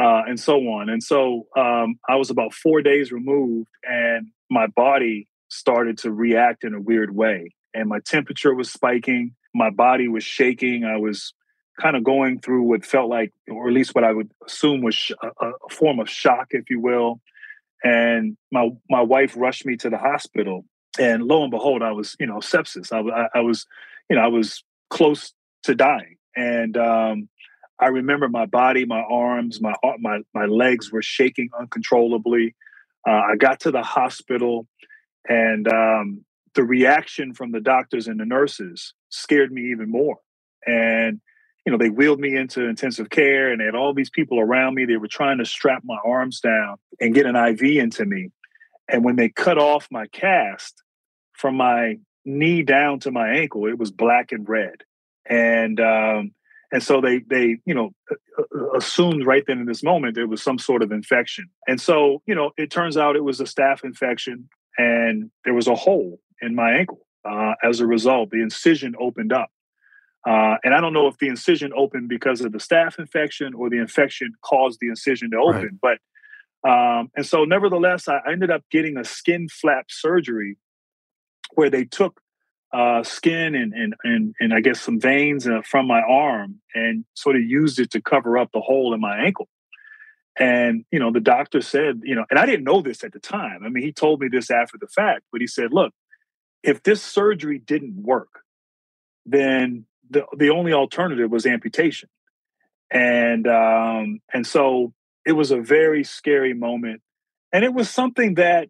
uh, 0.00 0.22
and 0.26 0.38
so 0.38 0.56
on. 0.56 0.88
And 0.88 1.02
so 1.02 1.46
um, 1.56 1.98
I 2.08 2.16
was 2.16 2.30
about 2.30 2.52
four 2.52 2.82
days 2.82 3.12
removed, 3.12 3.68
and 3.84 4.28
my 4.50 4.66
body 4.66 5.28
started 5.48 5.98
to 5.98 6.12
react 6.12 6.64
in 6.64 6.74
a 6.74 6.80
weird 6.80 7.14
way. 7.14 7.54
And 7.74 7.88
my 7.88 8.00
temperature 8.00 8.54
was 8.54 8.70
spiking, 8.70 9.34
my 9.54 9.70
body 9.70 10.08
was 10.08 10.24
shaking. 10.24 10.84
I 10.84 10.96
was 10.96 11.32
kind 11.80 11.96
of 11.96 12.04
going 12.04 12.40
through 12.40 12.62
what 12.62 12.84
felt 12.84 13.08
like, 13.08 13.32
or 13.48 13.68
at 13.68 13.74
least 13.74 13.94
what 13.94 14.04
I 14.04 14.12
would 14.12 14.30
assume 14.46 14.82
was 14.82 15.10
a, 15.22 15.28
a 15.46 15.52
form 15.70 15.98
of 16.00 16.08
shock, 16.08 16.48
if 16.50 16.70
you 16.70 16.80
will. 16.80 17.20
And 17.82 18.36
my 18.50 18.70
my 18.88 19.02
wife 19.02 19.34
rushed 19.36 19.66
me 19.66 19.76
to 19.76 19.90
the 19.90 19.98
hospital, 19.98 20.64
and 20.98 21.24
lo 21.24 21.42
and 21.42 21.50
behold, 21.50 21.82
I 21.82 21.92
was, 21.92 22.16
you 22.18 22.26
know, 22.26 22.38
sepsis. 22.38 22.92
I, 22.92 23.00
I, 23.22 23.28
I 23.36 23.40
was, 23.40 23.66
you 24.08 24.16
know, 24.16 24.22
I 24.22 24.28
was 24.28 24.64
close 24.90 25.32
to 25.64 25.74
dying. 25.74 26.16
And 26.36 26.76
um, 26.76 27.28
I 27.84 27.88
remember 27.88 28.30
my 28.30 28.46
body, 28.46 28.86
my 28.86 29.02
arms, 29.02 29.60
my 29.60 29.74
my 29.98 30.20
my 30.32 30.46
legs 30.46 30.90
were 30.90 31.02
shaking 31.02 31.50
uncontrollably. 31.58 32.54
Uh, 33.06 33.20
I 33.32 33.36
got 33.36 33.60
to 33.60 33.70
the 33.70 33.82
hospital, 33.82 34.66
and 35.28 35.68
um, 35.68 36.24
the 36.54 36.64
reaction 36.64 37.34
from 37.34 37.52
the 37.52 37.60
doctors 37.60 38.06
and 38.08 38.18
the 38.18 38.24
nurses 38.24 38.94
scared 39.10 39.52
me 39.52 39.70
even 39.70 39.90
more. 39.90 40.16
And 40.66 41.20
you 41.66 41.72
know, 41.72 41.76
they 41.76 41.90
wheeled 41.90 42.20
me 42.20 42.34
into 42.34 42.64
intensive 42.64 43.10
care, 43.10 43.52
and 43.52 43.60
they 43.60 43.66
had 43.66 43.74
all 43.74 43.92
these 43.92 44.10
people 44.10 44.40
around 44.40 44.74
me. 44.74 44.86
They 44.86 44.96
were 44.96 45.06
trying 45.06 45.36
to 45.38 45.44
strap 45.44 45.82
my 45.84 45.98
arms 46.06 46.40
down 46.40 46.76
and 47.00 47.14
get 47.14 47.26
an 47.26 47.36
IV 47.36 47.62
into 47.62 48.06
me. 48.06 48.30
And 48.88 49.04
when 49.04 49.16
they 49.16 49.28
cut 49.28 49.58
off 49.58 49.88
my 49.90 50.06
cast 50.06 50.82
from 51.34 51.56
my 51.56 51.98
knee 52.24 52.62
down 52.62 53.00
to 53.00 53.10
my 53.10 53.28
ankle, 53.28 53.66
it 53.66 53.78
was 53.78 53.90
black 53.90 54.32
and 54.32 54.48
red 54.48 54.84
and 55.26 55.80
um, 55.80 56.32
and 56.72 56.82
so 56.82 57.00
they 57.00 57.18
they 57.18 57.58
you 57.64 57.74
know 57.74 57.90
assumed 58.76 59.26
right 59.26 59.44
then 59.46 59.60
in 59.60 59.66
this 59.66 59.82
moment 59.82 60.14
there 60.14 60.26
was 60.26 60.42
some 60.42 60.58
sort 60.58 60.82
of 60.82 60.92
infection, 60.92 61.48
and 61.66 61.80
so 61.80 62.22
you 62.26 62.34
know 62.34 62.50
it 62.56 62.70
turns 62.70 62.96
out 62.96 63.16
it 63.16 63.24
was 63.24 63.40
a 63.40 63.44
staph 63.44 63.84
infection, 63.84 64.48
and 64.78 65.30
there 65.44 65.54
was 65.54 65.68
a 65.68 65.74
hole 65.74 66.20
in 66.40 66.54
my 66.54 66.72
ankle. 66.72 67.00
Uh, 67.28 67.54
as 67.62 67.80
a 67.80 67.86
result, 67.86 68.30
the 68.30 68.42
incision 68.42 68.94
opened 69.00 69.32
up. 69.32 69.50
Uh, 70.26 70.56
and 70.62 70.74
I 70.74 70.80
don't 70.80 70.92
know 70.92 71.06
if 71.06 71.16
the 71.18 71.28
incision 71.28 71.72
opened 71.74 72.08
because 72.08 72.42
of 72.42 72.52
the 72.52 72.58
staph 72.58 72.98
infection 72.98 73.54
or 73.54 73.70
the 73.70 73.78
infection 73.78 74.32
caused 74.42 74.78
the 74.80 74.88
incision 74.88 75.30
to 75.30 75.38
open. 75.38 75.78
Right. 75.82 75.98
But 76.62 76.68
um, 76.68 77.10
and 77.14 77.26
so, 77.26 77.44
nevertheless, 77.44 78.08
I 78.08 78.20
ended 78.30 78.50
up 78.50 78.62
getting 78.70 78.96
a 78.96 79.04
skin 79.04 79.48
flap 79.48 79.86
surgery 79.90 80.56
where 81.54 81.68
they 81.68 81.84
took 81.84 82.20
uh, 82.74 83.04
skin 83.04 83.54
and, 83.54 83.72
and 83.72 83.94
and 84.02 84.34
and 84.40 84.52
I 84.52 84.60
guess 84.60 84.80
some 84.80 85.00
veins 85.00 85.46
uh, 85.46 85.62
from 85.62 85.86
my 85.86 86.00
arm 86.00 86.60
and 86.74 87.04
sort 87.14 87.36
of 87.36 87.42
used 87.42 87.78
it 87.78 87.92
to 87.92 88.02
cover 88.02 88.36
up 88.36 88.50
the 88.52 88.60
hole 88.60 88.92
in 88.94 89.00
my 89.00 89.16
ankle. 89.18 89.48
And 90.36 90.84
you 90.90 90.98
know, 90.98 91.12
the 91.12 91.20
doctor 91.20 91.60
said, 91.60 92.00
you 92.02 92.16
know, 92.16 92.24
and 92.28 92.38
I 92.38 92.46
didn't 92.46 92.64
know 92.64 92.82
this 92.82 93.04
at 93.04 93.12
the 93.12 93.20
time. 93.20 93.62
I 93.64 93.68
mean, 93.68 93.84
he 93.84 93.92
told 93.92 94.20
me 94.20 94.26
this 94.28 94.50
after 94.50 94.76
the 94.76 94.88
fact, 94.88 95.22
but 95.30 95.40
he 95.40 95.46
said, 95.46 95.72
look, 95.72 95.92
if 96.64 96.82
this 96.82 97.00
surgery 97.00 97.60
didn't 97.60 98.02
work, 98.02 98.40
then 99.24 99.86
the 100.10 100.24
the 100.36 100.50
only 100.50 100.72
alternative 100.72 101.30
was 101.30 101.46
amputation. 101.46 102.08
And 102.90 103.46
um, 103.46 104.20
and 104.32 104.44
so 104.44 104.92
it 105.24 105.32
was 105.32 105.52
a 105.52 105.60
very 105.60 106.02
scary 106.02 106.54
moment, 106.54 107.02
and 107.52 107.64
it 107.64 107.72
was 107.72 107.88
something 107.88 108.34
that 108.34 108.68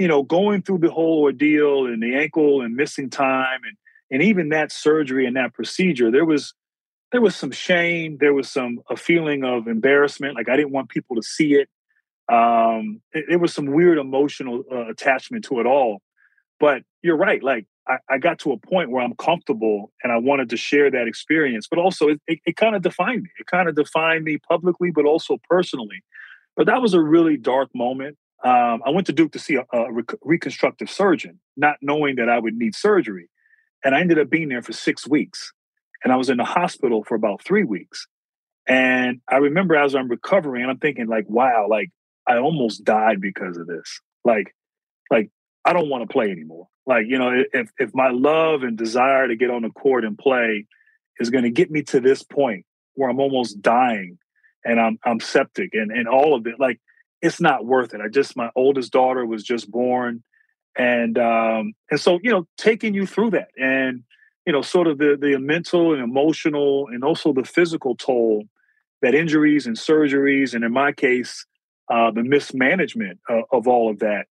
you 0.00 0.08
know, 0.08 0.22
going 0.22 0.62
through 0.62 0.78
the 0.78 0.90
whole 0.90 1.20
ordeal 1.20 1.84
and 1.84 2.02
the 2.02 2.16
ankle 2.16 2.62
and 2.62 2.74
missing 2.74 3.10
time 3.10 3.60
and 3.66 3.76
and 4.10 4.22
even 4.22 4.48
that 4.48 4.72
surgery 4.72 5.26
and 5.26 5.36
that 5.36 5.52
procedure, 5.52 6.10
there 6.10 6.24
was 6.24 6.54
there 7.12 7.20
was 7.20 7.36
some 7.36 7.50
shame, 7.50 8.16
there 8.18 8.32
was 8.32 8.50
some 8.50 8.80
a 8.88 8.96
feeling 8.96 9.44
of 9.44 9.68
embarrassment, 9.68 10.36
like 10.36 10.48
I 10.48 10.56
didn't 10.56 10.72
want 10.72 10.88
people 10.88 11.16
to 11.16 11.22
see 11.22 11.52
it. 11.52 11.68
Um, 12.32 13.02
it 13.12 13.40
was 13.40 13.52
some 13.52 13.66
weird 13.66 13.98
emotional 13.98 14.64
uh, 14.72 14.88
attachment 14.88 15.44
to 15.46 15.60
it 15.60 15.66
all. 15.66 16.00
But 16.58 16.82
you're 17.02 17.16
right, 17.16 17.42
like 17.42 17.66
I, 17.86 17.96
I, 18.08 18.18
got 18.18 18.38
to 18.40 18.52
a 18.52 18.56
point 18.56 18.90
where 18.90 19.02
I'm 19.02 19.16
comfortable 19.16 19.90
and 20.02 20.12
I 20.12 20.16
wanted 20.16 20.48
to 20.50 20.56
share 20.56 20.90
that 20.90 21.08
experience, 21.08 21.66
but 21.68 21.78
also 21.80 22.08
it, 22.08 22.20
it, 22.26 22.38
it 22.46 22.56
kind 22.56 22.76
of 22.76 22.82
defined 22.82 23.24
me. 23.24 23.30
It 23.38 23.46
kind 23.46 23.68
of 23.68 23.74
defined 23.74 24.24
me 24.24 24.38
publicly, 24.38 24.92
but 24.92 25.04
also 25.04 25.38
personally. 25.48 26.04
But 26.56 26.66
that 26.66 26.80
was 26.80 26.94
a 26.94 27.00
really 27.00 27.36
dark 27.36 27.68
moment 27.74 28.16
um, 28.42 28.82
I 28.86 28.90
went 28.90 29.06
to 29.08 29.12
Duke 29.12 29.32
to 29.32 29.38
see 29.38 29.56
a, 29.56 29.66
a 29.72 29.92
rec- 29.92 30.18
reconstructive 30.22 30.90
surgeon, 30.90 31.40
not 31.56 31.76
knowing 31.82 32.16
that 32.16 32.28
I 32.28 32.38
would 32.38 32.54
need 32.54 32.74
surgery. 32.74 33.28
And 33.84 33.94
I 33.94 34.00
ended 34.00 34.18
up 34.18 34.30
being 34.30 34.48
there 34.48 34.62
for 34.62 34.72
six 34.72 35.06
weeks. 35.06 35.52
And 36.02 36.12
I 36.12 36.16
was 36.16 36.30
in 36.30 36.38
the 36.38 36.44
hospital 36.44 37.04
for 37.04 37.14
about 37.14 37.42
three 37.44 37.64
weeks. 37.64 38.06
And 38.66 39.20
I 39.28 39.36
remember 39.36 39.76
as 39.76 39.94
I'm 39.94 40.08
recovering, 40.08 40.64
I'm 40.64 40.78
thinking, 40.78 41.06
like, 41.06 41.28
wow, 41.28 41.66
like 41.68 41.90
I 42.26 42.38
almost 42.38 42.84
died 42.84 43.20
because 43.20 43.58
of 43.58 43.66
this. 43.66 44.00
Like, 44.24 44.54
like 45.10 45.30
I 45.64 45.72
don't 45.72 45.90
want 45.90 46.08
to 46.08 46.12
play 46.12 46.30
anymore. 46.30 46.68
Like, 46.86 47.06
you 47.06 47.18
know, 47.18 47.42
if 47.52 47.70
if 47.78 47.94
my 47.94 48.10
love 48.10 48.62
and 48.62 48.76
desire 48.76 49.28
to 49.28 49.36
get 49.36 49.50
on 49.50 49.62
the 49.62 49.70
court 49.70 50.04
and 50.04 50.16
play 50.16 50.66
is 51.18 51.30
going 51.30 51.44
to 51.44 51.50
get 51.50 51.70
me 51.70 51.82
to 51.82 52.00
this 52.00 52.22
point 52.22 52.64
where 52.94 53.10
I'm 53.10 53.20
almost 53.20 53.60
dying 53.60 54.18
and 54.64 54.80
I'm 54.80 54.98
I'm 55.04 55.20
septic 55.20 55.70
and, 55.74 55.90
and 55.90 56.08
all 56.08 56.34
of 56.34 56.46
it, 56.46 56.54
like 56.58 56.80
it's 57.22 57.40
not 57.40 57.66
worth 57.66 57.94
it. 57.94 58.00
I 58.00 58.08
just 58.08 58.36
my 58.36 58.50
oldest 58.56 58.92
daughter 58.92 59.26
was 59.26 59.42
just 59.42 59.70
born, 59.70 60.22
and 60.76 61.18
um, 61.18 61.74
and 61.90 62.00
so 62.00 62.18
you 62.22 62.30
know, 62.30 62.46
taking 62.56 62.94
you 62.94 63.06
through 63.06 63.30
that, 63.30 63.48
and 63.56 64.02
you 64.46 64.52
know, 64.52 64.62
sort 64.62 64.86
of 64.86 64.98
the 64.98 65.16
the 65.20 65.38
mental 65.38 65.92
and 65.92 66.02
emotional, 66.02 66.88
and 66.88 67.04
also 67.04 67.32
the 67.32 67.44
physical 67.44 67.94
toll 67.94 68.44
that 69.02 69.14
injuries 69.14 69.66
and 69.66 69.76
surgeries, 69.76 70.54
and 70.54 70.64
in 70.64 70.72
my 70.72 70.92
case, 70.92 71.46
uh, 71.90 72.10
the 72.10 72.22
mismanagement 72.22 73.18
of, 73.28 73.44
of 73.52 73.68
all 73.68 73.90
of 73.90 73.98
that, 74.00 74.26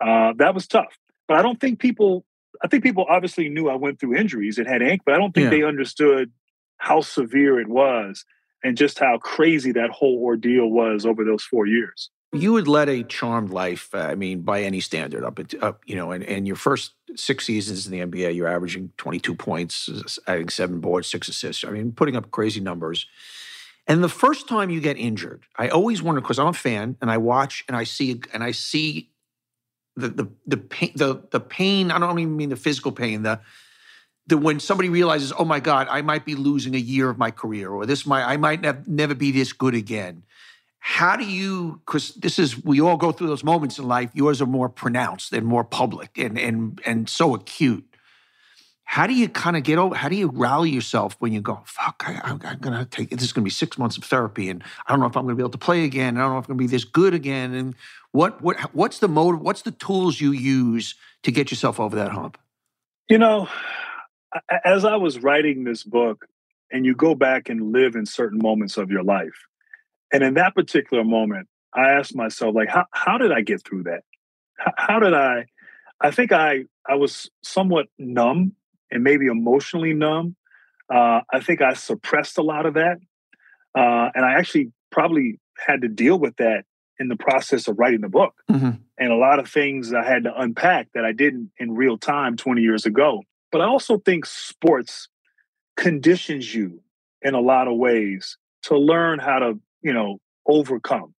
uh, 0.00 0.32
that 0.36 0.54
was 0.54 0.66
tough. 0.66 0.98
But 1.28 1.38
I 1.38 1.42
don't 1.42 1.60
think 1.60 1.78
people. 1.78 2.24
I 2.62 2.68
think 2.68 2.84
people 2.84 3.04
obviously 3.08 3.48
knew 3.48 3.68
I 3.68 3.74
went 3.74 3.98
through 3.98 4.16
injuries 4.16 4.58
and 4.58 4.66
had 4.66 4.80
ink, 4.80 5.02
but 5.04 5.14
I 5.14 5.18
don't 5.18 5.34
think 5.34 5.44
yeah. 5.44 5.50
they 5.50 5.62
understood 5.64 6.30
how 6.78 7.00
severe 7.00 7.60
it 7.60 7.68
was 7.68 8.24
and 8.62 8.76
just 8.76 8.98
how 8.98 9.18
crazy 9.18 9.72
that 9.72 9.90
whole 9.90 10.22
ordeal 10.22 10.70
was 10.70 11.04
over 11.04 11.24
those 11.24 11.42
four 11.42 11.66
years 11.66 12.10
you 12.34 12.56
had 12.56 12.68
led 12.68 12.88
a 12.88 13.02
charmed 13.04 13.50
life. 13.50 13.90
Uh, 13.94 13.98
I 13.98 14.14
mean, 14.14 14.40
by 14.42 14.62
any 14.62 14.80
standard, 14.80 15.24
up, 15.24 15.38
up 15.62 15.80
you 15.86 15.96
know, 15.96 16.12
and, 16.12 16.24
and 16.24 16.46
your 16.46 16.56
first 16.56 16.92
six 17.16 17.46
seasons 17.46 17.86
in 17.86 17.92
the 17.92 18.00
NBA, 18.00 18.34
you're 18.34 18.48
averaging 18.48 18.92
22 18.96 19.34
points, 19.34 20.18
adding 20.26 20.48
seven 20.48 20.80
boards, 20.80 21.08
six 21.08 21.28
assists. 21.28 21.64
I 21.64 21.70
mean, 21.70 21.92
putting 21.92 22.16
up 22.16 22.30
crazy 22.30 22.60
numbers. 22.60 23.06
And 23.86 24.02
the 24.02 24.08
first 24.08 24.48
time 24.48 24.70
you 24.70 24.80
get 24.80 24.96
injured, 24.96 25.44
I 25.56 25.68
always 25.68 26.02
wonder 26.02 26.20
because 26.20 26.38
I'm 26.38 26.46
a 26.48 26.52
fan 26.52 26.96
and 27.00 27.10
I 27.10 27.18
watch 27.18 27.64
and 27.68 27.76
I 27.76 27.84
see 27.84 28.20
and 28.32 28.42
I 28.42 28.52
see 28.52 29.10
the 29.94 30.08
the 30.08 30.28
the 30.46 30.56
pain 30.56 30.92
the 30.96 31.22
the 31.30 31.40
pain. 31.40 31.90
I 31.90 31.98
don't 31.98 32.18
even 32.18 32.36
mean 32.36 32.48
the 32.48 32.56
physical 32.56 32.92
pain. 32.92 33.22
The 33.22 33.40
the 34.26 34.38
when 34.38 34.58
somebody 34.58 34.88
realizes, 34.88 35.34
oh 35.38 35.44
my 35.44 35.60
God, 35.60 35.86
I 35.90 36.00
might 36.00 36.24
be 36.24 36.34
losing 36.34 36.74
a 36.74 36.78
year 36.78 37.10
of 37.10 37.18
my 37.18 37.30
career, 37.30 37.70
or 37.70 37.84
this 37.84 38.06
might 38.06 38.24
I 38.24 38.38
might 38.38 38.62
nev- 38.62 38.88
never 38.88 39.14
be 39.14 39.30
this 39.30 39.52
good 39.52 39.74
again 39.74 40.22
how 40.86 41.16
do 41.16 41.24
you 41.24 41.80
because 41.86 42.10
this 42.16 42.38
is 42.38 42.62
we 42.62 42.78
all 42.78 42.98
go 42.98 43.10
through 43.10 43.26
those 43.26 43.42
moments 43.42 43.78
in 43.78 43.88
life 43.88 44.10
yours 44.12 44.42
are 44.42 44.46
more 44.46 44.68
pronounced 44.68 45.32
and 45.32 45.46
more 45.46 45.64
public 45.64 46.18
and 46.18 46.38
and 46.38 46.78
and 46.84 47.08
so 47.08 47.34
acute. 47.34 47.86
How 48.84 49.06
do 49.06 49.14
you 49.14 49.30
kind 49.30 49.56
of 49.56 49.62
get 49.62 49.78
over 49.78 49.94
how 49.94 50.10
do 50.10 50.14
you 50.14 50.28
rally 50.28 50.68
yourself 50.68 51.16
when 51.20 51.32
you 51.32 51.40
go 51.40 51.62
fuck 51.64 52.04
I, 52.06 52.20
am 52.30 52.58
gonna 52.60 52.84
take 52.84 53.08
this 53.08 53.22
is 53.22 53.32
gonna 53.32 53.46
be 53.46 53.50
six 53.50 53.78
months 53.78 53.96
of 53.96 54.04
therapy 54.04 54.50
and 54.50 54.62
i 54.86 54.92
don't 54.92 55.00
know 55.00 55.06
if 55.06 55.16
i'm 55.16 55.24
gonna 55.24 55.36
be 55.36 55.40
able 55.40 55.52
to 55.52 55.58
play 55.58 55.84
again 55.84 56.18
i 56.18 56.20
don't 56.20 56.32
know 56.32 56.38
if 56.38 56.44
i'm 56.44 56.58
gonna 56.58 56.58
be 56.58 56.66
this 56.66 56.84
good 56.84 57.14
again 57.14 57.54
and 57.54 57.74
what 58.12 58.42
what 58.42 58.60
what's 58.74 58.98
the 58.98 59.08
motive 59.08 59.40
what's 59.40 59.62
the 59.62 59.70
tools 59.70 60.20
you 60.20 60.32
use 60.32 60.96
to 61.22 61.32
get 61.32 61.50
yourself 61.50 61.80
over 61.80 61.96
that 61.96 62.10
hump? 62.10 62.36
You 63.08 63.16
know 63.16 63.48
as 64.66 64.84
i 64.84 64.96
was 64.96 65.18
writing 65.20 65.64
this 65.64 65.82
book 65.82 66.26
and 66.70 66.84
you 66.84 66.94
go 66.94 67.14
back 67.14 67.48
and 67.48 67.72
live 67.72 67.96
in 67.96 68.04
certain 68.04 68.38
moments 68.38 68.76
of 68.76 68.90
your 68.90 69.02
life 69.02 69.46
and 70.14 70.22
in 70.22 70.34
that 70.34 70.54
particular 70.54 71.02
moment, 71.02 71.48
I 71.74 71.90
asked 71.90 72.14
myself, 72.14 72.54
like, 72.54 72.68
how, 72.68 72.86
how 72.92 73.18
did 73.18 73.32
I 73.32 73.40
get 73.40 73.64
through 73.64 73.82
that? 73.82 74.04
How, 74.56 74.72
how 74.76 74.98
did 75.00 75.12
I? 75.12 75.46
I 76.00 76.12
think 76.12 76.30
I 76.30 76.66
I 76.88 76.94
was 76.94 77.28
somewhat 77.42 77.86
numb 77.98 78.52
and 78.92 79.02
maybe 79.02 79.26
emotionally 79.26 79.92
numb. 79.92 80.36
Uh, 80.88 81.22
I 81.32 81.40
think 81.40 81.62
I 81.62 81.74
suppressed 81.74 82.38
a 82.38 82.42
lot 82.42 82.64
of 82.64 82.74
that. 82.74 82.98
Uh, 83.74 84.10
and 84.14 84.24
I 84.24 84.34
actually 84.34 84.70
probably 84.92 85.40
had 85.58 85.80
to 85.82 85.88
deal 85.88 86.16
with 86.16 86.36
that 86.36 86.64
in 87.00 87.08
the 87.08 87.16
process 87.16 87.66
of 87.66 87.76
writing 87.76 88.02
the 88.02 88.08
book. 88.08 88.34
Mm-hmm. 88.48 88.70
And 88.98 89.12
a 89.12 89.16
lot 89.16 89.40
of 89.40 89.50
things 89.50 89.92
I 89.92 90.04
had 90.04 90.24
to 90.24 90.40
unpack 90.40 90.88
that 90.94 91.04
I 91.04 91.10
didn't 91.10 91.50
in 91.58 91.74
real 91.74 91.98
time 91.98 92.36
20 92.36 92.62
years 92.62 92.86
ago. 92.86 93.22
But 93.50 93.62
I 93.62 93.64
also 93.64 93.98
think 93.98 94.26
sports 94.26 95.08
conditions 95.76 96.54
you 96.54 96.82
in 97.20 97.34
a 97.34 97.40
lot 97.40 97.66
of 97.66 97.76
ways 97.76 98.38
to 98.64 98.78
learn 98.78 99.18
how 99.18 99.40
to, 99.40 99.58
you 99.84 99.92
know, 99.92 100.18
overcome. 100.48 101.14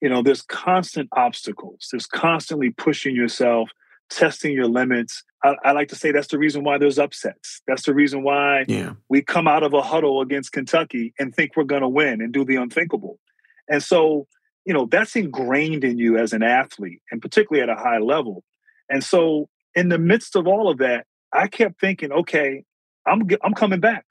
You 0.00 0.08
know, 0.08 0.22
there's 0.22 0.42
constant 0.42 1.08
obstacles. 1.12 1.88
There's 1.92 2.06
constantly 2.06 2.70
pushing 2.70 3.14
yourself, 3.14 3.70
testing 4.10 4.52
your 4.52 4.66
limits. 4.66 5.22
I, 5.44 5.54
I, 5.64 5.72
like 5.72 5.88
to 5.88 5.94
say 5.94 6.10
that's 6.10 6.28
the 6.28 6.38
reason 6.38 6.64
why 6.64 6.78
there's 6.78 6.98
upsets. 6.98 7.62
That's 7.68 7.84
the 7.84 7.94
reason 7.94 8.24
why 8.24 8.64
yeah. 8.66 8.94
we 9.08 9.22
come 9.22 9.46
out 9.46 9.62
of 9.62 9.74
a 9.74 9.82
huddle 9.82 10.20
against 10.20 10.50
Kentucky 10.50 11.14
and 11.20 11.32
think 11.32 11.52
we're 11.56 11.64
going 11.64 11.82
to 11.82 11.88
win 11.88 12.20
and 12.20 12.32
do 12.32 12.44
the 12.44 12.56
unthinkable. 12.56 13.20
And 13.68 13.80
so, 13.80 14.26
you 14.64 14.74
know, 14.74 14.86
that's 14.86 15.14
ingrained 15.14 15.84
in 15.84 15.98
you 15.98 16.18
as 16.18 16.32
an 16.32 16.42
athlete, 16.42 17.00
and 17.12 17.22
particularly 17.22 17.62
at 17.62 17.68
a 17.68 17.80
high 17.80 17.98
level. 17.98 18.42
And 18.88 19.04
so, 19.04 19.48
in 19.74 19.88
the 19.88 19.98
midst 19.98 20.34
of 20.36 20.46
all 20.46 20.68
of 20.68 20.78
that, 20.78 21.06
I 21.32 21.46
kept 21.46 21.80
thinking, 21.80 22.12
okay, 22.12 22.64
I'm 23.06 23.22
I'm 23.42 23.54
coming 23.54 23.80
back. 23.80 24.04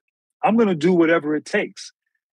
I'm 0.43 0.55
going 0.55 0.69
to 0.69 0.75
do 0.75 0.93
whatever 0.93 1.36
it 1.36 1.45
takes. 1.45 1.91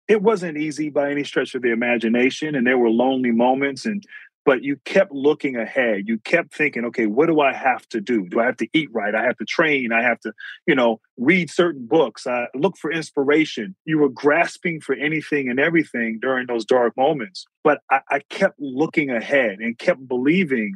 It 0.08 0.22
wasn't 0.22 0.58
easy 0.58 0.90
by 0.90 1.10
any 1.10 1.24
stretch 1.24 1.54
of 1.54 1.62
the 1.62 1.72
imagination, 1.72 2.54
and 2.54 2.66
there 2.66 2.78
were 2.78 2.90
lonely 2.90 3.30
moments, 3.30 3.86
and 3.86 4.04
but 4.44 4.62
you 4.62 4.76
kept 4.84 5.12
looking 5.12 5.56
ahead. 5.56 6.08
You 6.08 6.18
kept 6.18 6.54
thinking, 6.54 6.84
okay, 6.86 7.06
what 7.06 7.26
do 7.26 7.40
I 7.40 7.52
have 7.52 7.88
to 7.90 8.00
do? 8.00 8.26
Do 8.28 8.40
I 8.40 8.46
have 8.46 8.56
to 8.56 8.68
eat 8.72 8.88
right? 8.92 9.14
I 9.14 9.22
have 9.22 9.36
to 9.38 9.44
train. 9.44 9.92
I 9.92 10.02
have 10.02 10.18
to, 10.20 10.32
you 10.66 10.74
know, 10.74 11.00
read 11.16 11.50
certain 11.50 11.86
books. 11.86 12.26
I 12.26 12.46
look 12.54 12.76
for 12.76 12.90
inspiration. 12.90 13.76
You 13.84 13.98
were 13.98 14.08
grasping 14.08 14.80
for 14.80 14.94
anything 14.94 15.48
and 15.48 15.60
everything 15.60 16.18
during 16.20 16.46
those 16.46 16.64
dark 16.64 16.96
moments. 16.96 17.46
But 17.62 17.82
I, 17.90 18.00
I 18.10 18.20
kept 18.30 18.58
looking 18.58 19.10
ahead 19.10 19.58
and 19.60 19.78
kept 19.78 20.06
believing 20.06 20.74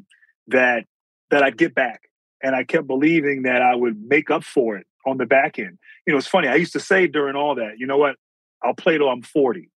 that 0.48 0.84
that 1.30 1.42
I'd 1.42 1.56
get 1.56 1.74
back. 1.74 2.02
And 2.42 2.54
I 2.54 2.62
kept 2.62 2.86
believing 2.86 3.42
that 3.42 3.62
I 3.62 3.74
would 3.74 4.00
make 4.00 4.30
up 4.30 4.44
for 4.44 4.76
it 4.76 4.86
on 5.04 5.16
the 5.16 5.26
back 5.26 5.58
end. 5.58 5.78
You 6.06 6.12
know, 6.12 6.18
it's 6.18 6.28
funny. 6.28 6.46
I 6.46 6.54
used 6.54 6.74
to 6.74 6.80
say 6.80 7.08
during 7.08 7.34
all 7.34 7.56
that, 7.56 7.78
you 7.78 7.86
know 7.86 7.98
what? 7.98 8.16
I'll 8.62 8.74
play 8.74 8.98
till 8.98 9.08
I'm 9.08 9.22
40 9.22 9.70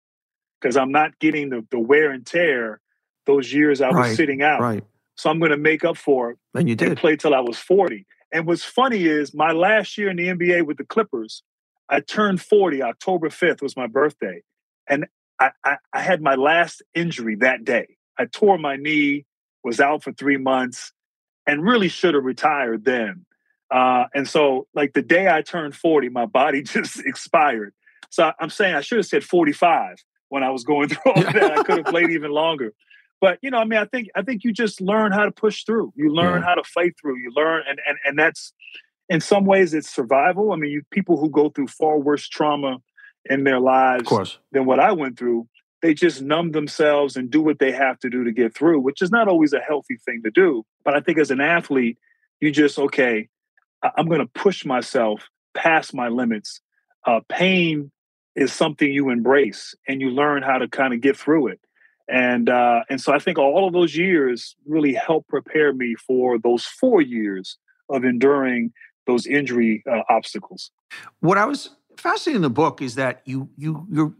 because 0.61 0.77
I'm 0.77 0.93
not 0.93 1.19
getting 1.19 1.51
the, 1.51 1.67
the 1.71 1.79
wear 1.79 2.11
and 2.11 2.25
tear 2.25 2.81
those 3.27 3.53
years 3.53 3.81
I 3.81 3.91
was 3.91 4.17
sitting 4.17 4.43
out. 4.43 4.61
Right. 4.61 4.85
So 5.17 5.31
I'm 5.31 5.39
going 5.39 5.51
to 5.51 5.57
make 5.57 5.85
up 5.85 5.97
for 5.97 6.31
it. 6.31 6.39
And 6.55 6.69
you 6.69 6.75
did. 6.75 6.89
And 6.89 6.97
play 6.97 7.17
till 7.17 7.35
I 7.35 7.41
was 7.41 7.59
40. 7.59 8.07
And 8.33 8.47
what's 8.47 8.65
funny 8.65 9.05
is 9.05 9.35
my 9.35 9.53
last 9.53 9.99
year 9.99 10.11
in 10.11 10.17
the 10.17 10.29
NBA 10.29 10.67
with 10.67 10.79
the 10.79 10.85
Clippers, 10.85 11.43
I 11.89 12.01
turned 12.01 12.41
40. 12.41 12.83
October 12.83 13.29
5th 13.29 13.63
was 13.63 13.77
my 13.77 13.87
birthday. 13.87 14.43
And 14.89 15.07
I, 15.39 15.51
I, 15.65 15.77
I 15.93 16.01
had 16.01 16.23
my 16.23 16.35
last 16.35 16.83
injury 16.95 17.37
that 17.37 17.65
day. 17.65 17.97
I 18.19 18.27
tore 18.27 18.59
my 18.59 18.77
knee, 18.77 19.25
was 19.63 19.81
out 19.81 20.03
for 20.03 20.13
three 20.13 20.37
months, 20.37 20.93
and 21.47 21.65
really 21.65 21.89
should 21.89 22.15
have 22.15 22.25
retired 22.25 22.85
then. 22.85 23.25
Uh, 23.71 24.05
and 24.15 24.29
so, 24.29 24.67
like 24.75 24.95
the 24.95 25.03
day 25.03 25.29
I 25.29 25.43
turned 25.43 25.77
40, 25.77 26.09
my 26.09 26.27
body 26.27 26.63
just 26.63 27.01
expired. 27.01 27.75
So 28.11 28.33
I'm 28.41 28.51
saying 28.51 28.75
I 28.75 28.81
should 28.81 28.99
have 28.99 29.07
said 29.07 29.25
45 29.25 29.97
when 30.29 30.43
I 30.43 30.51
was 30.51 30.65
going 30.65 30.89
through 30.91 31.13
all 31.13 31.23
that. 31.23 31.59
I 31.59 31.63
could 31.63 31.79
have 31.79 31.87
played 31.87 32.11
even 32.11 32.31
longer. 32.31 32.73
But 33.21 33.39
you 33.43 33.51
know, 33.51 33.59
I 33.59 33.65
mean, 33.65 33.79
I 33.79 33.85
think 33.85 34.09
I 34.15 34.23
think 34.23 34.45
you 34.45 34.53
just 34.53 34.81
learn 34.81 35.13
how 35.13 35.25
to 35.25 35.33
push 35.33 35.65
through. 35.65 35.93
You 35.97 36.13
learn 36.13 36.41
yeah. 36.41 36.47
how 36.47 36.55
to 36.55 36.63
fight 36.63 36.95
through. 37.01 37.19
You 37.19 37.33
learn, 37.35 37.65
and 37.69 37.81
and 37.87 37.99
and 38.05 38.19
that's 38.19 38.53
in 39.09 39.21
some 39.21 39.45
ways 39.45 39.75
it's 39.75 39.91
survival. 39.91 40.53
I 40.53 40.57
mean, 40.57 40.71
you 40.71 40.83
people 40.91 41.17
who 41.17 41.29
go 41.29 41.49
through 41.49 41.69
far 41.69 41.99
worse 41.99 42.29
trauma 42.29 42.79
in 43.25 43.45
their 43.45 43.61
lives 43.61 44.09
than 44.53 44.67
what 44.67 44.79
I 44.79 44.93
went 44.93 45.19
through, 45.19 45.49
they 45.83 45.95
just 45.95 46.23
numb 46.23 46.53
themselves 46.53 47.17
and 47.17 47.31
do 47.31 47.43
what 47.43 47.59
they 47.59 47.73
have 47.73 47.99
to 48.01 48.11
do 48.11 48.25
to 48.25 48.33
get 48.33 48.55
through, 48.55 48.81
which 48.81 49.03
is 49.03 49.11
not 49.11 49.29
always 49.29 49.53
a 49.53 49.61
healthy 49.61 49.97
thing 50.05 50.23
to 50.25 50.31
do. 50.31 50.65
But 50.85 50.95
I 50.95 51.01
think 51.01 51.19
as 51.19 51.31
an 51.31 51.41
athlete, 51.41 51.99
you 52.41 52.53
just 52.53 52.79
okay, 52.79 53.29
I'm 53.97 54.07
going 54.07 54.21
to 54.21 54.27
push 54.27 54.65
myself 54.65 55.29
past 55.55 55.95
my 55.95 56.09
limits. 56.09 56.61
Uh, 57.09 57.21
pain 57.29 57.91
is 58.37 58.53
something 58.53 58.93
you 58.93 59.09
embrace 59.11 59.75
and 59.89 60.01
you 60.01 60.11
learn 60.11 60.43
how 60.43 60.59
to 60.59 60.69
kind 60.69 60.93
of 60.93 61.01
get 61.01 61.17
through 61.17 61.49
it 61.49 61.61
and 62.09 62.49
uh, 62.49 62.81
and 62.89 63.01
so 63.01 63.13
I 63.13 63.19
think 63.19 63.39
all 63.39 63.67
of 63.67 63.75
those 63.75 63.95
years 63.95 64.57
really 64.67 64.95
helped 64.95 65.29
prepare 65.29 65.73
me 65.73 65.95
for 65.95 66.39
those 66.39 66.65
four 66.65 67.03
years 67.03 67.59
of 67.91 68.05
enduring 68.05 68.73
those 69.07 69.27
injury 69.27 69.83
uh, 69.91 70.03
obstacles. 70.09 70.71
What 71.21 71.39
I 71.39 71.45
was 71.45 71.71
fascinated 71.97 72.37
in 72.37 72.43
the 72.43 72.51
book 72.51 72.81
is 72.81 72.95
that 72.95 73.21
you 73.27 73.51
you 73.57 73.87
your 73.91 74.15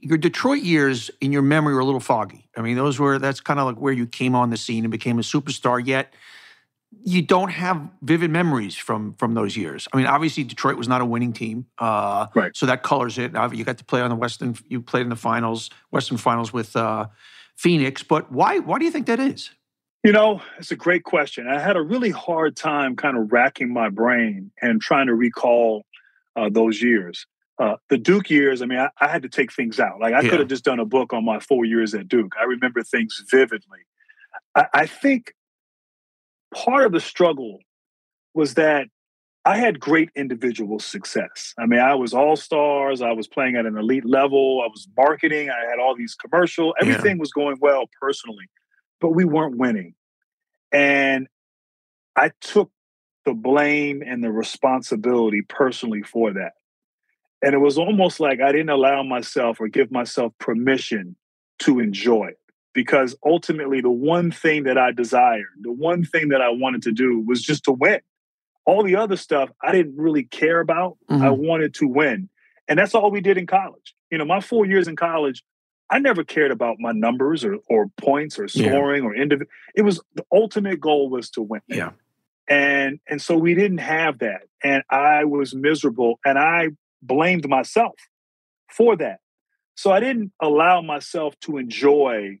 your 0.00 0.18
Detroit 0.18 0.62
years 0.62 1.10
in 1.20 1.32
your 1.32 1.42
memory 1.42 1.74
were 1.74 1.80
a 1.80 1.84
little 1.84 2.00
foggy. 2.00 2.48
I 2.56 2.62
mean, 2.62 2.76
those 2.76 2.98
were 2.98 3.18
that's 3.18 3.40
kind 3.40 3.60
of 3.60 3.66
like 3.66 3.76
where 3.76 3.92
you 3.92 4.06
came 4.06 4.34
on 4.34 4.48
the 4.48 4.56
scene 4.56 4.84
and 4.84 4.90
became 4.90 5.18
a 5.18 5.22
superstar. 5.22 5.86
Yet 5.86 6.14
you 7.02 7.22
don't 7.22 7.50
have 7.50 7.80
vivid 8.02 8.30
memories 8.30 8.76
from 8.76 9.14
from 9.14 9.34
those 9.34 9.56
years. 9.56 9.88
I 9.92 9.96
mean, 9.96 10.06
obviously 10.06 10.44
Detroit 10.44 10.76
was 10.76 10.88
not 10.88 11.00
a 11.00 11.04
winning 11.04 11.32
team, 11.32 11.66
uh, 11.78 12.26
right? 12.34 12.56
So 12.56 12.66
that 12.66 12.82
colors 12.82 13.18
it. 13.18 13.32
You 13.52 13.64
got 13.64 13.78
to 13.78 13.84
play 13.84 14.00
on 14.00 14.10
the 14.10 14.16
Western. 14.16 14.56
You 14.68 14.80
played 14.80 15.02
in 15.02 15.08
the 15.08 15.16
finals, 15.16 15.70
Western 15.90 16.16
Finals 16.16 16.52
with 16.52 16.76
uh, 16.76 17.06
Phoenix. 17.56 18.02
But 18.02 18.30
why? 18.30 18.58
Why 18.58 18.78
do 18.78 18.84
you 18.84 18.90
think 18.90 19.06
that 19.06 19.20
is? 19.20 19.50
You 20.04 20.12
know, 20.12 20.42
it's 20.58 20.70
a 20.70 20.76
great 20.76 21.04
question. 21.04 21.48
I 21.48 21.58
had 21.58 21.76
a 21.76 21.82
really 21.82 22.10
hard 22.10 22.56
time 22.56 22.94
kind 22.94 23.16
of 23.16 23.32
racking 23.32 23.72
my 23.72 23.88
brain 23.88 24.50
and 24.60 24.80
trying 24.80 25.06
to 25.06 25.14
recall 25.14 25.86
uh, 26.36 26.50
those 26.50 26.82
years. 26.82 27.26
Uh, 27.58 27.76
the 27.88 27.96
Duke 27.96 28.28
years, 28.28 28.60
I 28.60 28.66
mean, 28.66 28.80
I, 28.80 28.90
I, 29.00 29.08
had 29.08 29.22
to 29.22 29.28
take 29.28 29.52
things 29.52 29.78
out. 29.78 30.00
Like 30.00 30.12
I 30.12 30.20
yeah. 30.20 30.28
could 30.28 30.40
have 30.40 30.48
just 30.48 30.64
done 30.64 30.80
a 30.80 30.84
book 30.84 31.12
on 31.12 31.24
my 31.24 31.38
four 31.38 31.64
years 31.64 31.94
at 31.94 32.08
Duke. 32.08 32.34
I 32.38 32.44
remember 32.44 32.82
things 32.82 33.22
vividly. 33.30 33.78
I, 34.56 34.66
I 34.74 34.86
think 34.86 35.34
part 36.54 36.86
of 36.86 36.92
the 36.92 37.00
struggle 37.00 37.58
was 38.34 38.54
that 38.54 38.86
I 39.44 39.58
had 39.58 39.78
great 39.78 40.08
individual 40.16 40.78
success. 40.78 41.52
I 41.58 41.66
mean, 41.66 41.80
I 41.80 41.94
was 41.94 42.14
all 42.14 42.36
stars. 42.36 43.02
I 43.02 43.12
was 43.12 43.26
playing 43.26 43.56
at 43.56 43.66
an 43.66 43.76
elite 43.76 44.06
level. 44.06 44.62
I 44.64 44.68
was 44.68 44.88
marketing. 44.96 45.50
I 45.50 45.68
had 45.68 45.78
all 45.78 45.94
these 45.94 46.14
commercial. 46.14 46.74
Everything 46.80 47.16
yeah. 47.16 47.20
was 47.20 47.30
going 47.30 47.58
well 47.60 47.84
personally, 48.00 48.48
but 49.00 49.10
we 49.10 49.24
weren't 49.24 49.58
winning. 49.58 49.94
And 50.72 51.28
I 52.16 52.30
took 52.40 52.70
the 53.26 53.34
blame 53.34 54.02
and 54.06 54.24
the 54.24 54.30
responsibility 54.30 55.42
personally 55.42 56.02
for 56.02 56.32
that. 56.32 56.52
And 57.42 57.54
it 57.54 57.58
was 57.58 57.76
almost 57.76 58.20
like 58.20 58.40
I 58.40 58.50
didn't 58.52 58.70
allow 58.70 59.02
myself 59.02 59.60
or 59.60 59.68
give 59.68 59.90
myself 59.92 60.32
permission 60.38 61.16
to 61.60 61.80
enjoy 61.80 62.28
it. 62.28 62.38
Because 62.74 63.16
ultimately, 63.24 63.80
the 63.80 63.90
one 63.90 64.30
thing 64.30 64.64
that 64.64 64.76
I 64.76 64.90
desired, 64.90 65.46
the 65.60 65.72
one 65.72 66.04
thing 66.04 66.30
that 66.30 66.42
I 66.42 66.50
wanted 66.50 66.82
to 66.82 66.92
do 66.92 67.20
was 67.24 67.40
just 67.40 67.64
to 67.64 67.72
win 67.72 68.00
all 68.66 68.82
the 68.82 68.96
other 68.96 69.16
stuff 69.16 69.50
I 69.62 69.72
didn't 69.72 69.96
really 69.96 70.24
care 70.24 70.60
about. 70.60 70.96
Mm-hmm. 71.10 71.22
I 71.22 71.30
wanted 71.30 71.74
to 71.74 71.86
win. 71.86 72.28
And 72.68 72.78
that's 72.78 72.94
all 72.94 73.10
we 73.10 73.20
did 73.20 73.36
in 73.36 73.46
college. 73.46 73.94
You 74.10 74.18
know, 74.18 74.24
my 74.24 74.40
four 74.40 74.64
years 74.64 74.88
in 74.88 74.96
college, 74.96 75.42
I 75.90 75.98
never 75.98 76.24
cared 76.24 76.50
about 76.50 76.76
my 76.78 76.92
numbers 76.92 77.44
or, 77.44 77.58
or 77.68 77.88
points 77.98 78.38
or 78.38 78.48
scoring 78.48 79.02
yeah. 79.02 79.08
or 79.08 79.14
individual. 79.14 79.50
It 79.74 79.82
was 79.82 80.00
the 80.14 80.24
ultimate 80.32 80.80
goal 80.80 81.10
was 81.10 81.30
to 81.30 81.42
win. 81.42 81.60
Yeah. 81.68 81.90
And 82.48 83.00
and 83.08 83.20
so 83.20 83.36
we 83.36 83.54
didn't 83.54 83.78
have 83.78 84.18
that. 84.18 84.42
And 84.62 84.82
I 84.90 85.24
was 85.24 85.54
miserable 85.54 86.20
and 86.24 86.38
I 86.38 86.68
blamed 87.02 87.48
myself 87.48 87.94
for 88.70 88.96
that. 88.96 89.20
So 89.76 89.92
I 89.92 90.00
didn't 90.00 90.32
allow 90.40 90.80
myself 90.80 91.38
to 91.40 91.58
enjoy 91.58 92.38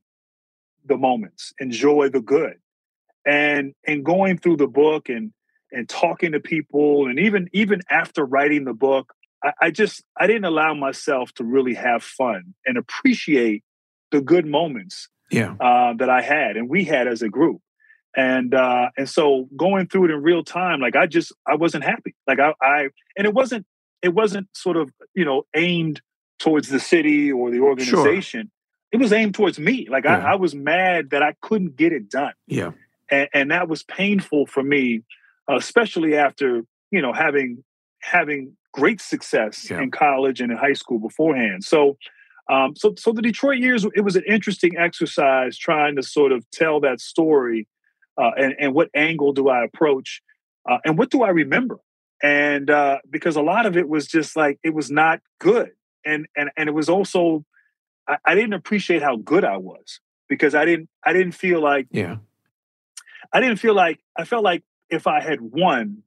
the 0.84 0.96
moments, 0.96 1.52
enjoy 1.58 2.08
the 2.08 2.20
good. 2.20 2.54
And 3.26 3.74
and 3.86 4.04
going 4.04 4.38
through 4.38 4.58
the 4.58 4.66
book 4.66 5.08
and 5.08 5.32
and 5.72 5.88
talking 5.88 6.32
to 6.32 6.40
people 6.40 7.06
and 7.06 7.18
even 7.18 7.48
even 7.52 7.80
after 7.90 8.24
writing 8.24 8.64
the 8.64 8.74
book 8.74 9.14
I, 9.42 9.52
I, 9.62 9.70
just 9.70 10.04
i 10.16 10.26
didn't 10.26 10.44
allow 10.44 10.74
myself 10.74 11.32
to 11.34 11.44
really 11.44 11.72
have 11.72 12.02
fun 12.02 12.54
and 12.66 12.76
appreciate 12.76 13.64
the 14.12 14.20
good 14.20 14.46
moments 14.46 15.08
yeah. 15.30 15.54
uh, 15.58 15.94
that 15.94 16.10
i 16.10 16.20
had 16.20 16.58
and 16.58 16.68
we 16.68 16.84
had 16.84 17.08
as 17.08 17.22
a 17.22 17.30
group 17.30 17.62
and 18.14 18.54
uh, 18.54 18.90
and 18.96 19.08
so 19.08 19.48
going 19.56 19.88
through 19.88 20.04
it 20.04 20.10
in 20.10 20.22
real 20.22 20.44
time 20.44 20.80
like 20.80 20.96
i 20.96 21.06
just 21.06 21.32
i 21.46 21.56
wasn't 21.56 21.82
happy 21.82 22.14
like 22.26 22.38
i, 22.38 22.52
I 22.60 22.88
and 23.16 23.26
it 23.26 23.32
wasn't 23.34 23.66
it 24.02 24.14
wasn't 24.14 24.48
sort 24.52 24.76
of 24.76 24.92
you 25.14 25.24
know 25.24 25.44
aimed 25.56 26.02
towards 26.38 26.68
the 26.68 26.80
city 26.80 27.32
or 27.32 27.50
the 27.50 27.60
organization. 27.60 28.50
It 28.94 29.00
was 29.00 29.12
aimed 29.12 29.34
towards 29.34 29.58
me 29.58 29.86
like 29.90 30.04
yeah. 30.04 30.24
I, 30.24 30.32
I 30.32 30.34
was 30.36 30.54
mad 30.54 31.10
that 31.10 31.22
i 31.22 31.34
couldn't 31.42 31.76
get 31.76 31.92
it 31.92 32.08
done 32.08 32.32
yeah 32.46 32.70
and, 33.10 33.28
and 33.34 33.50
that 33.50 33.68
was 33.68 33.82
painful 33.82 34.46
for 34.46 34.62
me 34.62 35.02
especially 35.48 36.16
after 36.16 36.62
you 36.90 37.02
know 37.02 37.12
having 37.12 37.64
having 38.00 38.56
great 38.72 39.00
success 39.00 39.70
yeah. 39.70 39.80
in 39.80 39.90
college 39.90 40.40
and 40.40 40.50
in 40.50 40.58
high 40.58 40.72
school 40.72 40.98
beforehand. 40.98 41.64
So, 41.64 41.96
um, 42.50 42.74
so 42.76 42.94
so 42.98 43.12
the 43.12 43.22
Detroit 43.22 43.58
years 43.58 43.86
it 43.94 44.02
was 44.02 44.16
an 44.16 44.24
interesting 44.28 44.76
exercise 44.76 45.56
trying 45.56 45.96
to 45.96 46.02
sort 46.02 46.32
of 46.32 46.48
tell 46.50 46.80
that 46.80 47.00
story, 47.00 47.66
uh, 48.20 48.32
and 48.36 48.54
and 48.58 48.74
what 48.74 48.90
angle 48.94 49.32
do 49.32 49.48
I 49.48 49.64
approach, 49.64 50.20
uh, 50.68 50.78
and 50.84 50.98
what 50.98 51.10
do 51.10 51.22
I 51.22 51.30
remember, 51.30 51.78
and 52.22 52.68
uh, 52.68 52.98
because 53.08 53.36
a 53.36 53.42
lot 53.42 53.64
of 53.64 53.76
it 53.76 53.88
was 53.88 54.06
just 54.06 54.36
like 54.36 54.58
it 54.62 54.74
was 54.74 54.90
not 54.90 55.20
good, 55.40 55.70
and 56.04 56.26
and 56.36 56.50
and 56.56 56.68
it 56.68 56.72
was 56.72 56.90
also 56.90 57.44
I, 58.08 58.18
I 58.24 58.34
didn't 58.34 58.54
appreciate 58.54 59.02
how 59.02 59.16
good 59.16 59.44
I 59.44 59.56
was 59.56 60.00
because 60.28 60.54
I 60.54 60.64
didn't 60.64 60.88
I 61.04 61.12
didn't 61.12 61.32
feel 61.32 61.60
like 61.60 61.86
yeah 61.90 62.16
I 63.32 63.40
didn't 63.40 63.56
feel 63.56 63.74
like 63.74 64.00
I 64.16 64.24
felt 64.24 64.44
like 64.44 64.62
if 64.90 65.06
I 65.06 65.20
had 65.20 65.40
won, 65.40 66.02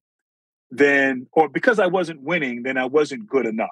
then 0.72 1.28
or 1.32 1.50
because 1.50 1.80
I 1.80 1.88
wasn't 1.88 2.22
winning, 2.22 2.64
then 2.64 2.78
I 2.78 2.86
wasn't 2.86 3.28
good 3.28 3.45
enough, 3.45 3.70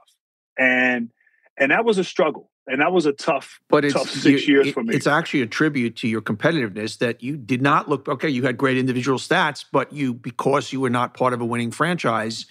and 0.58 1.10
and 1.58 1.72
that 1.72 1.86
was 1.86 1.98
a 1.98 2.04
struggle 2.04 2.52
and 2.68 2.82
that 2.82 2.92
was 2.92 3.06
a 3.06 3.14
tough, 3.14 3.60
but 3.70 3.86
it's, 3.86 3.94
tough 3.94 4.10
six 4.10 4.48
you, 4.48 4.56
years 4.56 4.68
it, 4.68 4.74
for 4.74 4.84
me. 4.84 4.96
It's 4.96 5.08
actually 5.08 5.42
a 5.42 5.48
tribute 5.48 5.96
to 5.98 6.08
your 6.08 6.22
competitiveness 6.22 6.98
that 6.98 7.22
you 7.22 7.38
did 7.38 7.62
not 7.62 7.88
look 7.88 8.08
okay. 8.08 8.30
You 8.30 8.44
had 8.44 8.58
great 8.58 8.78
individual 8.78 9.20
stats, 9.20 9.64
but 9.72 9.94
you 9.94 10.14
because 10.14 10.74
you 10.74 10.80
were 10.80 10.90
not 10.90 11.14
part 11.14 11.34
of 11.34 11.42
a 11.42 11.46
winning 11.46 11.72
franchise, 11.72 12.46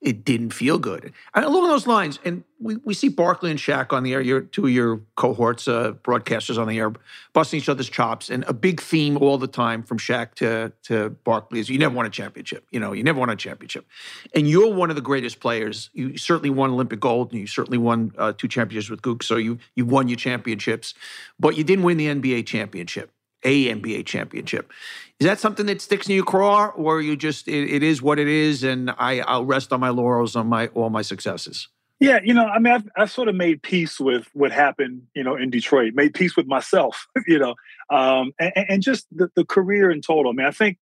it 0.00 0.24
didn't 0.24 0.50
feel 0.50 0.78
good. 0.78 1.12
And 1.34 1.44
along 1.44 1.66
those 1.66 1.86
lines, 1.86 2.20
and 2.24 2.44
we, 2.60 2.76
we 2.76 2.94
see 2.94 3.08
Barkley 3.08 3.50
and 3.50 3.58
Shaq 3.58 3.92
on 3.92 4.04
the 4.04 4.14
air, 4.14 4.20
your, 4.20 4.42
two 4.42 4.66
of 4.66 4.70
your 4.70 5.00
cohorts, 5.16 5.66
uh, 5.66 5.94
broadcasters 6.04 6.56
on 6.56 6.68
the 6.68 6.78
air, 6.78 6.92
busting 7.32 7.58
each 7.58 7.68
other's 7.68 7.88
chops. 7.88 8.30
And 8.30 8.44
a 8.44 8.52
big 8.52 8.80
theme 8.80 9.16
all 9.16 9.38
the 9.38 9.48
time 9.48 9.82
from 9.82 9.98
Shaq 9.98 10.34
to, 10.36 10.72
to 10.84 11.10
Barkley 11.24 11.58
is 11.58 11.68
you 11.68 11.78
never 11.78 11.94
won 11.94 12.06
a 12.06 12.10
championship. 12.10 12.64
You 12.70 12.78
know, 12.78 12.92
you 12.92 13.02
never 13.02 13.18
won 13.18 13.28
a 13.28 13.36
championship. 13.36 13.86
And 14.34 14.48
you're 14.48 14.72
one 14.72 14.90
of 14.90 14.96
the 14.96 15.02
greatest 15.02 15.40
players. 15.40 15.90
You 15.92 16.16
certainly 16.16 16.50
won 16.50 16.70
Olympic 16.70 17.00
gold, 17.00 17.32
and 17.32 17.40
you 17.40 17.48
certainly 17.48 17.78
won 17.78 18.12
uh, 18.16 18.34
two 18.38 18.48
championships 18.48 18.90
with 18.90 19.02
Duke. 19.02 19.24
So 19.24 19.36
you, 19.36 19.58
you 19.74 19.84
won 19.84 20.06
your 20.06 20.16
championships, 20.16 20.94
but 21.40 21.56
you 21.56 21.64
didn't 21.64 21.84
win 21.84 21.96
the 21.96 22.06
NBA 22.06 22.46
championship 22.46 23.10
a 23.42 23.74
NBA 23.74 24.06
championship. 24.06 24.70
Is 25.18 25.26
that 25.26 25.40
something 25.40 25.66
that 25.66 25.80
sticks 25.80 26.08
in 26.08 26.14
your 26.14 26.24
craw, 26.24 26.68
or 26.68 27.00
you 27.00 27.16
just 27.16 27.48
it, 27.48 27.70
it 27.70 27.82
is 27.82 28.00
what 28.00 28.18
it 28.18 28.28
is, 28.28 28.62
and 28.62 28.90
I 28.90 29.20
I'll 29.20 29.44
rest 29.44 29.72
on 29.72 29.80
my 29.80 29.90
laurels 29.90 30.36
on 30.36 30.46
my 30.46 30.68
all 30.68 30.90
my 30.90 31.02
successes. 31.02 31.68
Yeah, 32.00 32.20
you 32.22 32.32
know, 32.32 32.46
I 32.46 32.60
mean, 32.60 32.72
I've, 32.72 32.88
I've 32.96 33.10
sort 33.10 33.26
of 33.26 33.34
made 33.34 33.60
peace 33.60 33.98
with 33.98 34.28
what 34.32 34.52
happened, 34.52 35.02
you 35.14 35.24
know, 35.24 35.34
in 35.34 35.50
Detroit. 35.50 35.94
Made 35.94 36.14
peace 36.14 36.36
with 36.36 36.46
myself, 36.46 37.08
you 37.26 37.40
know, 37.40 37.56
um, 37.90 38.32
and, 38.38 38.52
and 38.56 38.82
just 38.82 39.06
the, 39.10 39.28
the 39.34 39.44
career 39.44 39.90
in 39.90 40.00
total. 40.00 40.30
I 40.30 40.34
mean, 40.34 40.46
I 40.46 40.52
think, 40.52 40.78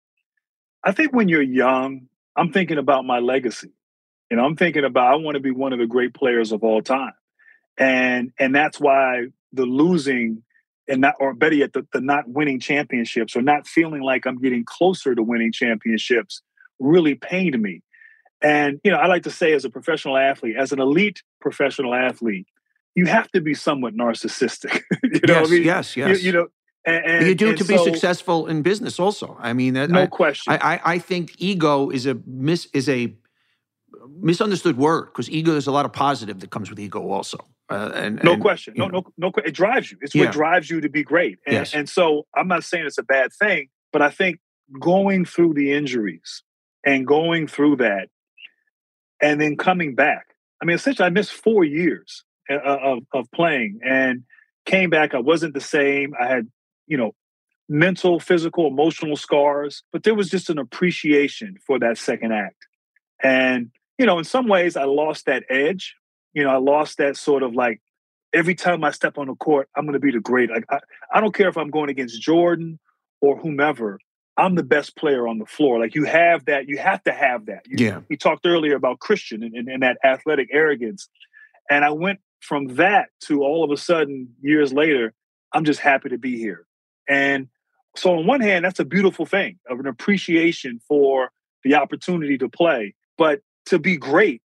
I 0.84 0.92
think 0.92 1.14
when 1.14 1.28
you're 1.28 1.40
young, 1.40 2.08
I'm 2.36 2.52
thinking 2.52 2.76
about 2.76 3.06
my 3.06 3.20
legacy. 3.20 3.70
You 4.30 4.36
know, 4.36 4.44
I'm 4.44 4.56
thinking 4.56 4.84
about 4.84 5.14
I 5.14 5.16
want 5.16 5.36
to 5.36 5.40
be 5.40 5.52
one 5.52 5.72
of 5.72 5.78
the 5.78 5.86
great 5.86 6.12
players 6.12 6.52
of 6.52 6.62
all 6.62 6.82
time, 6.82 7.14
and 7.78 8.32
and 8.38 8.54
that's 8.54 8.78
why 8.78 9.28
the 9.52 9.64
losing 9.64 10.42
and 10.88 11.00
not 11.00 11.14
or 11.20 11.34
better 11.34 11.54
yet 11.54 11.72
the, 11.72 11.86
the 11.92 12.00
not 12.00 12.28
winning 12.28 12.60
championships 12.60 13.36
or 13.36 13.42
not 13.42 13.66
feeling 13.66 14.02
like 14.02 14.26
i'm 14.26 14.38
getting 14.38 14.64
closer 14.64 15.14
to 15.14 15.22
winning 15.22 15.52
championships 15.52 16.42
really 16.78 17.14
pained 17.14 17.60
me. 17.60 17.82
And 18.42 18.80
you 18.84 18.90
know 18.90 18.98
i 18.98 19.06
like 19.06 19.22
to 19.24 19.30
say 19.30 19.52
as 19.52 19.64
a 19.64 19.70
professional 19.70 20.16
athlete 20.16 20.56
as 20.56 20.72
an 20.72 20.80
elite 20.80 21.22
professional 21.40 21.94
athlete 21.94 22.46
you 22.94 23.06
have 23.06 23.30
to 23.32 23.42
be 23.42 23.52
somewhat 23.52 23.94
narcissistic. 23.94 24.80
You 25.02 25.20
know 25.26 25.40
yes, 25.40 25.46
I 25.46 25.50
mean? 25.50 25.62
yes 25.62 25.96
yes. 25.96 26.22
you, 26.22 26.26
you 26.26 26.32
know 26.32 26.46
and, 26.84 27.04
and, 27.04 27.26
you 27.26 27.34
do 27.34 27.52
to 27.52 27.64
so, 27.64 27.76
be 27.76 27.78
successful 27.90 28.46
in 28.46 28.62
business 28.62 29.00
also. 29.00 29.36
I 29.40 29.52
mean 29.54 29.74
no 29.74 30.02
I, 30.02 30.06
question. 30.06 30.52
I, 30.52 30.74
I, 30.74 30.80
I 30.84 30.98
think 30.98 31.32
ego 31.38 31.90
is 31.90 32.06
a 32.06 32.16
mis 32.26 32.66
is 32.72 32.88
a 32.88 33.14
misunderstood 34.20 34.76
word 34.76 35.06
because 35.06 35.28
ego 35.30 35.52
there's 35.52 35.66
a 35.66 35.72
lot 35.72 35.84
of 35.84 35.92
positive 35.92 36.40
that 36.40 36.50
comes 36.50 36.70
with 36.70 36.78
ego 36.78 37.10
also 37.10 37.38
uh, 37.68 37.90
and, 37.94 38.22
no 38.22 38.34
and, 38.34 38.42
question. 38.42 38.74
No, 38.76 38.86
know. 38.86 39.04
no, 39.16 39.30
no. 39.36 39.42
It 39.44 39.52
drives 39.52 39.90
you. 39.90 39.98
It's 40.00 40.14
yeah. 40.14 40.26
what 40.26 40.32
drives 40.32 40.70
you 40.70 40.80
to 40.80 40.88
be 40.88 41.02
great. 41.02 41.38
And, 41.46 41.54
yes. 41.54 41.74
and 41.74 41.88
so 41.88 42.26
I'm 42.34 42.48
not 42.48 42.64
saying 42.64 42.86
it's 42.86 42.98
a 42.98 43.02
bad 43.02 43.30
thing, 43.32 43.68
but 43.92 44.02
I 44.02 44.10
think 44.10 44.38
going 44.78 45.24
through 45.24 45.54
the 45.54 45.72
injuries 45.72 46.42
and 46.84 47.06
going 47.06 47.48
through 47.48 47.76
that, 47.76 48.08
and 49.20 49.40
then 49.40 49.56
coming 49.56 49.94
back. 49.94 50.26
I 50.62 50.64
mean, 50.64 50.76
essentially, 50.76 51.06
I 51.06 51.10
missed 51.10 51.32
four 51.32 51.64
years 51.64 52.24
uh, 52.48 52.54
uh, 52.54 52.78
of 52.82 52.98
of 53.12 53.30
playing 53.32 53.80
and 53.84 54.22
came 54.64 54.90
back. 54.90 55.14
I 55.14 55.20
wasn't 55.20 55.54
the 55.54 55.60
same. 55.60 56.14
I 56.20 56.26
had, 56.26 56.48
you 56.86 56.96
know, 56.96 57.14
mental, 57.68 58.20
physical, 58.20 58.66
emotional 58.66 59.16
scars, 59.16 59.82
but 59.92 60.04
there 60.04 60.14
was 60.14 60.30
just 60.30 60.50
an 60.50 60.58
appreciation 60.58 61.56
for 61.66 61.78
that 61.78 61.98
second 61.98 62.32
act. 62.32 62.66
And 63.22 63.70
you 63.98 64.06
know, 64.06 64.18
in 64.18 64.24
some 64.24 64.46
ways, 64.46 64.76
I 64.76 64.84
lost 64.84 65.26
that 65.26 65.44
edge 65.50 65.94
you 66.36 66.44
know, 66.44 66.50
I 66.50 66.58
lost 66.58 66.98
that 66.98 67.16
sort 67.16 67.42
of 67.42 67.54
like 67.54 67.80
every 68.34 68.54
time 68.54 68.84
I 68.84 68.90
step 68.90 69.16
on 69.16 69.28
the 69.28 69.34
court, 69.34 69.70
I'm 69.74 69.86
going 69.86 69.94
to 69.94 69.98
be 69.98 70.12
the 70.12 70.20
great. 70.20 70.50
Like 70.50 70.66
I, 70.68 70.80
I 71.10 71.20
don't 71.22 71.34
care 71.34 71.48
if 71.48 71.56
I'm 71.56 71.70
going 71.70 71.88
against 71.88 72.20
Jordan 72.20 72.78
or 73.22 73.38
whomever. 73.38 73.98
I'm 74.36 74.54
the 74.54 74.62
best 74.62 74.96
player 74.96 75.26
on 75.26 75.38
the 75.38 75.46
floor. 75.46 75.80
Like 75.80 75.94
you 75.94 76.04
have 76.04 76.44
that, 76.44 76.68
you 76.68 76.76
have 76.76 77.02
to 77.04 77.12
have 77.12 77.46
that. 77.46 77.62
You, 77.66 77.86
yeah. 77.86 78.00
We 78.10 78.18
talked 78.18 78.44
earlier 78.44 78.76
about 78.76 78.98
Christian 78.98 79.42
and, 79.42 79.54
and, 79.54 79.66
and 79.66 79.82
that 79.82 79.96
athletic 80.04 80.50
arrogance, 80.52 81.08
and 81.70 81.82
I 81.86 81.90
went 81.90 82.20
from 82.40 82.66
that 82.76 83.08
to 83.22 83.42
all 83.42 83.64
of 83.64 83.70
a 83.70 83.78
sudden 83.78 84.34
years 84.42 84.74
later, 84.74 85.14
I'm 85.54 85.64
just 85.64 85.80
happy 85.80 86.10
to 86.10 86.18
be 86.18 86.36
here. 86.36 86.66
And 87.08 87.48
so 87.96 88.18
on 88.18 88.26
one 88.26 88.42
hand, 88.42 88.66
that's 88.66 88.78
a 88.78 88.84
beautiful 88.84 89.24
thing 89.24 89.58
of 89.70 89.80
an 89.80 89.86
appreciation 89.86 90.80
for 90.86 91.30
the 91.64 91.76
opportunity 91.76 92.36
to 92.36 92.50
play, 92.50 92.94
but 93.16 93.40
to 93.66 93.78
be 93.78 93.96
great 93.96 94.42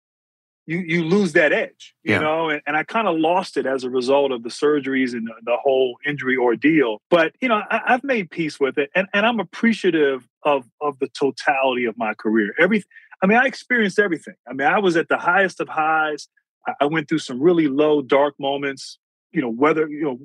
you 0.68 0.80
you 0.80 1.04
lose 1.06 1.32
that 1.34 1.54
edge, 1.54 1.96
you 2.04 2.14
yeah. 2.14 2.20
know. 2.20 2.50
And, 2.50 2.62
and 2.68 2.76
I 2.76 2.84
kind 2.84 3.08
of 3.08 3.18
lost 3.18 3.56
it 3.56 3.66
as 3.66 3.86
a 3.86 3.90
result 3.90 4.34
of 4.34 4.44
the 4.44 4.50
surgeries 4.50 5.14
and 5.14 5.26
the, 5.26 5.34
the 5.44 5.56
whole 5.56 5.98
injury 6.06 6.36
ordeal. 6.36 7.02
But 7.10 7.34
you 7.42 7.48
know, 7.48 7.64
I, 7.72 7.82
have 7.88 8.04
made 8.04 8.30
peace 8.30 8.60
with 8.60 8.78
it, 8.78 8.92
and, 8.94 9.08
and 9.14 9.26
I'm 9.26 9.40
appreciative 9.40 10.28
of 10.44 10.66
of 10.82 11.00
the 11.00 11.08
totality 11.08 11.86
of 11.86 11.98
my 11.98 12.14
career. 12.14 12.54
Every, 12.60 12.84
I 13.24 13.28
mean, 13.28 13.38
I 13.38 13.46
experienced 13.46 13.98
everything. 13.98 14.36
I 14.48 14.54
mean, 14.54 14.68
I 14.68 14.80
was 14.80 14.98
at 14.98 15.08
the 15.08 15.18
highest 15.18 15.62
of 15.62 15.70
highs. 15.70 16.28
I, 16.68 16.74
I 16.82 16.86
went 16.86 17.08
through 17.08 17.20
some 17.20 17.42
really 17.42 17.70
low, 17.70 18.02
dark 18.02 18.36
moments. 18.38 19.00
You 19.32 19.42
know, 19.42 19.50
whether 19.50 19.88
you 19.88 20.04
know, 20.04 20.20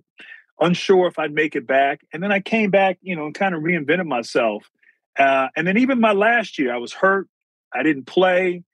unsure 0.60 1.06
if 1.06 1.20
I'd 1.20 1.32
make 1.32 1.54
it 1.54 1.68
back, 1.68 2.00
and 2.12 2.20
then 2.20 2.32
I 2.32 2.40
came 2.40 2.70
back, 2.70 2.98
you 3.00 3.14
know, 3.14 3.26
and 3.26 3.34
kind 3.34 3.54
of 3.54 3.62
reinvented 3.62 4.06
myself. 4.06 4.68
Uh, 5.16 5.48
and 5.54 5.68
then 5.68 5.76
even 5.76 6.00
my 6.00 6.12
last 6.12 6.58
year, 6.58 6.74
I 6.74 6.78
was 6.78 6.92
hurt. 6.92 7.28
I 7.72 7.84
didn't 7.84 8.06
play. 8.06 8.64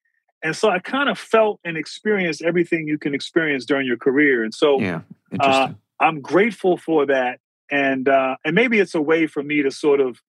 And 0.43 0.55
so 0.55 0.71
I 0.71 0.79
kind 0.79 1.09
of 1.09 1.19
felt 1.19 1.61
and 1.65 1.77
experienced 1.77 2.43
everything 2.43 2.87
you 2.87 2.99
can 2.99 3.15
experience 3.15 3.65
during 3.65 3.87
your 3.87 3.97
career. 3.97 4.45
And 4.45 4.55
so 4.55 4.81
yeah, 4.81 5.01
uh, 5.41 5.73
I'm 6.01 6.21
grateful 6.21 6.77
for 6.77 7.07
that. 7.07 7.41
And 7.71 8.09
uh, 8.09 8.37
and 8.45 8.55
maybe 8.55 8.79
it's 8.79 8.95
a 8.95 9.03
way 9.03 9.27
for 9.27 9.43
me 9.43 9.63
to 9.63 9.71
sort 9.71 10.01
of 10.01 10.23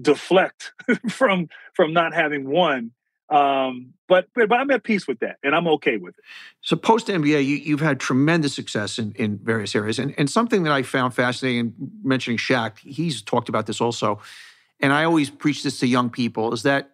deflect 0.00 0.72
from 1.08 1.48
from 1.74 1.92
not 1.92 2.14
having 2.14 2.48
won. 2.48 2.92
Um, 3.30 3.94
but, 4.08 4.26
but 4.34 4.50
but 4.50 4.58
I'm 4.58 4.70
at 4.72 4.84
peace 4.84 5.08
with 5.08 5.20
that, 5.20 5.38
and 5.42 5.54
I'm 5.54 5.66
okay 5.68 5.96
with 5.96 6.18
it. 6.18 6.24
So 6.60 6.76
post 6.76 7.06
NBA, 7.06 7.46
you, 7.46 7.56
you've 7.56 7.80
had 7.80 7.98
tremendous 7.98 8.54
success 8.54 8.98
in, 8.98 9.12
in 9.12 9.38
various 9.38 9.74
areas, 9.74 9.98
and 9.98 10.14
and 10.18 10.28
something 10.28 10.64
that 10.64 10.72
I 10.72 10.82
found 10.82 11.14
fascinating. 11.14 11.72
Mentioning 12.04 12.36
Shaq, 12.36 12.78
he's 12.78 13.22
talked 13.22 13.48
about 13.48 13.64
this 13.64 13.80
also, 13.80 14.20
and 14.80 14.92
I 14.92 15.04
always 15.04 15.30
preach 15.30 15.62
this 15.62 15.78
to 15.80 15.86
young 15.86 16.10
people: 16.10 16.52
is 16.52 16.62
that 16.64 16.90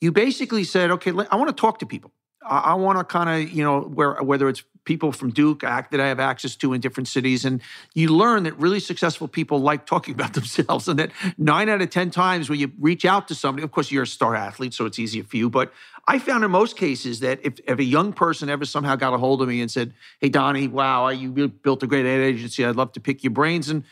you 0.00 0.12
basically 0.12 0.64
said, 0.64 0.90
okay, 0.92 1.10
I 1.30 1.36
want 1.36 1.48
to 1.48 1.60
talk 1.60 1.78
to 1.80 1.86
people. 1.86 2.12
I, 2.44 2.58
I 2.58 2.74
want 2.74 2.98
to 2.98 3.04
kind 3.04 3.28
of, 3.28 3.50
you 3.52 3.64
know, 3.64 3.80
where 3.80 4.14
whether 4.22 4.48
it's 4.48 4.62
people 4.84 5.12
from 5.12 5.30
Duke 5.30 5.64
act 5.64 5.90
that 5.90 6.00
I 6.00 6.06
have 6.06 6.18
access 6.18 6.56
to 6.56 6.72
in 6.72 6.80
different 6.80 7.08
cities, 7.08 7.44
and 7.44 7.60
you 7.94 8.08
learn 8.08 8.44
that 8.44 8.58
really 8.58 8.80
successful 8.80 9.28
people 9.28 9.58
like 9.58 9.86
talking 9.86 10.14
about 10.18 10.34
themselves, 10.34 10.88
and 10.88 10.98
that 10.98 11.10
nine 11.36 11.68
out 11.68 11.82
of 11.82 11.90
ten 11.90 12.10
times 12.10 12.48
when 12.48 12.58
you 12.58 12.72
reach 12.80 13.04
out 13.04 13.28
to 13.28 13.34
somebody, 13.34 13.64
of 13.64 13.70
course 13.70 13.90
you're 13.90 14.04
a 14.04 14.06
star 14.06 14.34
athlete, 14.34 14.74
so 14.74 14.86
it's 14.86 14.98
easier 14.98 15.24
for 15.24 15.36
you. 15.36 15.50
But 15.50 15.72
I 16.06 16.18
found 16.18 16.42
in 16.42 16.50
most 16.50 16.76
cases 16.76 17.20
that 17.20 17.40
if, 17.42 17.58
if 17.66 17.78
a 17.78 17.84
young 17.84 18.14
person 18.14 18.48
ever 18.48 18.64
somehow 18.64 18.96
got 18.96 19.12
a 19.12 19.18
hold 19.18 19.42
of 19.42 19.48
me 19.48 19.60
and 19.60 19.70
said, 19.70 19.92
"Hey, 20.20 20.28
Donny, 20.28 20.68
wow, 20.68 21.08
you 21.08 21.48
built 21.48 21.82
a 21.82 21.86
great 21.86 22.06
ad 22.06 22.20
agency. 22.20 22.64
I'd 22.64 22.76
love 22.76 22.92
to 22.92 23.00
pick 23.00 23.22
your 23.22 23.32
brains," 23.32 23.68
and 23.68 23.84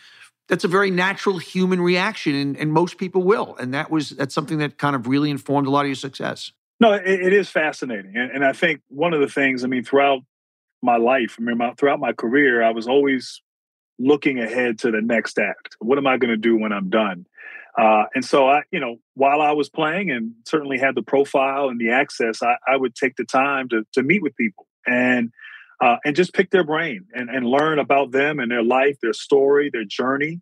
that's 0.48 0.64
a 0.64 0.68
very 0.68 0.90
natural 0.90 1.38
human 1.38 1.80
reaction, 1.80 2.34
and, 2.34 2.56
and, 2.56 2.72
most 2.72 2.98
people 2.98 3.22
will. 3.22 3.56
And 3.58 3.74
that 3.74 3.90
was 3.90 4.10
that's 4.10 4.34
something 4.34 4.58
that 4.58 4.78
kind 4.78 4.94
of 4.94 5.06
really 5.06 5.30
informed 5.30 5.66
a 5.66 5.70
lot 5.70 5.80
of 5.82 5.88
your 5.88 5.96
success. 5.96 6.52
No, 6.78 6.92
it, 6.92 7.06
it 7.06 7.32
is 7.32 7.48
fascinating, 7.48 8.16
and, 8.16 8.30
and, 8.30 8.44
I 8.44 8.52
think 8.52 8.82
one 8.88 9.14
of 9.14 9.20
the 9.20 9.28
things 9.28 9.64
I 9.64 9.66
mean 9.66 9.84
throughout 9.84 10.20
my 10.82 10.96
life, 10.96 11.36
I 11.38 11.42
mean 11.42 11.58
my, 11.58 11.72
throughout 11.74 12.00
my 12.00 12.12
career, 12.12 12.62
I 12.62 12.70
was 12.70 12.86
always 12.86 13.42
looking 13.98 14.38
ahead 14.38 14.78
to 14.80 14.90
the 14.90 15.00
next 15.00 15.38
act. 15.38 15.76
What 15.80 15.98
am 15.98 16.06
I 16.06 16.18
going 16.18 16.30
to 16.30 16.36
do 16.36 16.56
when 16.56 16.72
I'm 16.72 16.90
done? 16.90 17.26
Uh, 17.78 18.04
and 18.14 18.24
so 18.24 18.48
I, 18.48 18.62
you 18.70 18.80
know, 18.80 18.96
while 19.14 19.42
I 19.42 19.52
was 19.52 19.68
playing 19.68 20.10
and 20.10 20.32
certainly 20.46 20.78
had 20.78 20.94
the 20.94 21.02
profile 21.02 21.68
and 21.68 21.78
the 21.78 21.90
access, 21.90 22.42
I, 22.42 22.56
I 22.66 22.76
would 22.76 22.94
take 22.94 23.16
the 23.16 23.24
time 23.24 23.68
to 23.70 23.86
to 23.94 24.02
meet 24.02 24.22
with 24.22 24.36
people 24.36 24.66
and 24.86 25.30
uh, 25.82 25.96
and 26.04 26.16
just 26.16 26.32
pick 26.32 26.50
their 26.50 26.64
brain 26.64 27.06
and, 27.14 27.28
and 27.28 27.46
learn 27.46 27.78
about 27.78 28.12
them 28.12 28.38
and 28.38 28.50
their 28.50 28.62
life, 28.62 28.96
their 29.02 29.12
story, 29.12 29.70
their 29.70 29.84
journey, 29.84 30.40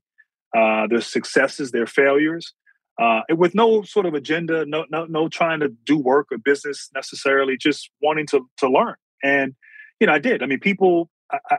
uh, 0.57 0.87
their 0.87 1.01
successes, 1.01 1.70
their 1.70 1.87
failures, 1.87 2.55
uh, 3.01 3.22
and 3.28 3.39
with 3.39 3.55
no 3.55 3.82
sort 3.82 4.07
of 4.07 4.14
agenda, 4.14 4.64
no, 4.66 4.85
no, 4.91 5.07
no 5.07 5.28
trying 5.28 5.61
to 5.61 5.68
do 5.85 5.99
work 5.99 6.28
or 6.30 6.39
business 6.39 6.91
necessarily, 6.95 7.57
just 7.57 7.91
wanting 8.01 8.26
to 8.26 8.49
to 8.59 8.68
learn. 8.68 8.95
And 9.22 9.55
you 10.01 10.07
know, 10.07 10.12
I 10.12 10.18
did. 10.18 10.43
I 10.43 10.47
mean, 10.47 10.61
people. 10.61 11.11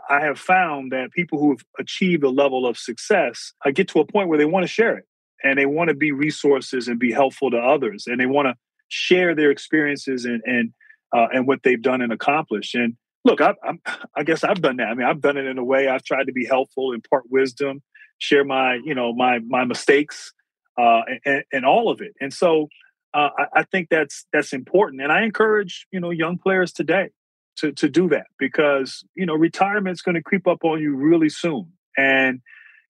I, 0.10 0.22
have 0.22 0.40
found 0.40 0.92
that 0.94 1.12
people 1.12 1.38
who've 1.40 1.62
achieved 1.80 2.24
a 2.24 2.30
level 2.30 2.66
of 2.68 2.78
success 2.78 3.52
I 3.66 3.72
get 3.72 3.90
to 3.90 4.00
a 4.00 4.06
point 4.06 4.30
where 4.30 4.38
they 4.38 4.46
want 4.46 4.64
to 4.64 4.68
share 4.68 4.96
it 4.96 5.06
and 5.44 5.58
they 5.58 5.66
want 5.66 5.90
to 5.90 5.96
be 5.96 6.12
resources 6.12 6.88
and 6.88 7.00
be 7.00 7.12
helpful 7.12 7.52
to 7.52 7.58
others 7.58 8.06
and 8.08 8.20
they 8.20 8.28
want 8.28 8.46
to 8.46 8.56
share 8.88 9.36
their 9.36 9.52
experiences 9.52 10.24
and 10.24 10.42
and 10.46 10.72
uh, 11.14 11.28
and 11.34 11.48
what 11.48 11.64
they've 11.64 11.82
done 11.82 12.02
and 12.02 12.14
accomplished. 12.14 12.76
And 12.76 12.96
look, 13.26 13.42
I, 13.42 13.56
I'm, 13.64 13.82
I 14.16 14.24
guess 14.24 14.44
I've 14.44 14.62
done 14.62 14.78
that. 14.78 14.88
I 14.88 14.94
mean, 14.94 15.06
I've 15.06 15.20
done 15.20 15.36
it 15.36 15.46
in 15.46 15.58
a 15.58 15.64
way. 15.64 15.88
I've 15.90 16.04
tried 16.04 16.28
to 16.28 16.32
be 16.32 16.46
helpful, 16.46 16.94
impart 16.94 17.24
wisdom, 17.30 17.82
share 18.20 18.46
my, 18.46 18.80
you 18.86 18.96
know, 18.96 19.14
my 19.14 19.40
my 19.40 19.66
mistakes, 19.66 20.32
uh, 20.78 21.02
and, 21.26 21.44
and 21.52 21.66
all 21.66 21.90
of 21.90 22.00
it. 22.02 22.14
And 22.22 22.34
so, 22.34 22.70
uh, 23.14 23.30
I, 23.38 23.60
I 23.60 23.64
think 23.64 23.90
that's 23.90 24.26
that's 24.32 24.54
important. 24.54 25.02
And 25.02 25.12
I 25.12 25.24
encourage, 25.24 25.88
you 25.92 26.00
know, 26.00 26.12
young 26.12 26.38
players 26.38 26.72
today 26.72 27.10
to 27.58 27.72
to 27.74 27.90
do 27.90 28.08
that 28.10 28.28
because 28.38 29.04
you 29.16 29.26
know 29.26 29.34
retirement's 29.34 30.02
going 30.02 30.16
to 30.16 30.24
creep 30.24 30.48
up 30.48 30.64
on 30.64 30.82
you 30.82 30.96
really 30.96 31.30
soon, 31.30 31.72
and 31.98 32.42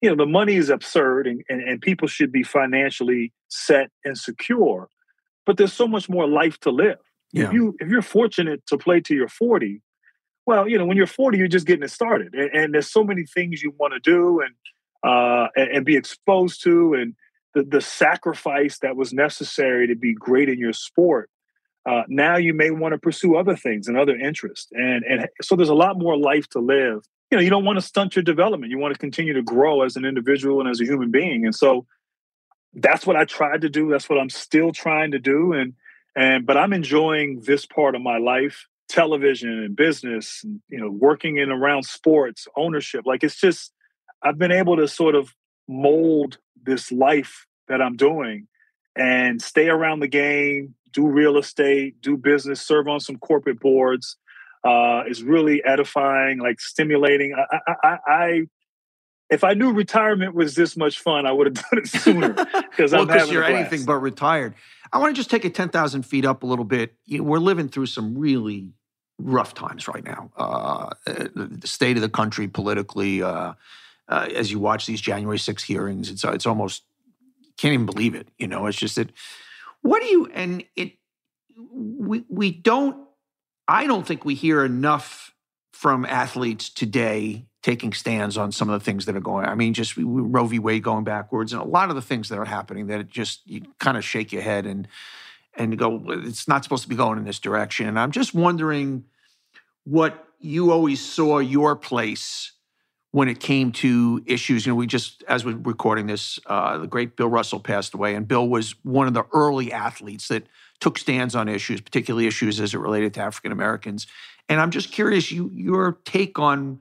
you 0.02 0.10
know 0.10 0.16
the 0.16 0.30
money 0.30 0.56
is 0.56 0.68
absurd, 0.68 1.26
and, 1.26 1.42
and 1.48 1.62
and 1.62 1.80
people 1.80 2.08
should 2.08 2.30
be 2.30 2.42
financially 2.42 3.32
set 3.48 3.90
and 4.04 4.18
secure. 4.18 4.88
But 5.44 5.56
there's 5.56 5.72
so 5.72 5.86
much 5.86 6.08
more 6.08 6.28
life 6.28 6.58
to 6.60 6.70
live. 6.70 6.98
Yeah. 7.32 7.46
If 7.46 7.52
you 7.52 7.76
if 7.80 7.88
you're 7.88 8.02
fortunate 8.02 8.66
to 8.66 8.78
play 8.78 9.00
to 9.00 9.14
your 9.14 9.28
40, 9.28 9.80
well, 10.46 10.68
you 10.68 10.78
know, 10.78 10.86
when 10.86 10.96
you're 10.96 11.08
40, 11.08 11.36
you're 11.36 11.48
just 11.48 11.66
getting 11.66 11.82
it 11.82 11.90
started, 11.90 12.32
and, 12.34 12.50
and 12.54 12.74
there's 12.74 12.90
so 12.90 13.02
many 13.02 13.24
things 13.24 13.62
you 13.62 13.74
want 13.76 13.92
to 13.92 14.00
do 14.00 14.40
and 14.40 14.54
uh, 15.04 15.48
and, 15.56 15.70
and 15.70 15.84
be 15.84 15.96
exposed 15.96 16.62
to, 16.62 16.94
and 16.94 17.14
the 17.54 17.64
the 17.64 17.80
sacrifice 17.80 18.78
that 18.78 18.96
was 18.96 19.12
necessary 19.12 19.88
to 19.88 19.96
be 19.96 20.14
great 20.14 20.48
in 20.48 20.58
your 20.58 20.72
sport. 20.72 21.28
Uh, 21.88 22.02
now 22.08 22.36
you 22.36 22.52
may 22.54 22.70
want 22.70 22.92
to 22.92 22.98
pursue 22.98 23.36
other 23.36 23.56
things 23.56 23.88
and 23.88 23.98
other 23.98 24.16
interests, 24.16 24.68
and 24.72 25.04
and 25.04 25.28
so 25.42 25.56
there's 25.56 25.68
a 25.68 25.74
lot 25.74 25.98
more 25.98 26.16
life 26.16 26.48
to 26.50 26.60
live. 26.60 27.04
You 27.30 27.38
know, 27.38 27.42
you 27.42 27.50
don't 27.50 27.64
want 27.64 27.78
to 27.78 27.82
stunt 27.82 28.14
your 28.14 28.22
development. 28.22 28.70
You 28.70 28.78
want 28.78 28.94
to 28.94 28.98
continue 28.98 29.32
to 29.32 29.42
grow 29.42 29.82
as 29.82 29.96
an 29.96 30.04
individual 30.04 30.60
and 30.60 30.70
as 30.70 30.80
a 30.80 30.84
human 30.84 31.10
being, 31.10 31.44
and 31.44 31.54
so 31.54 31.86
that's 32.72 33.04
what 33.04 33.16
I 33.16 33.24
tried 33.24 33.62
to 33.62 33.68
do. 33.68 33.90
That's 33.90 34.08
what 34.08 34.20
I'm 34.20 34.30
still 34.30 34.70
trying 34.72 35.10
to 35.10 35.18
do, 35.18 35.52
and 35.52 35.74
and 36.14 36.46
but 36.46 36.56
I'm 36.56 36.72
enjoying 36.72 37.40
this 37.40 37.66
part 37.66 37.96
of 37.96 38.00
my 38.00 38.18
life 38.18 38.68
television 38.88 39.50
and 39.50 39.76
business 39.76 40.42
and 40.44 40.60
you 40.68 40.78
know 40.78 40.90
working 40.90 41.38
in 41.38 41.50
around 41.50 41.84
sports 41.84 42.46
ownership 42.56 43.04
like 43.04 43.24
it's 43.24 43.36
just 43.36 43.72
i've 44.22 44.38
been 44.38 44.52
able 44.52 44.76
to 44.76 44.86
sort 44.86 45.14
of 45.14 45.34
mold 45.68 46.38
this 46.62 46.92
life 46.92 47.46
that 47.68 47.82
i'm 47.82 47.96
doing 47.96 48.46
and 48.96 49.42
stay 49.42 49.68
around 49.68 50.00
the 50.00 50.08
game 50.08 50.74
do 50.92 51.06
real 51.06 51.36
estate 51.36 52.00
do 52.00 52.16
business 52.16 52.60
serve 52.60 52.86
on 52.86 53.00
some 53.00 53.16
corporate 53.18 53.60
boards 53.60 54.16
uh, 54.64 55.04
is 55.08 55.22
really 55.22 55.62
edifying 55.64 56.38
like 56.38 56.60
stimulating 56.60 57.34
I, 57.34 57.58
I, 57.66 57.74
I, 57.82 57.98
I 58.08 58.42
if 59.28 59.42
I 59.44 59.54
knew 59.54 59.72
retirement 59.72 60.34
was 60.34 60.54
this 60.54 60.76
much 60.76 61.00
fun, 61.00 61.26
I 61.26 61.32
would 61.32 61.46
have 61.46 61.54
done 61.70 61.80
it 61.80 61.88
sooner 61.88 62.32
because 62.70 62.92
well, 62.92 63.02
I'm 63.02 63.08
having 63.08 63.32
you're 63.32 63.44
anything 63.44 63.84
but 63.84 63.96
retired. 63.96 64.54
I 64.92 64.98
want 64.98 65.14
to 65.14 65.18
just 65.18 65.30
take 65.30 65.44
it 65.44 65.54
10,000 65.54 66.02
feet 66.04 66.24
up 66.24 66.42
a 66.42 66.46
little 66.46 66.64
bit. 66.64 66.94
You 67.06 67.18
know, 67.18 67.24
we're 67.24 67.38
living 67.38 67.68
through 67.68 67.86
some 67.86 68.16
really 68.16 68.72
rough 69.18 69.54
times 69.54 69.88
right 69.88 70.04
now. 70.04 70.30
Uh, 70.36 70.90
the 71.06 71.66
state 71.66 71.96
of 71.96 72.02
the 72.02 72.08
country 72.08 72.48
politically, 72.48 73.22
uh, 73.22 73.54
uh, 74.08 74.28
as 74.34 74.50
you 74.50 74.58
watch 74.58 74.86
these 74.86 75.00
January 75.00 75.38
6 75.38 75.62
hearings, 75.62 76.10
it's 76.10 76.24
it's 76.24 76.46
almost 76.46 76.82
can't 77.56 77.74
even 77.74 77.86
believe 77.86 78.14
it. 78.14 78.28
You 78.38 78.48
know, 78.48 78.66
it's 78.66 78.78
just 78.78 78.96
that. 78.96 79.10
What 79.82 80.02
do 80.02 80.08
you 80.08 80.26
and 80.26 80.64
it? 80.74 80.92
We 81.72 82.24
we 82.28 82.50
don't. 82.50 83.06
I 83.68 83.86
don't 83.86 84.06
think 84.06 84.24
we 84.24 84.34
hear 84.34 84.64
enough 84.64 85.34
from 85.72 86.04
athletes 86.04 86.70
today 86.70 87.46
taking 87.62 87.92
stands 87.92 88.36
on 88.36 88.52
some 88.52 88.70
of 88.70 88.78
the 88.78 88.84
things 88.84 89.06
that 89.06 89.16
are 89.16 89.20
going. 89.20 89.44
I 89.44 89.54
mean, 89.56 89.74
just 89.74 89.96
Roe 89.96 90.46
v. 90.46 90.58
Wade 90.58 90.82
going 90.82 91.04
backwards, 91.04 91.52
and 91.52 91.60
a 91.60 91.64
lot 91.64 91.88
of 91.88 91.96
the 91.96 92.02
things 92.02 92.28
that 92.28 92.38
are 92.38 92.44
happening 92.44 92.86
that 92.88 93.00
it 93.00 93.08
just 93.08 93.40
you 93.46 93.62
kind 93.80 93.96
of 93.96 94.04
shake 94.04 94.32
your 94.32 94.42
head 94.42 94.66
and 94.66 94.86
and 95.56 95.76
go, 95.78 96.02
it's 96.08 96.46
not 96.46 96.62
supposed 96.62 96.82
to 96.82 96.88
be 96.88 96.96
going 96.96 97.18
in 97.18 97.24
this 97.24 97.38
direction. 97.38 97.88
And 97.88 97.98
I'm 97.98 98.12
just 98.12 98.34
wondering 98.34 99.04
what 99.84 100.26
you 100.40 100.70
always 100.70 101.04
saw 101.04 101.38
your 101.38 101.76
place 101.76 102.52
when 103.12 103.28
it 103.28 103.40
came 103.40 103.72
to 103.72 104.22
issues. 104.26 104.66
You 104.66 104.72
know, 104.72 104.76
we 104.76 104.86
just, 104.86 105.22
as 105.28 105.44
we're 105.44 105.56
recording 105.56 106.06
this, 106.06 106.38
uh, 106.46 106.78
the 106.78 106.86
great 106.86 107.16
Bill 107.16 107.28
Russell 107.28 107.60
passed 107.60 107.94
away, 107.94 108.14
and 108.14 108.28
Bill 108.28 108.46
was 108.46 108.74
one 108.84 109.06
of 109.06 109.14
the 109.14 109.24
early 109.32 109.72
athletes 109.72 110.28
that 110.28 110.46
took 110.80 110.98
stands 110.98 111.34
on 111.34 111.48
issues, 111.48 111.80
particularly 111.80 112.26
issues 112.26 112.60
as 112.60 112.74
it 112.74 112.78
related 112.78 113.14
to 113.14 113.20
African 113.20 113.52
Americans. 113.52 114.06
And 114.48 114.60
I'm 114.60 114.70
just 114.70 114.92
curious, 114.92 115.32
you 115.32 115.50
your 115.54 115.98
take 116.04 116.38
on 116.38 116.80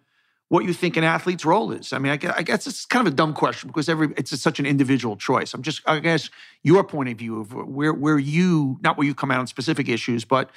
what 0.49 0.63
you 0.65 0.73
think 0.73 0.95
an 0.95 1.03
athlete's 1.03 1.43
role 1.43 1.71
is. 1.71 1.91
I 1.91 1.97
mean, 1.97 2.11
I 2.11 2.17
guess, 2.17 2.33
I 2.37 2.43
guess 2.43 2.67
it's 2.67 2.85
kind 2.85 3.07
of 3.07 3.13
a 3.13 3.15
dumb 3.15 3.33
question 3.33 3.67
because 3.67 3.89
every 3.89 4.13
it's 4.15 4.39
such 4.39 4.59
an 4.59 4.65
individual 4.65 5.15
choice. 5.15 5.53
I'm 5.53 5.61
just, 5.63 5.81
I 5.87 5.99
guess, 5.99 6.29
your 6.63 6.83
point 6.83 7.09
of 7.09 7.17
view 7.17 7.39
of 7.41 7.53
where 7.53 7.93
where 7.93 8.19
you 8.19 8.77
not 8.81 8.97
where 8.97 9.07
you 9.07 9.15
come 9.15 9.31
out 9.31 9.39
on 9.39 9.47
specific 9.47 9.89
issues, 9.89 10.23
but 10.23 10.49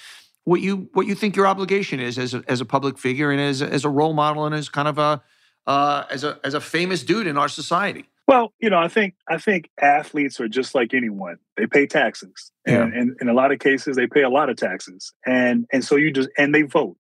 what 0.45 0.61
you 0.61 0.89
what 0.93 1.07
you 1.07 1.15
think 1.15 1.37
your 1.37 1.47
obligation 1.47 2.01
is 2.01 2.19
as 2.19 2.35
a, 2.35 2.43
as 2.49 2.61
a 2.61 2.65
public 2.65 2.99
figure 2.99 3.31
and 3.31 3.41
as 3.41 3.63
as 3.63 3.85
a 3.85 3.89
role 3.89 4.13
model 4.13 4.45
and 4.45 4.55
as 4.55 4.69
kind 4.69 4.89
of 4.89 4.99
a 4.99 5.23
uh, 5.67 6.05
as 6.11 6.25
a 6.25 6.39
as 6.45 6.55
a 6.55 6.61
famous 6.61 7.03
dude 7.03 7.27
in 7.27 7.39
our 7.39 7.49
society. 7.49 8.07
Well, 8.27 8.53
you 8.61 8.69
know, 8.69 8.79
I 8.79 8.89
think 8.89 9.15
I 9.27 9.39
think 9.39 9.71
athletes 9.81 10.39
are 10.39 10.49
just 10.49 10.75
like 10.75 10.93
anyone. 10.93 11.39
They 11.57 11.67
pay 11.67 11.87
taxes, 11.87 12.53
and, 12.67 12.93
Yeah. 12.93 13.01
and 13.01 13.17
in 13.23 13.29
a 13.31 13.33
lot 13.33 13.53
of 13.53 13.59
cases, 13.59 13.97
they 13.97 14.07
pay 14.07 14.23
a 14.23 14.29
lot 14.29 14.51
of 14.51 14.57
taxes, 14.57 15.15
and 15.25 15.67
and 15.73 15.83
so 15.83 15.97
you 15.97 16.11
just 16.13 16.29
and 16.37 16.55
they 16.55 16.63
vote, 16.63 16.99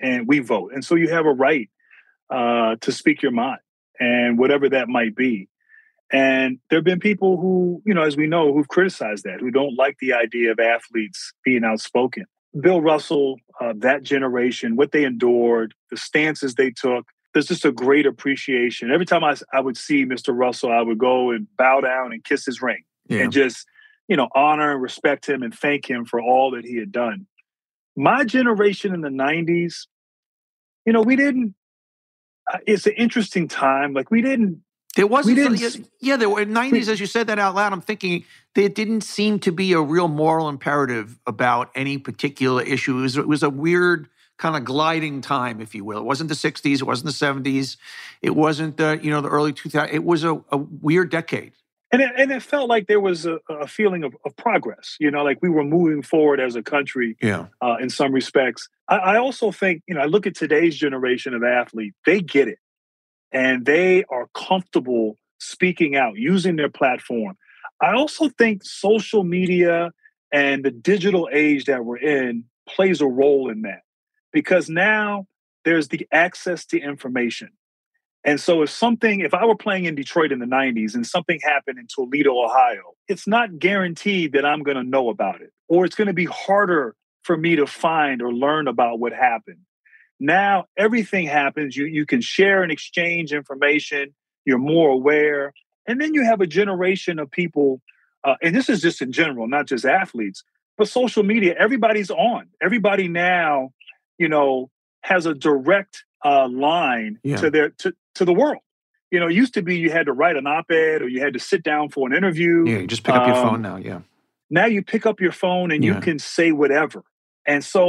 and 0.00 0.28
we 0.28 0.40
vote, 0.40 0.72
and 0.74 0.84
so 0.84 0.94
you 0.94 1.08
have 1.08 1.24
a 1.24 1.32
right 1.32 1.70
uh, 2.30 2.76
to 2.80 2.92
speak 2.92 3.22
your 3.22 3.32
mind, 3.32 3.60
and 3.98 4.38
whatever 4.38 4.68
that 4.70 4.88
might 4.88 5.14
be. 5.14 5.48
And 6.12 6.58
there 6.70 6.78
have 6.78 6.84
been 6.84 7.00
people 7.00 7.36
who, 7.40 7.82
you 7.84 7.92
know, 7.92 8.02
as 8.02 8.16
we 8.16 8.26
know, 8.28 8.52
who've 8.52 8.68
criticized 8.68 9.24
that, 9.24 9.40
who 9.40 9.50
don't 9.50 9.76
like 9.76 9.96
the 10.00 10.12
idea 10.12 10.52
of 10.52 10.60
athletes 10.60 11.32
being 11.44 11.64
outspoken. 11.64 12.26
Bill 12.58 12.80
Russell, 12.80 13.36
uh, 13.60 13.72
that 13.78 14.02
generation, 14.02 14.76
what 14.76 14.92
they 14.92 15.04
endured, 15.04 15.74
the 15.90 15.96
stances 15.96 16.54
they 16.54 16.70
took, 16.70 17.06
there's 17.34 17.46
just 17.48 17.64
a 17.64 17.72
great 17.72 18.06
appreciation. 18.06 18.90
Every 18.90 19.04
time 19.04 19.24
I, 19.24 19.34
I 19.52 19.60
would 19.60 19.76
see 19.76 20.06
Mr. 20.06 20.28
Russell, 20.34 20.70
I 20.72 20.80
would 20.80 20.96
go 20.96 21.32
and 21.32 21.48
bow 21.58 21.80
down 21.80 22.12
and 22.12 22.24
kiss 22.24 22.46
his 22.46 22.62
ring 22.62 22.84
Yeah. 23.08 23.24
and 23.24 23.32
just, 23.32 23.66
you 24.08 24.16
know, 24.16 24.28
honor 24.34 24.72
and 24.72 24.80
respect 24.80 25.28
him 25.28 25.42
and 25.42 25.52
thank 25.52 25.90
him 25.90 26.04
for 26.06 26.20
all 26.20 26.52
that 26.52 26.64
he 26.64 26.76
had 26.78 26.92
done. 26.92 27.26
My 27.96 28.24
generation 28.24 28.94
in 28.94 29.00
the 29.00 29.10
90s, 29.10 29.86
you 30.86 30.92
know, 30.92 31.02
we 31.02 31.16
didn't, 31.16 31.54
Uh, 32.52 32.58
it's 32.66 32.86
an 32.86 32.92
interesting 32.92 33.48
time. 33.48 33.92
Like, 33.92 34.10
we 34.10 34.22
didn't, 34.22 34.62
There 34.94 35.06
wasn't. 35.06 35.36
Didn't 35.36 35.90
yeah, 36.00 36.16
there 36.16 36.30
were 36.30 36.44
nineties. 36.44 36.88
As 36.88 37.00
you 37.00 37.06
said 37.06 37.26
that 37.26 37.38
out 37.38 37.54
loud, 37.54 37.72
I'm 37.72 37.80
thinking 37.80 38.24
there 38.54 38.68
didn't 38.68 39.02
seem 39.02 39.38
to 39.40 39.52
be 39.52 39.72
a 39.72 39.80
real 39.80 40.08
moral 40.08 40.48
imperative 40.48 41.18
about 41.26 41.70
any 41.74 41.98
particular 41.98 42.62
issue. 42.62 42.98
It 42.98 43.02
was, 43.02 43.16
it 43.18 43.28
was 43.28 43.42
a 43.42 43.50
weird 43.50 44.08
kind 44.38 44.56
of 44.56 44.64
gliding 44.64 45.20
time, 45.20 45.60
if 45.60 45.74
you 45.74 45.84
will. 45.84 45.98
It 45.98 46.04
wasn't 46.04 46.28
the 46.28 46.34
'60s. 46.34 46.80
It 46.80 46.84
wasn't 46.84 47.06
the 47.06 47.26
'70s. 47.26 47.76
It 48.22 48.34
wasn't 48.34 48.76
the 48.76 48.98
you 49.02 49.10
know 49.10 49.20
the 49.20 49.28
early 49.28 49.52
2000s. 49.52 49.92
It 49.92 50.04
was 50.04 50.24
a, 50.24 50.42
a 50.50 50.56
weird 50.56 51.10
decade. 51.10 51.52
And 52.00 52.10
it, 52.10 52.20
and 52.20 52.30
it 52.32 52.42
felt 52.42 52.68
like 52.68 52.86
there 52.86 53.00
was 53.00 53.26
a, 53.26 53.38
a 53.48 53.66
feeling 53.66 54.04
of, 54.04 54.14
of 54.24 54.36
progress, 54.36 54.96
you 55.00 55.10
know, 55.10 55.24
like 55.24 55.38
we 55.40 55.48
were 55.48 55.64
moving 55.64 56.02
forward 56.02 56.40
as 56.40 56.54
a 56.56 56.62
country 56.62 57.16
Yeah. 57.22 57.46
uh, 57.62 57.76
in 57.80 57.90
some 57.90 58.12
respects. 58.12 58.68
I, 58.88 58.96
I 58.96 59.16
also 59.18 59.50
think, 59.50 59.82
you 59.86 59.94
know, 59.94 60.02
I 60.02 60.06
look 60.06 60.26
at 60.26 60.34
today's 60.34 60.76
generation 60.76 61.34
of 61.34 61.42
athlete, 61.42 61.94
they 62.04 62.20
get 62.20 62.48
it 62.48 62.58
and 63.32 63.64
they 63.64 64.04
are 64.04 64.28
comfortable 64.34 65.16
speaking 65.38 65.96
out, 65.96 66.16
using 66.16 66.56
their 66.56 66.70
platform. 66.70 67.36
I 67.80 67.92
also 67.94 68.28
think 68.28 68.64
social 68.64 69.24
media 69.24 69.92
and 70.32 70.64
the 70.64 70.70
digital 70.70 71.28
age 71.32 71.64
that 71.64 71.84
we're 71.84 71.98
in 71.98 72.44
plays 72.68 73.00
a 73.00 73.06
role 73.06 73.50
in 73.50 73.62
that 73.62 73.82
because 74.32 74.68
now 74.68 75.26
there's 75.64 75.88
the 75.88 76.06
access 76.12 76.66
to 76.66 76.78
information. 76.78 77.50
And 78.26 78.40
so 78.40 78.62
if 78.62 78.70
something, 78.70 79.20
if 79.20 79.32
I 79.32 79.46
were 79.46 79.56
playing 79.56 79.84
in 79.84 79.94
Detroit 79.94 80.32
in 80.32 80.40
the 80.40 80.46
90s 80.46 80.96
and 80.96 81.06
something 81.06 81.38
happened 81.44 81.78
in 81.78 81.86
Toledo, 81.88 82.32
Ohio, 82.32 82.94
it's 83.06 83.28
not 83.28 83.60
guaranteed 83.60 84.32
that 84.32 84.44
I'm 84.44 84.64
going 84.64 84.76
to 84.76 84.82
know 84.82 85.08
about 85.08 85.40
it, 85.42 85.52
or 85.68 85.84
it's 85.84 85.94
going 85.94 86.08
to 86.08 86.12
be 86.12 86.24
harder 86.24 86.96
for 87.22 87.36
me 87.36 87.54
to 87.54 87.68
find 87.68 88.20
or 88.20 88.32
learn 88.32 88.66
about 88.66 88.98
what 88.98 89.12
happened. 89.12 89.60
Now 90.18 90.66
everything 90.76 91.26
happens. 91.26 91.76
You 91.76 91.84
you 91.84 92.04
can 92.04 92.20
share 92.20 92.62
and 92.62 92.72
exchange 92.72 93.32
information. 93.32 94.14
You're 94.44 94.58
more 94.58 94.90
aware, 94.90 95.52
and 95.86 96.00
then 96.00 96.14
you 96.14 96.24
have 96.24 96.40
a 96.40 96.46
generation 96.46 97.18
of 97.18 97.30
people, 97.30 97.80
uh, 98.24 98.34
and 98.42 98.56
this 98.56 98.68
is 98.68 98.80
just 98.80 99.02
in 99.02 99.12
general, 99.12 99.46
not 99.46 99.66
just 99.66 99.84
athletes, 99.84 100.42
but 100.78 100.88
social 100.88 101.22
media. 101.22 101.54
Everybody's 101.58 102.10
on. 102.10 102.46
Everybody 102.62 103.08
now, 103.08 103.72
you 104.18 104.28
know, 104.28 104.70
has 105.02 105.26
a 105.26 105.34
direct 105.34 106.04
uh, 106.28 106.48
line 106.48 107.12
Yeah. 107.22 107.36
to 107.42 107.46
their 107.54 107.68
to, 107.82 107.88
to 108.18 108.24
the 108.24 108.32
world. 108.42 108.62
You 109.12 109.20
know, 109.20 109.28
it 109.28 109.34
used 109.42 109.54
to 109.54 109.62
be 109.62 109.74
you 109.84 109.90
had 109.98 110.06
to 110.10 110.12
write 110.20 110.36
an 110.36 110.46
op-ed 110.56 110.98
or 111.02 111.08
you 111.14 111.20
had 111.26 111.34
to 111.38 111.38
sit 111.50 111.62
down 111.62 111.84
for 111.94 112.02
an 112.08 112.14
interview 112.20 112.54
Yeah. 112.70 112.78
You 112.82 112.86
just 112.96 113.04
pick 113.04 113.14
up 113.14 113.26
your 113.26 113.36
Um, 113.36 113.44
phone 113.48 113.62
now. 113.70 113.76
Yeah. 113.90 114.00
now 114.50 114.66
you 114.74 114.80
pick 114.94 115.04
up 115.10 115.18
your 115.20 115.32
phone 115.44 115.68
and 115.74 115.80
Yeah. 115.84 115.94
you 115.94 116.00
can 116.08 116.18
say 116.36 116.48
whatever 116.62 117.00
and 117.52 117.60
so 117.74 117.82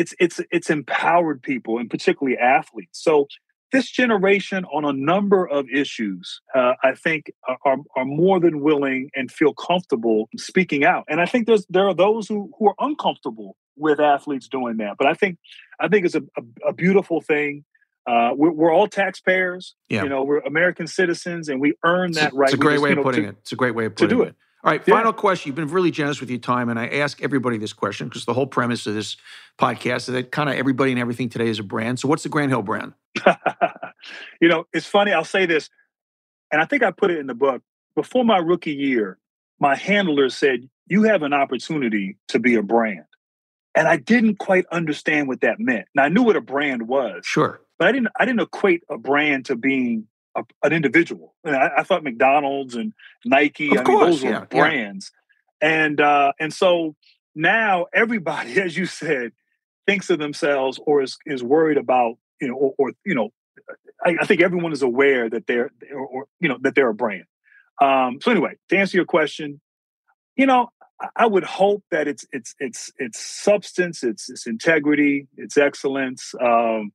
it's 0.00 0.12
it's 0.24 0.38
it's 0.56 0.68
empowered 0.78 1.38
people 1.42 1.72
and 1.80 1.88
particularly 1.96 2.36
athletes 2.58 2.96
so 3.08 3.14
this 3.74 3.86
generation 4.00 4.60
on 4.76 4.82
a 4.92 4.92
number 5.12 5.42
of 5.58 5.62
issues 5.82 6.24
uh, 6.58 6.74
i 6.82 6.92
think 7.04 7.20
are, 7.48 7.58
are 7.68 7.78
are 7.96 8.08
more 8.22 8.38
than 8.44 8.54
willing 8.68 9.00
and 9.18 9.26
feel 9.38 9.52
comfortable 9.68 10.18
speaking 10.50 10.82
out 10.92 11.04
and 11.10 11.18
i 11.24 11.26
think 11.30 11.42
there's 11.48 11.66
there 11.76 11.86
are 11.90 11.98
those 12.06 12.24
who 12.30 12.38
who 12.56 12.64
are 12.70 12.78
uncomfortable 12.88 13.50
with 13.76 14.00
athletes 14.00 14.48
doing 14.48 14.78
that. 14.78 14.96
But 14.98 15.06
I 15.06 15.14
think 15.14 15.38
I 15.80 15.88
think 15.88 16.06
it's 16.06 16.14
a, 16.14 16.22
a, 16.36 16.68
a 16.68 16.72
beautiful 16.72 17.20
thing. 17.20 17.64
Uh, 18.04 18.32
we're, 18.34 18.50
we're, 18.50 18.72
all 18.72 18.88
taxpayers. 18.88 19.76
Yeah. 19.88 20.02
You 20.02 20.08
know, 20.08 20.24
we're 20.24 20.40
American 20.40 20.88
citizens, 20.88 21.48
and 21.48 21.60
we 21.60 21.74
earn 21.84 22.12
that 22.12 22.28
it's, 22.28 22.34
right. 22.34 22.46
It's 22.48 22.54
a 22.54 22.58
great 22.58 22.80
way 22.80 22.92
of 22.92 23.02
putting 23.02 23.22
to, 23.22 23.28
it. 23.28 23.36
It's 23.42 23.52
a 23.52 23.56
great 23.56 23.76
way 23.76 23.84
of 23.84 23.94
putting 23.94 24.08
to 24.08 24.14
do 24.14 24.22
it. 24.22 24.28
it. 24.30 24.34
All 24.64 24.70
right, 24.70 24.84
final 24.84 25.12
yeah. 25.12 25.18
question. 25.18 25.48
You've 25.48 25.56
been 25.56 25.68
really 25.68 25.90
generous 25.90 26.20
with 26.20 26.30
your 26.30 26.38
time, 26.38 26.68
and 26.68 26.78
I 26.78 26.86
ask 26.86 27.22
everybody 27.22 27.58
this 27.58 27.72
question 27.72 28.08
because 28.08 28.24
the 28.24 28.32
whole 28.32 28.46
premise 28.46 28.86
of 28.86 28.94
this 28.94 29.16
podcast 29.58 29.96
is 29.96 30.06
that 30.06 30.30
kind 30.30 30.48
of 30.48 30.56
everybody 30.56 30.92
and 30.92 31.00
everything 31.00 31.28
today 31.28 31.48
is 31.48 31.58
a 31.58 31.64
brand. 31.64 31.98
So, 31.98 32.08
what's 32.08 32.22
the 32.22 32.28
Grant 32.28 32.50
Hill 32.50 32.62
brand? 32.62 32.92
you 34.40 34.48
know, 34.48 34.66
it's 34.72 34.86
funny. 34.86 35.12
I'll 35.12 35.24
say 35.24 35.46
this, 35.46 35.68
and 36.52 36.60
I 36.60 36.64
think 36.64 36.82
I 36.82 36.92
put 36.92 37.10
it 37.10 37.18
in 37.18 37.26
the 37.26 37.34
book. 37.34 37.62
Before 37.96 38.24
my 38.24 38.38
rookie 38.38 38.74
year, 38.74 39.18
my 39.62 39.76
handler 39.76 40.28
said, 40.28 40.68
You 40.88 41.04
have 41.04 41.22
an 41.22 41.32
opportunity 41.32 42.16
to 42.28 42.38
be 42.38 42.56
a 42.56 42.62
brand. 42.62 43.04
And 43.74 43.88
I 43.88 43.96
didn't 43.96 44.36
quite 44.36 44.66
understand 44.70 45.28
what 45.28 45.40
that 45.40 45.58
meant. 45.58 45.86
Now 45.94 46.04
I 46.04 46.08
knew 46.08 46.22
what 46.22 46.36
a 46.36 46.40
brand 46.40 46.88
was. 46.88 47.24
Sure. 47.24 47.60
But 47.78 47.88
I 47.88 47.92
didn't 47.92 48.08
I 48.18 48.24
didn't 48.24 48.40
equate 48.40 48.82
a 48.90 48.98
brand 48.98 49.46
to 49.46 49.56
being 49.56 50.08
a, 50.36 50.44
an 50.62 50.72
individual. 50.72 51.34
I, 51.44 51.70
I, 51.78 51.82
thought 51.82 52.04
McDonald's 52.04 52.74
and 52.74 52.92
Nike, 53.24 53.70
of 53.72 53.78
I 53.78 53.82
course, 53.82 54.22
mean, 54.22 54.32
those 54.32 54.40
were 54.40 54.46
brands. 54.46 55.10
Yeah. 55.62 55.84
And 55.84 56.00
uh, 56.00 56.32
and 56.38 56.52
so 56.52 56.96
now 57.34 57.86
everybody, 57.94 58.52
as 58.60 58.76
you 58.76 58.86
said, 58.86 59.32
thinks 59.86 60.10
of 60.10 60.18
themselves 60.18 60.78
or 60.86 61.02
is 61.02 61.18
is 61.26 61.42
worried 61.42 61.78
about, 61.78 62.16
you 62.40 62.48
know, 62.48 62.54
or, 62.54 62.74
or 62.78 62.92
you 63.04 63.14
know, 63.14 63.30
I, 64.04 64.16
I, 64.20 64.26
think 64.26 64.40
everyone 64.40 64.72
is 64.72 64.82
aware 64.82 65.28
that 65.28 65.46
they're 65.46 65.70
or, 65.92 66.06
or, 66.06 66.26
you 66.40 66.48
know 66.48 66.58
that 66.62 66.74
they're 66.74 66.88
a 66.88 66.94
brand. 66.94 67.24
Um, 67.80 68.18
so 68.20 68.30
anyway, 68.30 68.54
to 68.68 68.76
answer 68.76 68.96
your 68.96 69.06
question, 69.06 69.60
you 70.36 70.46
know, 70.46 70.70
I 71.16 71.26
would 71.26 71.44
hope 71.44 71.84
that 71.90 72.08
it's 72.08 72.26
it's 72.32 72.54
it's 72.58 72.90
it's 72.98 73.18
substance, 73.18 74.02
it's 74.02 74.30
it's 74.30 74.46
integrity, 74.46 75.26
it's 75.36 75.56
excellence, 75.56 76.34
um, 76.40 76.92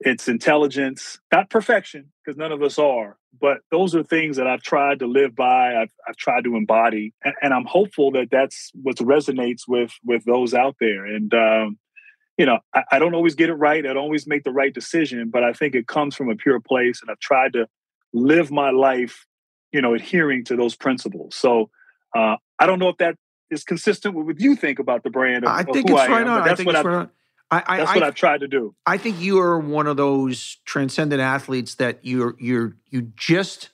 it's 0.00 0.28
intelligence, 0.28 1.18
not 1.32 1.50
perfection, 1.50 2.12
because 2.24 2.36
none 2.36 2.52
of 2.52 2.62
us 2.62 2.78
are. 2.78 3.16
But 3.40 3.58
those 3.70 3.94
are 3.94 4.02
things 4.02 4.36
that 4.36 4.46
I've 4.46 4.62
tried 4.62 4.98
to 4.98 5.06
live 5.06 5.34
by. 5.34 5.74
I've 5.76 5.92
I've 6.06 6.16
tried 6.16 6.44
to 6.44 6.56
embody, 6.56 7.14
and, 7.24 7.34
and 7.42 7.54
I'm 7.54 7.64
hopeful 7.64 8.10
that 8.12 8.28
that's 8.30 8.70
what 8.74 8.96
resonates 8.96 9.62
with 9.66 9.92
with 10.04 10.24
those 10.24 10.52
out 10.52 10.76
there. 10.80 11.06
And 11.06 11.32
um, 11.32 11.78
you 12.36 12.46
know, 12.46 12.58
I, 12.74 12.82
I 12.92 12.98
don't 12.98 13.14
always 13.14 13.34
get 13.34 13.50
it 13.50 13.54
right. 13.54 13.84
I 13.84 13.88
don't 13.88 13.98
always 13.98 14.26
make 14.26 14.44
the 14.44 14.52
right 14.52 14.74
decision, 14.74 15.30
but 15.30 15.44
I 15.44 15.52
think 15.52 15.74
it 15.74 15.86
comes 15.86 16.14
from 16.14 16.30
a 16.30 16.36
pure 16.36 16.60
place, 16.60 17.00
and 17.00 17.10
I've 17.10 17.20
tried 17.20 17.54
to 17.54 17.68
live 18.12 18.50
my 18.50 18.70
life, 18.70 19.26
you 19.72 19.80
know, 19.80 19.94
adhering 19.94 20.44
to 20.46 20.56
those 20.56 20.76
principles. 20.76 21.34
So. 21.36 21.70
Uh, 22.14 22.36
I 22.58 22.66
don't 22.66 22.78
know 22.78 22.88
if 22.88 22.98
that 22.98 23.16
is 23.50 23.64
consistent 23.64 24.14
with 24.14 24.26
what 24.26 24.40
you 24.40 24.56
think 24.56 24.78
about 24.78 25.02
the 25.02 25.10
brand. 25.10 25.44
Of, 25.44 25.50
I 25.50 25.62
think 25.62 25.90
it's 25.90 26.00
I 26.00 26.08
right 26.08 26.26
on. 26.26 26.48
I 26.48 26.54
think 26.54 26.68
it's 26.68 26.84
right 26.84 26.86
on. 26.86 27.10
I, 27.52 27.62
I, 27.66 27.76
that's 27.78 27.94
what 27.94 28.02
I, 28.02 28.06
have 28.06 28.14
tried 28.14 28.40
to 28.40 28.48
do. 28.48 28.74
I 28.86 28.96
think 28.96 29.20
you 29.20 29.40
are 29.40 29.58
one 29.58 29.88
of 29.88 29.96
those 29.96 30.58
transcendent 30.64 31.20
athletes 31.20 31.76
that 31.76 31.98
you're 32.02 32.36
you're 32.38 32.76
you 32.90 33.02
just 33.16 33.70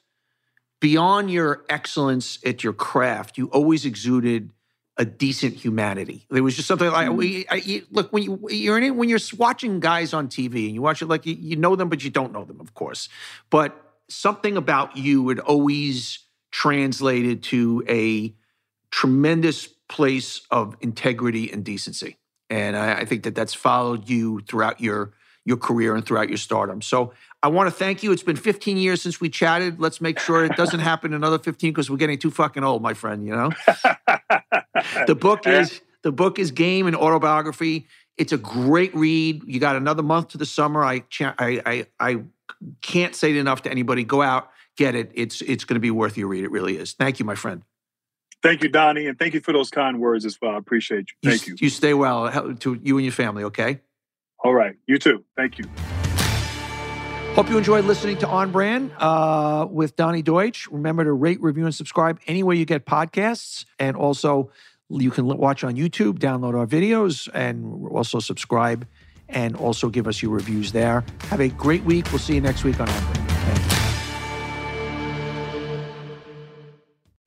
beyond 0.81 1.31
your 1.31 1.65
excellence 1.69 2.39
at 2.45 2.65
your 2.65 2.73
craft. 2.73 3.37
You 3.37 3.49
always 3.49 3.85
exuded 3.85 4.51
a 4.97 5.05
decent 5.05 5.55
humanity. 5.55 6.27
There 6.31 6.43
was 6.43 6.57
just 6.57 6.69
something 6.69 6.91
like 6.91 7.09
mm. 7.09 7.17
we 7.17 7.47
I, 7.51 7.83
look 7.91 8.13
when 8.13 8.23
you 8.23 8.49
you're 8.49 8.79
in 8.79 8.85
it 8.85 8.97
when 8.97 9.11
you're 9.11 9.19
watching 9.37 9.81
guys 9.81 10.15
on 10.15 10.29
TV 10.29 10.67
and 10.67 10.75
you 10.75 10.81
watch 10.81 11.03
it 11.03 11.07
like 11.07 11.27
you, 11.27 11.35
you 11.39 11.57
know 11.57 11.77
them 11.77 11.91
but 11.91 12.03
you 12.03 12.11
don't 12.11 12.33
know 12.33 12.45
them, 12.45 12.61
of 12.61 12.73
course. 12.73 13.11
But 13.51 13.79
something 14.09 14.57
about 14.57 14.97
you 14.97 15.23
would 15.23 15.39
always 15.39 16.21
translated 16.51 17.43
to 17.45 17.85
a 17.89 18.35
tremendous 18.91 19.67
place 19.89 20.43
of 20.51 20.77
integrity 20.81 21.53
and 21.53 21.65
decency. 21.65 22.19
And 22.49 22.77
I, 22.77 23.01
I, 23.01 23.05
think 23.05 23.25
that 23.25 23.35
that's 23.35 23.55
followed 23.55 24.09
you 24.09 24.41
throughout 24.41 24.81
your 24.81 25.13
your 25.45 25.57
career 25.57 25.95
and 25.95 26.05
throughout 26.05 26.29
your 26.29 26.39
stardom. 26.39 26.83
So 26.83 27.13
I 27.43 27.49
want 27.49 27.69
to 27.69 27.71
thank 27.71 28.03
you. 28.03 28.11
It's 28.11 28.23
been 28.23 28.37
15 28.37 28.77
years 28.77 29.01
since 29.01 29.21
we 29.21 29.29
chatted. 29.29 29.81
Let's 29.81 30.01
make 30.01 30.19
sure 30.19 30.45
it 30.45 30.57
doesn't 30.57 30.81
happen 30.93 31.15
another 31.15 31.39
15 31.39 31.73
because 31.73 31.89
we're 31.89 31.97
getting 31.97 32.19
too 32.19 32.31
fucking 32.31 32.65
old, 32.65 32.83
my 32.83 32.95
friend. 32.95 33.25
You 33.25 33.37
know, 33.37 33.51
the 35.07 35.15
book 35.15 35.47
is 35.47 35.81
the 36.03 36.13
book 36.13 36.39
is 36.39 36.51
game 36.51 36.87
and 36.87 36.97
autobiography. 36.97 37.87
It's 38.17 38.33
a 38.33 38.39
great 38.39 38.95
read. 38.95 39.43
You 39.45 39.61
got 39.61 39.77
another 39.77 40.03
month 40.03 40.29
to 40.29 40.39
the 40.39 40.47
summer. 40.47 40.85
I 40.85 41.05
I 41.21 41.61
I, 41.67 41.87
I 42.01 42.23
can't 42.81 43.15
say 43.15 43.31
it 43.31 43.37
enough 43.37 43.63
to 43.63 43.71
anybody. 43.71 44.05
Go 44.05 44.23
out, 44.23 44.51
get 44.77 44.95
it. 44.95 45.11
It's 45.15 45.41
it's 45.43 45.65
going 45.65 45.75
to 45.75 45.81
be 45.81 45.91
worth 45.91 46.17
your 46.17 46.29
read. 46.29 46.45
It 46.45 46.51
really 46.51 46.77
is. 46.77 46.93
Thank 46.93 47.19
you, 47.19 47.25
my 47.25 47.35
friend. 47.35 47.63
Thank 48.43 48.63
you, 48.63 48.69
Donny, 48.69 49.07
and 49.07 49.19
thank 49.19 49.35
you 49.35 49.41
for 49.41 49.53
those 49.53 49.71
kind 49.71 49.99
words 49.99 50.25
as 50.25 50.39
well. 50.41 50.53
I 50.53 50.59
appreciate 50.59 51.07
you. 51.11 51.31
Thank 51.31 51.47
you. 51.47 51.55
You, 51.55 51.65
you 51.65 51.71
stay 51.71 51.95
well 51.95 52.31
to 52.57 52.81
you 52.83 52.97
and 52.97 53.05
your 53.05 53.13
family, 53.13 53.45
okay? 53.45 53.81
All 54.45 54.55
right. 54.55 54.77
You 54.87 54.99
too. 54.99 55.25
Thank 55.37 55.59
you. 55.59 55.65
Hope 57.35 57.51
you 57.51 57.59
enjoyed 57.59 57.85
listening 57.85 58.17
to 58.19 58.29
On 58.29 58.53
Brand 58.53 58.93
uh, 58.99 59.67
with 59.71 59.97
Donny 59.97 60.23
Deutsch. 60.23 60.69
Remember 60.69 61.05
to 61.05 61.13
rate, 61.13 61.43
review, 61.43 61.65
and 61.65 61.75
subscribe 61.75 62.19
anywhere 62.27 62.55
you 62.55 62.65
get 62.65 62.87
podcasts. 62.87 63.65
And 63.79 63.97
also, 63.97 64.51
you 64.89 65.11
can 65.11 65.27
watch 65.27 65.65
on 65.65 65.75
YouTube, 65.75 66.19
download 66.19 66.57
our 66.57 66.67
videos, 66.67 67.29
and 67.35 67.89
also 67.89 68.21
subscribe 68.21 68.87
and 69.29 69.57
also 69.57 69.89
give 69.89 70.07
us 70.07 70.23
your 70.23 70.31
reviews 70.31 70.73
there. 70.73 71.05
Have 71.29 71.41
a 71.41 71.49
great 71.49 71.83
week. 71.83 72.07
We'll 72.11 72.21
see 72.21 72.37
you 72.37 72.41
next 72.41 72.65
week 72.65 72.81
on 72.81 72.89
On 72.89 73.13
Brand. 73.13 73.26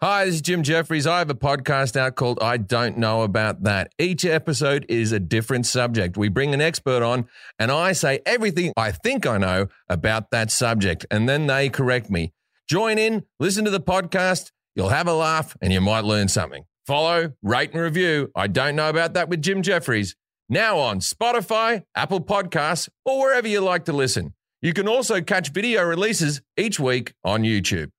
Hi, 0.02 0.24
this 0.24 0.36
is 0.36 0.41
Jim 0.41 0.64
Jefferies. 0.64 1.06
I 1.06 1.20
have 1.20 1.30
a 1.30 1.36
podcast 1.36 1.97
out 1.97 2.16
called 2.16 2.41
I 2.41 2.56
Don't 2.56 2.97
Know 2.97 3.24
About 3.24 3.64
That. 3.64 3.91
Each 4.00 4.24
episode 4.24 4.86
is 4.88 5.12
a 5.12 5.20
different 5.20 5.66
subject. 5.66 6.16
We 6.16 6.30
bring 6.30 6.54
an 6.54 6.62
expert 6.62 7.04
on, 7.04 7.28
and 7.60 7.70
I 7.70 7.91
say 7.91 8.22
everything 8.26 8.72
I 8.78 8.93
think 8.93 9.28
I 9.28 9.38
know 9.38 9.68
about 9.89 10.32
that 10.32 10.52
subject, 10.52 11.06
and 11.12 11.28
then 11.28 11.47
they 11.47 11.68
correct 11.68 12.10
me. 12.10 12.32
Join 12.70 12.97
in, 12.97 13.26
listen 13.41 13.66
to 13.66 13.72
the 13.72 13.82
podcast. 13.82 14.52
You'll 14.74 14.88
have 14.88 15.10
a 15.10 15.14
laugh, 15.14 15.58
and 15.62 15.74
you 15.74 15.82
might 15.82 16.06
learn 16.06 16.30
something. 16.30 16.64
Follow, 16.88 17.34
rate, 17.43 17.74
and 17.74 17.82
review. 17.82 18.32
I 18.34 18.47
Don't 18.47 18.78
Know 18.78 18.88
About 18.88 19.16
That 19.16 19.28
with 19.28 19.41
Jim 19.41 19.62
Jefferies. 19.62 20.16
Now 20.47 20.78
on 20.78 21.02
Spotify, 21.02 21.84
Apple 21.93 22.22
Podcasts, 22.22 22.88
or 23.04 23.20
wherever 23.20 23.50
you 23.50 23.60
like 23.60 23.84
to 23.84 23.91
listen. 23.91 24.34
You 24.62 24.72
can 24.72 24.88
also 24.88 25.20
catch 25.20 25.52
video 25.52 25.84
releases 25.84 26.41
each 26.56 26.80
week 26.80 27.12
on 27.26 27.43
YouTube. 27.43 27.91